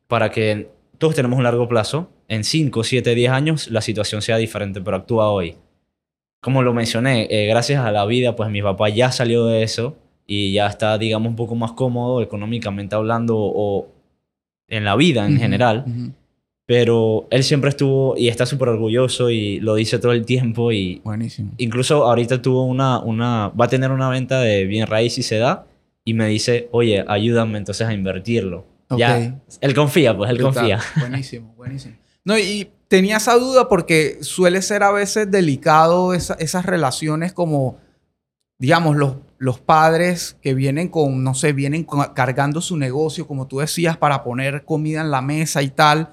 para 0.07 0.29
que 0.29 0.69
todos 0.99 1.15
tenemos 1.15 1.37
un 1.37 1.43
largo 1.43 1.67
plazo. 1.67 2.11
En 2.29 2.43
5, 2.43 2.83
7, 2.83 3.15
10 3.15 3.31
años 3.31 3.71
la 3.71 3.81
situación 3.81 4.21
sea 4.21 4.37
diferente, 4.37 4.79
pero 4.81 4.97
actúa 4.97 5.31
hoy. 5.31 5.55
Como 6.39 6.61
lo 6.61 6.73
mencioné, 6.73 7.27
eh, 7.31 7.47
gracias 7.47 7.83
a 7.83 7.91
la 7.91 8.05
vida, 8.05 8.35
pues 8.35 8.51
mi 8.51 8.61
papá 8.61 8.89
ya 8.89 9.11
salió 9.11 9.45
de 9.47 9.63
eso 9.63 9.97
y 10.27 10.53
ya 10.53 10.67
está, 10.67 10.97
digamos, 10.97 11.29
un 11.29 11.35
poco 11.35 11.55
más 11.55 11.71
cómodo 11.71 12.21
económicamente 12.21 12.95
hablando 12.95 13.35
o 13.37 13.87
en 14.67 14.83
la 14.83 14.95
vida 14.95 15.25
en 15.25 15.39
general. 15.39 16.13
Pero 16.67 17.27
él 17.31 17.45
siempre 17.45 17.69
estuvo 17.69 18.17
y 18.17 18.27
está 18.27 18.45
súper 18.45 18.67
orgulloso 18.67 19.29
y 19.29 19.61
lo 19.61 19.73
dice 19.75 19.99
todo 19.99 20.11
el 20.11 20.25
tiempo 20.25 20.73
y 20.73 21.01
Buenísimo. 21.03 21.51
incluso 21.57 22.03
ahorita 22.05 22.41
tuvo 22.41 22.65
una, 22.65 22.99
una, 22.99 23.47
va 23.49 23.65
a 23.65 23.69
tener 23.69 23.89
una 23.91 24.09
venta 24.09 24.41
de 24.41 24.65
bien 24.65 24.85
raíz 24.85 25.17
y 25.17 25.23
se 25.23 25.37
da 25.37 25.65
y 26.03 26.13
me 26.13 26.27
dice, 26.27 26.67
oye, 26.73 27.05
ayúdame 27.07 27.57
entonces 27.57 27.87
a 27.87 27.93
invertirlo. 27.93 28.65
Ya, 28.97 29.15
Ok. 29.17 29.57
él 29.61 29.73
confía, 29.73 30.15
pues 30.15 30.29
él 30.29 30.37
Total. 30.39 30.53
confía. 30.53 30.79
Buenísimo, 30.99 31.53
buenísimo. 31.55 31.95
No, 32.25 32.37
y 32.37 32.69
tenía 32.89 33.15
esa 33.17 33.35
duda 33.37 33.69
porque 33.69 34.17
suele 34.21 34.61
ser 34.61 34.83
a 34.83 34.91
veces 34.91 35.31
delicado 35.31 36.13
esa- 36.13 36.33
esas 36.35 36.65
relaciones 36.65 37.31
como, 37.31 37.77
digamos, 38.59 38.97
los, 38.97 39.15
los 39.37 39.59
padres 39.61 40.37
que 40.41 40.53
vienen 40.53 40.89
con, 40.89 41.23
no 41.23 41.33
sé, 41.33 41.53
vienen 41.53 41.85
con- 41.85 42.13
cargando 42.13 42.59
su 42.59 42.75
negocio, 42.75 43.25
como 43.25 43.47
tú 43.47 43.59
decías, 43.59 43.95
para 43.95 44.23
poner 44.25 44.65
comida 44.65 44.99
en 44.99 45.11
la 45.11 45.21
mesa 45.21 45.61
y 45.61 45.69
tal, 45.69 46.09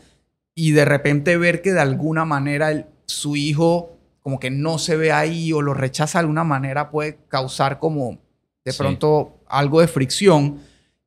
y 0.55 0.72
de 0.72 0.84
repente 0.84 1.36
ver 1.36 1.62
que 1.62 1.72
de 1.72 1.80
alguna 1.80 2.24
manera 2.24 2.70
el- 2.70 2.86
su 3.07 3.36
hijo 3.36 3.90
como 4.20 4.38
que 4.40 4.50
no 4.50 4.78
se 4.78 4.96
ve 4.96 5.12
ahí 5.12 5.52
o 5.52 5.61
lo 5.61 5.74
rechaza 5.74 6.18
de 6.18 6.20
alguna 6.20 6.44
manera 6.44 6.90
puede 6.90 7.18
causar 7.28 7.78
como 7.78 8.18
de 8.64 8.72
Sí. 8.72 8.78
pronto 8.78 9.40
algo 9.46 9.80
de 9.82 9.88
fricción. 9.88 10.59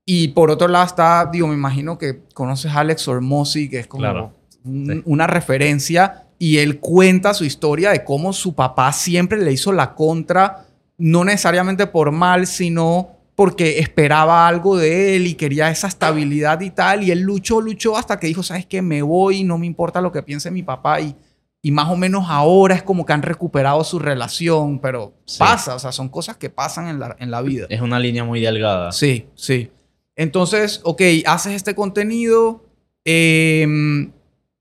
Y 0.05 0.29
por 0.29 0.51
otro 0.51 0.67
lado 0.67 0.85
está, 0.85 1.27
digo, 1.31 1.47
me 1.47 1.55
imagino 1.55 1.97
que 1.97 2.21
conoces 2.33 2.71
a 2.71 2.79
Alex 2.81 3.07
Ormosi, 3.07 3.69
que 3.69 3.79
es 3.79 3.87
como 3.87 4.01
Claro. 4.01 4.33
un- 4.63 4.87
Sí. 4.97 5.01
una 5.05 5.25
referencia, 5.27 6.25
y 6.39 6.59
él 6.59 6.79
cuenta 6.79 7.33
su 7.33 7.43
historia 7.45 7.89
de 7.89 8.03
cómo 8.03 8.31
su 8.31 8.53
papá 8.53 8.93
siempre 8.93 9.43
le 9.43 9.51
hizo 9.51 9.71
la 9.73 9.95
contra, 9.95 10.67
no 10.99 11.23
necesariamente 11.25 11.87
por 11.87 12.11
mal, 12.11 12.45
sino 12.45 13.16
porque 13.38 13.77
esperaba 13.77 14.47
algo 14.47 14.77
de 14.77 15.15
él 15.15 15.27
y 15.27 15.35
quería 15.35 15.69
esa 15.69 15.88
estabilidad 15.88 16.59
y 16.61 16.71
tal, 16.71 17.03
y 17.03 17.11
él 17.11 17.19
luchó, 17.21 17.61
luchó 17.61 17.95
hasta 17.95 18.19
que 18.19 18.25
dijo, 18.25 18.41
¿sabes 18.41 18.65
qué? 18.65 18.81
Me 18.81 19.03
voy, 19.03 19.43
no 19.43 19.59
me 19.59 19.67
importa 19.67 20.01
lo 20.01 20.11
que 20.11 20.23
piense 20.23 20.49
mi 20.49 20.63
papá, 20.63 21.01
y, 21.01 21.15
y 21.61 21.69
más 21.69 21.88
o 21.89 21.95
menos 21.95 22.25
ahora 22.29 22.73
es 22.73 22.81
como 22.81 23.05
que 23.05 23.13
han 23.13 23.21
recuperado 23.21 23.83
su 23.83 23.99
relación, 23.99 24.79
pero 24.79 25.13
Sí. 25.25 25.38
pasa, 25.38 25.75
o 25.75 25.79
sea, 25.79 25.91
son 25.91 26.09
cosas 26.09 26.38
que 26.38 26.49
pasan 26.49 26.88
en 26.88 26.99
la, 26.99 27.15
en 27.19 27.29
la 27.29 27.43
vida. 27.43 27.67
Es 27.69 27.79
una 27.81 27.99
línea 27.99 28.23
muy 28.23 28.41
delgada. 28.41 28.91
Sí, 28.91 29.27
sí. 29.35 29.69
Entonces, 30.15 30.81
ok, 30.83 31.03
haces 31.27 31.53
este 31.53 31.75
contenido 31.75 32.65
em, 33.05 34.11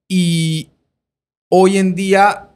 y 0.06 0.68
hoy 1.48 1.78
en 1.78 1.94
día, 1.94 2.50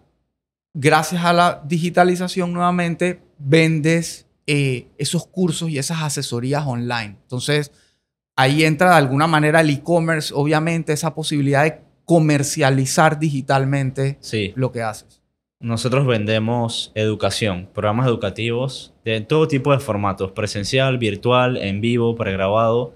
gracias 0.75 1.25
a 1.25 1.33
la 1.33 1.63
digitalización 1.67 2.53
nuevamente, 2.53 3.23
vendes 3.39 4.27
eh, 4.53 4.89
esos 4.99 5.27
cursos 5.29 5.71
y 5.71 5.79
esas 5.79 6.03
asesorías 6.03 6.65
online. 6.67 7.17
Entonces, 7.23 7.71
ahí 8.37 8.65
entra 8.65 8.91
de 8.91 8.97
alguna 8.97 9.27
manera 9.27 9.61
el 9.61 9.71
e-commerce, 9.71 10.33
obviamente, 10.35 10.93
esa 10.93 11.15
posibilidad 11.15 11.63
de 11.65 11.79
comercializar 12.05 13.19
digitalmente 13.19 14.17
Sí. 14.21 14.53
lo 14.57 14.73
que 14.73 14.83
haces. 14.83 15.21
Nosotros 15.61 16.07
vendemos 16.07 16.91
educación, 16.95 17.69
programas 17.75 18.07
educativos 18.07 18.95
de 19.05 19.21
todo 19.21 19.47
tipo 19.47 19.73
de 19.73 19.79
formatos, 19.79 20.33
presencial, 20.33 20.97
virtual, 20.99 21.57
en 21.59 21.81
vivo, 21.81 22.17
pregrabado, 22.17 22.95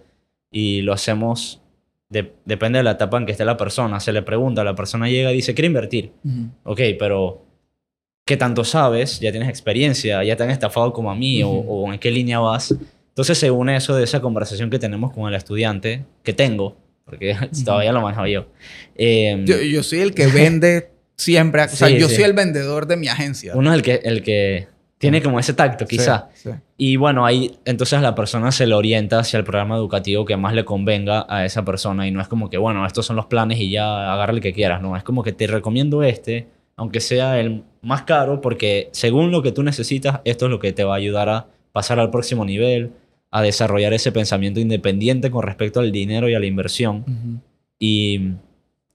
y 0.51 0.81
lo 0.83 0.93
hacemos, 0.95 1.61
de- 2.09 2.33
depende 2.47 2.79
de 2.79 2.85
la 2.85 2.93
etapa 2.93 3.19
en 3.19 3.27
que 3.27 3.33
esté 3.33 3.45
la 3.45 3.57
persona. 3.57 4.01
Se 4.01 4.13
le 4.13 4.23
pregunta, 4.23 4.65
la 4.65 4.75
persona 4.75 5.09
llega 5.09 5.31
y 5.33 5.37
dice, 5.37 5.53
quiero 5.55 5.67
invertir. 5.67 6.13
Ok, 6.65 6.81
pero 6.99 7.45
¿qué 8.25 8.37
tanto 8.37 8.64
sabes? 8.64 9.20
¿Ya 9.20 9.31
tienes 9.31 9.49
experiencia? 9.49 10.22
¿Ya 10.25 10.37
te 10.37 10.43
han 10.43 10.51
estafado 10.51 10.93
como 10.93 11.11
a 11.11 11.14
mí? 11.14 11.43
o, 11.45 11.93
en 11.93 11.99
qué 11.99 12.11
línea 12.11 12.39
vas? 12.39 12.75
Entonces, 13.09 13.39
según 13.39 13.68
eso, 13.68 13.95
de 13.95 14.05
esa 14.05 14.20
conversación 14.20 14.70
que 14.70 14.79
tenemos 14.79 15.12
con 15.12 15.29
el 15.29 15.35
estudiante, 15.35 16.05
que 16.22 16.33
tengo, 16.33 16.77
porque 17.05 17.37
todavía 17.64 17.93
lo 17.93 18.01
manejo 18.01 18.27
yo. 18.27 18.47
eh, 18.97 19.41
Yo, 19.45 19.61
yo 19.61 19.83
soy 19.83 20.01
el 20.01 20.14
que 20.14 20.27
vende 20.27 20.91
siempre, 21.16 21.62
o 21.62 21.68
sea, 21.68 21.89
Sí, 21.89 21.99
yo 21.99 22.09
sí. 22.09 22.16
soy 22.16 22.25
el 22.25 22.33
vendedor 22.33 22.87
de 22.87 22.97
mi 22.97 23.09
agencia. 23.09 23.53
uno 23.55 23.70
es 23.70 23.77
el 23.77 23.83
que, 23.83 24.01
el 24.05 24.22
que 24.22 24.66
tiene 24.99 25.22
como 25.22 25.39
ese 25.39 25.53
tacto, 25.53 25.87
quizá. 25.87 26.29
Sí, 26.35 26.49
sí. 26.51 26.57
Y 26.79 26.97
bueno, 26.97 27.25
ahí 27.27 27.57
entonces 27.66 28.01
la 28.01 28.14
persona 28.14 28.51
se 28.51 28.66
le 28.66 28.75
orienta 28.75 29.18
hacia 29.20 29.37
el 29.39 29.45
programa 29.45 29.77
educativo 29.77 30.25
que 30.25 30.37
más 30.37 30.55
le 30.55 30.64
convenga 30.64 31.27
a 31.29 31.45
esa 31.45 31.62
persona 31.64 32.09
y 32.09 32.11
no 32.11 32.20
es 32.22 32.27
como 32.27 32.49
que, 32.51 32.57
bueno, 32.59 32.85
estos 32.87 33.05
son 33.07 33.14
los 33.16 33.27
planes 33.27 33.61
y 33.61 33.70
ya 33.70 34.12
agarra 34.14 34.33
el 34.33 34.41
que 34.41 34.53
quieras, 34.55 34.81
no, 34.83 34.97
es 34.97 35.03
como 35.05 35.22
que 35.22 35.33
te 35.33 35.47
recomiendo 35.47 36.03
este, 36.03 36.49
aunque 36.77 37.01
sea 37.01 37.41
el 37.41 37.62
más 37.83 38.03
caro, 38.03 38.41
porque 38.41 38.89
según 38.93 39.31
lo 39.31 39.43
que 39.43 39.53
tú 39.53 39.62
necesitas, 39.62 40.20
esto 40.25 40.47
es 40.47 40.51
lo 40.51 40.59
que 40.59 40.72
te 40.72 40.85
va 40.85 40.95
a 40.95 40.99
ayudar 40.99 41.29
a 41.29 41.47
pasar 41.72 41.99
al 42.01 42.11
próximo 42.11 42.45
nivel, 42.45 42.93
a 43.31 43.43
desarrollar 43.43 43.93
ese 43.93 44.12
pensamiento 44.12 44.61
independiente 44.61 45.31
con 45.31 45.43
respecto 45.43 45.81
al 45.81 45.91
dinero 45.93 46.29
y 46.29 46.35
a 46.35 46.41
la 46.41 46.47
inversión. 46.47 47.43
Y, 47.79 48.31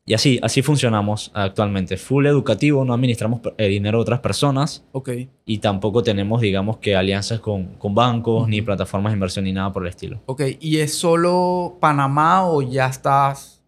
y 0.05 0.13
así, 0.13 0.39
así 0.41 0.61
funcionamos 0.61 1.29
actualmente. 1.33 1.97
Full 1.97 2.25
educativo, 2.25 2.85
no 2.85 2.93
administramos 2.93 3.41
eh, 3.57 3.67
dinero 3.67 3.97
de 3.97 4.01
otras 4.03 4.21
personas 4.21 4.83
Ok. 4.93 5.09
y 5.45 5.57
tampoco 5.59 6.01
tenemos, 6.03 6.41
digamos, 6.41 6.77
que 6.77 6.95
alianzas 6.95 7.41
con, 7.41 7.75
con 7.75 7.93
bancos, 7.93 8.47
ni 8.47 8.61
plataformas 8.61 9.11
de 9.11 9.17
inversión, 9.17 9.45
ni 9.45 9.51
nada 9.53 9.71
por 9.73 9.83
el 9.83 9.89
estilo. 9.89 10.21
Ok, 10.25 10.41
¿y 10.59 10.77
es 10.77 10.93
solo 10.97 11.77
Panamá 11.79 12.47
o 12.49 12.61
ya 12.61 12.87
estás 12.87 13.58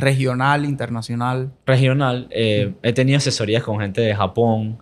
regional, 0.00 0.64
internacional? 0.64 1.52
Regional, 1.66 2.26
eh, 2.30 2.72
he 2.82 2.92
tenido 2.92 3.18
asesorías 3.18 3.62
con 3.62 3.78
gente 3.78 4.00
de 4.00 4.14
Japón. 4.14 4.78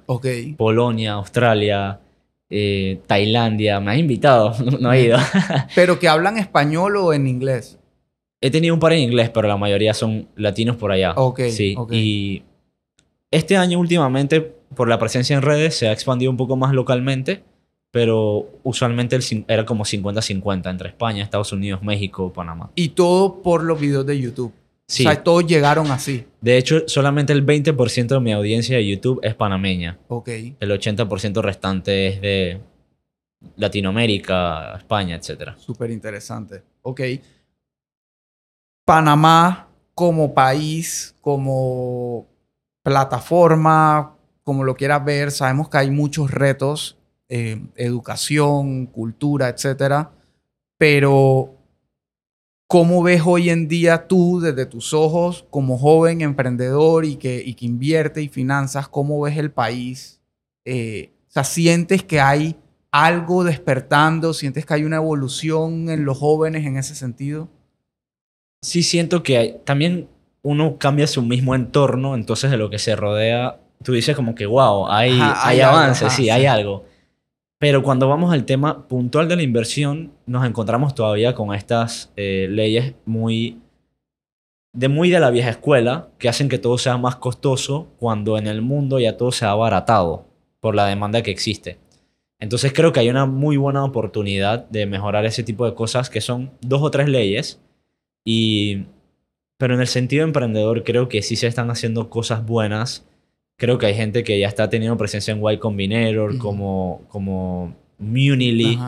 Polonia, 0.56 1.12
Australia, 1.12 2.00
eh, 2.48 3.00
Tailandia. 3.06 3.80
Me 3.80 3.92
han 3.92 3.98
invitado, 3.98 4.54
no 4.80 4.92
he 4.92 5.02
ido. 5.02 5.18
¿Pero 5.74 5.98
que 5.98 6.08
hablan 6.08 6.38
español 6.38 6.96
o 6.96 7.12
en 7.12 7.26
inglés? 7.26 7.78
he 8.40 8.50
tenido 8.50 8.74
un 8.74 8.80
par 8.80 8.92
en 8.92 9.00
inglés, 9.00 9.30
pero 9.30 9.48
la 9.48 9.56
mayoría 9.56 9.94
son 9.94 10.28
latinos 10.36 10.76
por 10.76 10.92
allá. 10.92 11.12
Ok, 11.16 11.40
Sí, 11.50 11.76
y 11.90 12.42
este 13.30 13.56
año 13.56 13.78
últimamente, 13.78 14.40
por 14.40 14.88
la 14.88 14.98
presencia 14.98 15.36
en 15.36 15.42
redes, 15.42 15.76
se 15.76 15.88
ha 15.88 15.92
expandido 15.92 16.30
un 16.30 16.36
poco 16.36 16.56
más 16.56 16.72
localmente, 16.72 17.42
pero 17.90 18.46
usualmente 18.62 19.16
el 19.16 19.44
era 19.48 19.64
como 19.64 19.84
50-50 19.84 20.70
entre 20.70 20.88
España, 20.88 21.22
Estados 21.22 21.52
Unidos, 21.52 21.82
México, 21.82 22.32
Panamá. 22.32 22.70
Y 22.74 22.90
todo 22.90 23.42
por 23.42 23.64
los 23.64 23.80
videos 23.80 24.06
de 24.06 24.20
YouTube. 24.20 24.52
Sí. 24.88 25.06
O 25.06 25.10
sea, 25.10 25.22
todos 25.22 25.46
llegaron 25.46 25.90
así. 25.90 26.26
De 26.40 26.56
hecho, 26.56 26.88
solamente 26.88 27.34
el 27.34 27.44
20% 27.44 28.06
de 28.08 28.20
mi 28.20 28.32
audiencia 28.32 28.76
de 28.76 28.86
YouTube 28.86 29.20
es 29.22 29.34
panameña. 29.34 29.98
Ok. 30.08 30.28
El 30.28 30.70
80% 30.70 31.42
restante 31.42 32.08
es 32.08 32.20
de 32.22 32.60
Latinoamérica, 33.56 34.76
España, 34.78 35.16
etc. 35.16 35.50
Súper 35.58 35.90
interesante. 35.90 36.62
Ok. 36.82 37.02
Panamá 38.86 39.68
como 39.94 40.32
país, 40.32 41.14
como 41.20 42.26
plataforma, 42.82 44.16
como 44.42 44.64
lo 44.64 44.74
quieras 44.74 45.04
ver, 45.04 45.30
sabemos 45.30 45.68
que 45.68 45.76
hay 45.76 45.90
muchos 45.90 46.30
retos, 46.30 46.96
eh, 47.28 47.60
educación, 47.76 48.86
cultura, 48.86 49.50
etcétera. 49.50 50.12
Pero, 50.78 51.57
¿cómo 52.68 53.02
ves 53.02 53.22
hoy 53.24 53.50
en 53.50 53.66
día 53.66 54.06
tú, 54.06 54.40
desde 54.40 54.66
tus 54.66 54.92
ojos, 54.94 55.46
como 55.50 55.78
joven 55.78 56.20
emprendedor 56.20 57.04
y 57.04 57.16
que, 57.16 57.42
y 57.44 57.54
que 57.54 57.66
invierte 57.66 58.22
y 58.22 58.28
finanzas, 58.28 58.88
cómo 58.88 59.20
ves 59.22 59.36
el 59.38 59.50
país? 59.50 60.20
Eh, 60.64 61.10
o 61.28 61.32
sea, 61.32 61.44
¿sientes 61.44 62.02
que 62.04 62.20
hay 62.20 62.56
algo 62.92 63.42
despertando? 63.42 64.34
¿Sientes 64.34 64.66
que 64.66 64.74
hay 64.74 64.84
una 64.84 64.96
evolución 64.96 65.88
en 65.88 66.04
los 66.04 66.18
jóvenes 66.18 66.66
en 66.66 66.76
ese 66.76 66.94
sentido? 66.94 67.48
Sí 68.62 68.82
siento 68.82 69.22
que 69.22 69.38
hay- 69.38 69.56
también 69.64 70.08
uno 70.42 70.78
cambia 70.78 71.06
su 71.06 71.22
mismo 71.22 71.54
entorno, 71.54 72.14
entonces 72.14 72.50
de 72.50 72.56
lo 72.58 72.70
que 72.70 72.78
se 72.78 72.96
rodea, 72.96 73.60
tú 73.82 73.92
dices 73.92 74.14
como 74.14 74.34
que, 74.34 74.46
wow, 74.46 74.88
hay, 74.88 75.18
Ajá, 75.18 75.48
hay, 75.48 75.56
hay 75.56 75.60
algo, 75.62 75.76
avance, 75.78 76.04
ajá, 76.06 76.14
sí, 76.16 76.22
sí. 76.24 76.30
hay 76.30 76.46
algo. 76.46 76.84
Pero 77.58 77.82
cuando 77.82 78.08
vamos 78.08 78.32
al 78.32 78.44
tema 78.44 78.86
puntual 78.86 79.28
de 79.28 79.36
la 79.36 79.42
inversión, 79.42 80.12
nos 80.26 80.46
encontramos 80.46 80.94
todavía 80.94 81.34
con 81.34 81.54
estas 81.54 82.12
eh, 82.16 82.46
leyes 82.50 82.94
muy 83.04 83.58
de 84.72 84.88
muy 84.88 85.10
de 85.10 85.18
la 85.18 85.30
vieja 85.30 85.50
escuela 85.50 86.08
que 86.18 86.28
hacen 86.28 86.48
que 86.48 86.58
todo 86.58 86.78
sea 86.78 86.96
más 86.98 87.16
costoso 87.16 87.88
cuando 87.98 88.38
en 88.38 88.46
el 88.46 88.62
mundo 88.62 89.00
ya 89.00 89.16
todo 89.16 89.32
se 89.32 89.44
ha 89.44 89.50
abaratado 89.50 90.26
por 90.60 90.74
la 90.76 90.86
demanda 90.86 91.22
que 91.22 91.32
existe. 91.32 91.78
Entonces 92.38 92.72
creo 92.72 92.92
que 92.92 93.00
hay 93.00 93.10
una 93.10 93.26
muy 93.26 93.56
buena 93.56 93.82
oportunidad 93.82 94.68
de 94.68 94.86
mejorar 94.86 95.24
ese 95.26 95.42
tipo 95.42 95.64
de 95.66 95.74
cosas 95.74 96.10
que 96.10 96.20
son 96.20 96.52
dos 96.60 96.82
o 96.82 96.90
tres 96.90 97.08
leyes 97.08 97.60
y 98.24 98.84
pero 99.56 99.74
en 99.74 99.80
el 99.80 99.88
sentido 99.88 100.22
emprendedor 100.22 100.84
creo 100.84 101.08
que 101.08 101.22
sí 101.22 101.34
se 101.34 101.48
están 101.48 101.70
haciendo 101.70 102.08
cosas 102.10 102.46
buenas. 102.46 103.07
Creo 103.58 103.76
que 103.76 103.86
hay 103.86 103.94
gente 103.94 104.24
que 104.24 104.38
ya 104.38 104.48
está 104.48 104.70
teniendo 104.70 104.96
presencia 104.96 105.32
en 105.32 105.42
Y 105.44 105.58
Combinator 105.58 106.30
Ujú. 106.30 106.38
como 106.38 107.02
como 107.08 107.74
Munily 107.98 108.78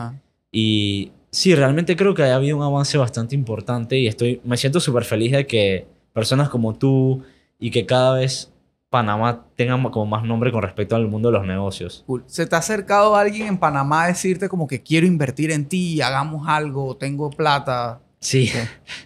y 0.51 1.11
sí, 1.29 1.53
realmente 1.55 1.95
creo 1.95 2.13
que 2.13 2.23
ha 2.23 2.35
habido 2.35 2.57
un 2.57 2.63
avance 2.63 2.97
bastante 2.97 3.35
importante 3.35 3.97
y 3.99 4.07
estoy, 4.07 4.41
me 4.43 4.57
siento 4.57 4.79
súper 4.79 5.03
feliz 5.03 5.33
de 5.33 5.45
que 5.45 5.87
personas 6.13 6.49
como 6.49 6.75
tú 6.75 7.23
y 7.59 7.69
que 7.71 7.85
cada 7.85 8.17
vez 8.17 8.51
Panamá 8.89 9.45
tenga 9.55 9.81
como 9.89 10.05
más 10.05 10.23
nombre 10.23 10.51
con 10.51 10.61
respecto 10.61 10.95
al 10.97 11.07
mundo 11.07 11.29
de 11.29 11.37
los 11.37 11.47
negocios. 11.47 12.03
Cool. 12.07 12.23
¿Se 12.27 12.45
te 12.45 12.55
ha 12.55 12.59
acercado 12.59 13.15
alguien 13.15 13.47
en 13.47 13.57
Panamá 13.57 14.03
a 14.03 14.07
decirte 14.07 14.49
como 14.49 14.67
que 14.67 14.81
quiero 14.83 15.07
invertir 15.07 15.51
en 15.51 15.65
ti, 15.65 16.01
hagamos 16.01 16.47
algo, 16.47 16.97
tengo 16.97 17.29
plata? 17.29 18.01
Sí. 18.19 18.51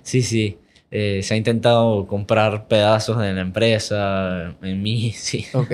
sí, 0.02 0.22
sí. 0.24 0.58
Eh, 0.92 1.22
se 1.24 1.34
ha 1.34 1.38
intentado 1.38 2.06
comprar 2.08 2.68
pedazos 2.68 3.18
de 3.20 3.34
la 3.34 3.42
empresa, 3.42 4.56
en 4.62 4.82
mí, 4.82 5.12
sí. 5.16 5.46
Ok. 5.54 5.72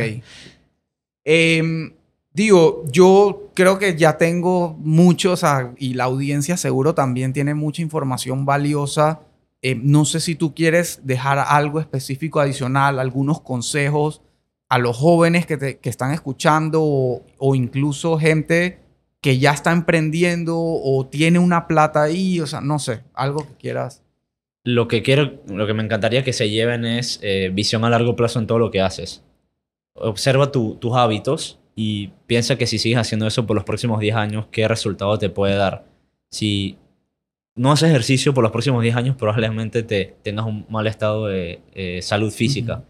Em, 1.23 1.93
digo, 2.33 2.83
yo 2.91 3.49
creo 3.53 3.77
que 3.77 3.95
ya 3.95 4.17
tengo 4.17 4.75
muchos, 4.79 5.43
y 5.77 5.93
la 5.93 6.05
audiencia 6.05 6.57
seguro 6.57 6.95
también 6.95 7.33
tiene 7.33 7.53
mucha 7.53 7.81
información 7.81 8.45
valiosa. 8.45 9.21
Em, 9.61 9.81
no 9.83 10.05
sé 10.05 10.19
si 10.19 10.35
tú 10.35 10.55
quieres 10.55 11.01
dejar 11.03 11.37
algo 11.39 11.79
específico 11.79 12.39
adicional, 12.39 12.99
algunos 12.99 13.41
consejos 13.41 14.21
a 14.69 14.77
los 14.79 14.97
jóvenes 14.97 15.45
que, 15.45 15.57
te- 15.57 15.77
que 15.77 15.89
están 15.89 16.11
escuchando 16.11 16.81
o, 16.81 17.21
o 17.37 17.55
incluso 17.55 18.17
gente 18.17 18.79
que 19.19 19.37
ya 19.37 19.51
está 19.51 19.71
emprendiendo 19.71 20.57
o 20.57 21.05
tiene 21.05 21.37
una 21.37 21.67
plata 21.67 22.01
ahí, 22.01 22.39
o 22.39 22.47
sea, 22.47 22.61
no 22.61 22.79
sé, 22.79 23.03
algo 23.13 23.45
que 23.45 23.53
quieras. 23.59 24.01
Lo 24.63 24.87
que 24.87 25.01
quiero, 25.01 25.41
lo 25.47 25.65
que 25.65 25.73
me 25.73 25.83
encantaría 25.83 26.23
que 26.23 26.33
se 26.33 26.49
lleven 26.49 26.85
es 26.85 27.19
eh, 27.23 27.49
visión 27.53 27.83
a 27.83 27.89
largo 27.89 28.15
plazo 28.15 28.39
en 28.39 28.47
todo 28.47 28.59
lo 28.59 28.69
que 28.71 28.81
haces. 28.81 29.23
Observa 29.95 30.51
tu- 30.51 30.75
tus 30.75 30.95
hábitos 30.95 31.59
y 31.75 32.09
piensa 32.27 32.57
que 32.57 32.67
si 32.67 32.77
sigues 32.77 32.99
haciendo 32.99 33.27
eso 33.27 33.47
por 33.47 33.55
los 33.55 33.65
próximos 33.65 33.99
10 33.99 34.15
años, 34.15 34.45
¿qué 34.51 34.67
resultado 34.67 35.17
te 35.17 35.29
puede 35.29 35.55
dar? 35.55 35.85
Si 36.29 36.77
no 37.55 37.71
haces 37.71 37.89
ejercicio 37.89 38.33
por 38.33 38.43
los 38.43 38.51
próximos 38.51 38.83
10 38.83 38.95
años, 38.95 39.15
probablemente 39.17 39.83
te 39.83 40.15
tengas 40.23 40.45
un 40.45 40.65
mal 40.69 40.87
estado 40.87 41.27
de 41.27 41.61
eh, 41.73 42.01
salud 42.01 42.31
física, 42.31 42.83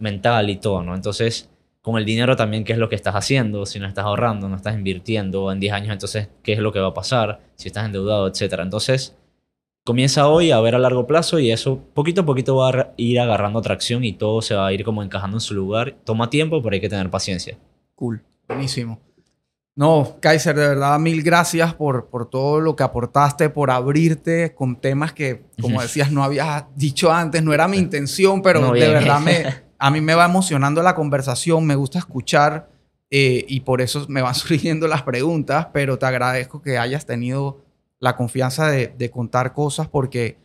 mental 0.00 0.50
y 0.50 0.56
todo, 0.56 0.82
¿no? 0.82 0.94
Entonces, 0.94 1.50
con 1.82 1.98
el 1.98 2.04
dinero 2.04 2.36
también, 2.36 2.64
¿qué 2.64 2.74
es 2.74 2.78
lo 2.78 2.88
que 2.88 2.96
estás 2.96 3.14
haciendo? 3.16 3.66
Si 3.66 3.80
no 3.80 3.86
estás 3.88 4.04
ahorrando, 4.04 4.48
no 4.48 4.56
estás 4.56 4.74
invirtiendo 4.76 5.50
en 5.52 5.60
10 5.60 5.72
años, 5.72 5.92
entonces, 5.92 6.28
¿qué 6.44 6.52
es 6.54 6.60
lo 6.60 6.72
que 6.72 6.80
va 6.80 6.88
a 6.88 6.94
pasar? 6.94 7.40
Si 7.56 7.68
estás 7.68 7.86
endeudado, 7.86 8.28
etcétera. 8.28 8.62
Entonces, 8.62 9.16
comienza 9.88 10.28
hoy 10.28 10.50
a 10.50 10.60
ver 10.60 10.74
a 10.74 10.78
largo 10.78 11.06
plazo 11.06 11.38
y 11.38 11.50
eso 11.50 11.80
poquito 11.94 12.20
a 12.20 12.26
poquito 12.26 12.56
va 12.56 12.68
a 12.68 12.92
ir 12.98 13.18
agarrando 13.18 13.58
atracción 13.58 14.04
y 14.04 14.12
todo 14.12 14.42
se 14.42 14.54
va 14.54 14.66
a 14.66 14.72
ir 14.74 14.84
como 14.84 15.02
encajando 15.02 15.38
en 15.38 15.40
su 15.40 15.54
lugar. 15.54 15.96
Toma 16.04 16.28
tiempo, 16.28 16.62
pero 16.62 16.74
hay 16.74 16.80
que 16.82 16.90
tener 16.90 17.08
paciencia. 17.08 17.56
Cool, 17.94 18.22
buenísimo. 18.46 19.00
No, 19.74 20.18
Kaiser, 20.20 20.54
de 20.54 20.68
verdad, 20.68 20.98
mil 20.98 21.22
gracias 21.22 21.72
por, 21.72 22.08
por 22.10 22.28
todo 22.28 22.60
lo 22.60 22.76
que 22.76 22.82
aportaste, 22.82 23.48
por 23.48 23.70
abrirte 23.70 24.54
con 24.54 24.76
temas 24.76 25.14
que, 25.14 25.46
como 25.58 25.80
decías, 25.80 26.12
no 26.12 26.22
habías 26.22 26.64
dicho 26.76 27.10
antes. 27.10 27.42
No 27.42 27.54
era 27.54 27.66
mi 27.66 27.78
intención, 27.78 28.42
pero 28.42 28.60
No, 28.60 28.72
de 28.74 28.88
verdad 28.88 29.20
me, 29.20 29.42
a 29.78 29.90
mí 29.90 30.02
me 30.02 30.14
va 30.14 30.26
emocionando 30.26 30.82
la 30.82 30.94
conversación, 30.94 31.64
me 31.64 31.76
gusta 31.76 31.98
escuchar 31.98 32.68
eh, 33.10 33.46
y 33.48 33.60
por 33.60 33.80
eso 33.80 34.04
me 34.10 34.20
van 34.20 34.34
surgiendo 34.34 34.86
las 34.86 35.02
preguntas, 35.02 35.68
pero 35.72 35.98
te 35.98 36.04
agradezco 36.04 36.60
que 36.60 36.76
hayas 36.76 37.06
tenido 37.06 37.64
la 38.00 38.16
confianza 38.16 38.68
de, 38.68 38.88
de 38.96 39.10
contar 39.10 39.52
cosas 39.52 39.88
porque 39.88 40.36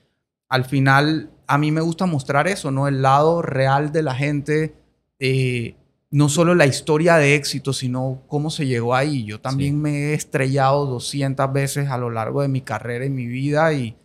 al 0.50 0.66
final 0.66 1.30
a 1.48 1.58
mí 1.58 1.72
me 1.72 1.82
gusta 1.82 2.06
mostrar 2.06 2.48
eso, 2.48 2.72
¿no? 2.72 2.88
El 2.88 3.02
lado 3.02 3.42
real 3.42 3.92
de 3.92 4.04
la 4.04 4.16
gente. 4.16 4.76
eh, 5.20 5.76
no 6.12 6.30
solo 6.30 6.54
la 6.54 6.68
historia 6.68 7.16
de 7.16 7.34
éxito, 7.34 7.74
sino 7.74 8.22
cómo 8.28 8.52
se 8.52 8.68
llegó 8.68 8.94
ahí. 8.94 9.24
Yo 9.26 9.42
también 9.42 9.72
Sí. 9.74 9.78
me 9.78 9.92
he 9.92 10.14
estrellado 10.14 10.86
200 10.86 11.52
veces 11.52 11.90
a 11.90 11.98
lo 11.98 12.12
largo 12.12 12.44
de 12.44 12.50
mi 12.50 12.62
carrera 12.62 13.04
y 13.06 13.10
mi 13.10 13.26
vida 13.26 13.74
y, 13.74 13.96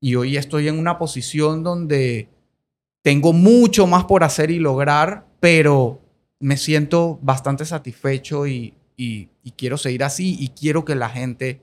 y 0.00 0.16
hoy 0.16 0.36
estoy 0.36 0.66
en 0.66 0.76
una 0.78 0.98
posición 0.98 1.62
donde 1.62 2.28
tengo 3.02 3.32
mucho 3.32 3.86
más 3.86 4.04
por 4.04 4.24
hacer 4.24 4.50
y 4.50 4.58
lograr, 4.58 5.26
pero 5.38 6.00
me 6.40 6.56
siento 6.56 7.18
bastante 7.22 7.64
satisfecho 7.64 8.46
y, 8.48 8.74
y- 8.96 9.28
y 9.44 9.52
quiero 9.52 9.76
seguir 9.78 10.02
así 10.04 10.36
y 10.40 10.48
quiero 10.48 10.84
que 10.84 10.94
la 10.96 11.08
gente 11.10 11.60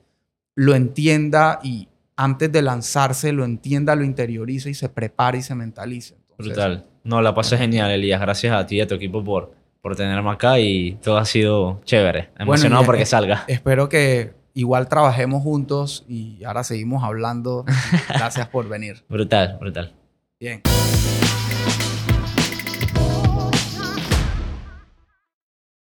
lo 0.60 0.74
entienda 0.74 1.58
y 1.62 1.88
antes 2.16 2.52
de 2.52 2.60
lanzarse 2.60 3.32
lo 3.32 3.46
entienda, 3.46 3.94
lo 3.96 4.04
interiorice 4.04 4.68
y 4.68 4.74
se 4.74 4.90
prepare 4.90 5.38
y 5.38 5.42
se 5.42 5.54
mentalice. 5.54 6.16
Entonces, 6.32 6.54
Brutal. 6.54 6.86
No, 7.02 7.22
la 7.22 7.34
pasé 7.34 7.56
genial, 7.56 7.90
Elías. 7.90 8.20
Gracias 8.20 8.52
a 8.54 8.66
ti 8.66 8.76
y 8.76 8.80
a 8.82 8.86
tu 8.86 8.94
equipo 8.94 9.24
por, 9.24 9.52
por 9.80 9.96
tenerme 9.96 10.30
acá 10.30 10.58
y 10.58 10.98
todo 11.02 11.16
ha 11.16 11.24
sido 11.24 11.80
chévere. 11.84 12.28
Emocionado 12.38 12.82
y- 12.82 12.86
porque 12.86 13.06
salga. 13.06 13.44
Espero 13.46 13.88
que 13.88 14.34
igual 14.52 14.86
trabajemos 14.86 15.42
juntos 15.42 16.04
y 16.08 16.44
ahora 16.44 16.62
seguimos 16.62 17.02
hablando. 17.04 17.64
Gracias 18.10 18.46
por 18.48 18.68
venir. 18.68 19.02
Brutal, 19.08 19.56
brutal. 19.58 19.94
Bien. 20.38 20.60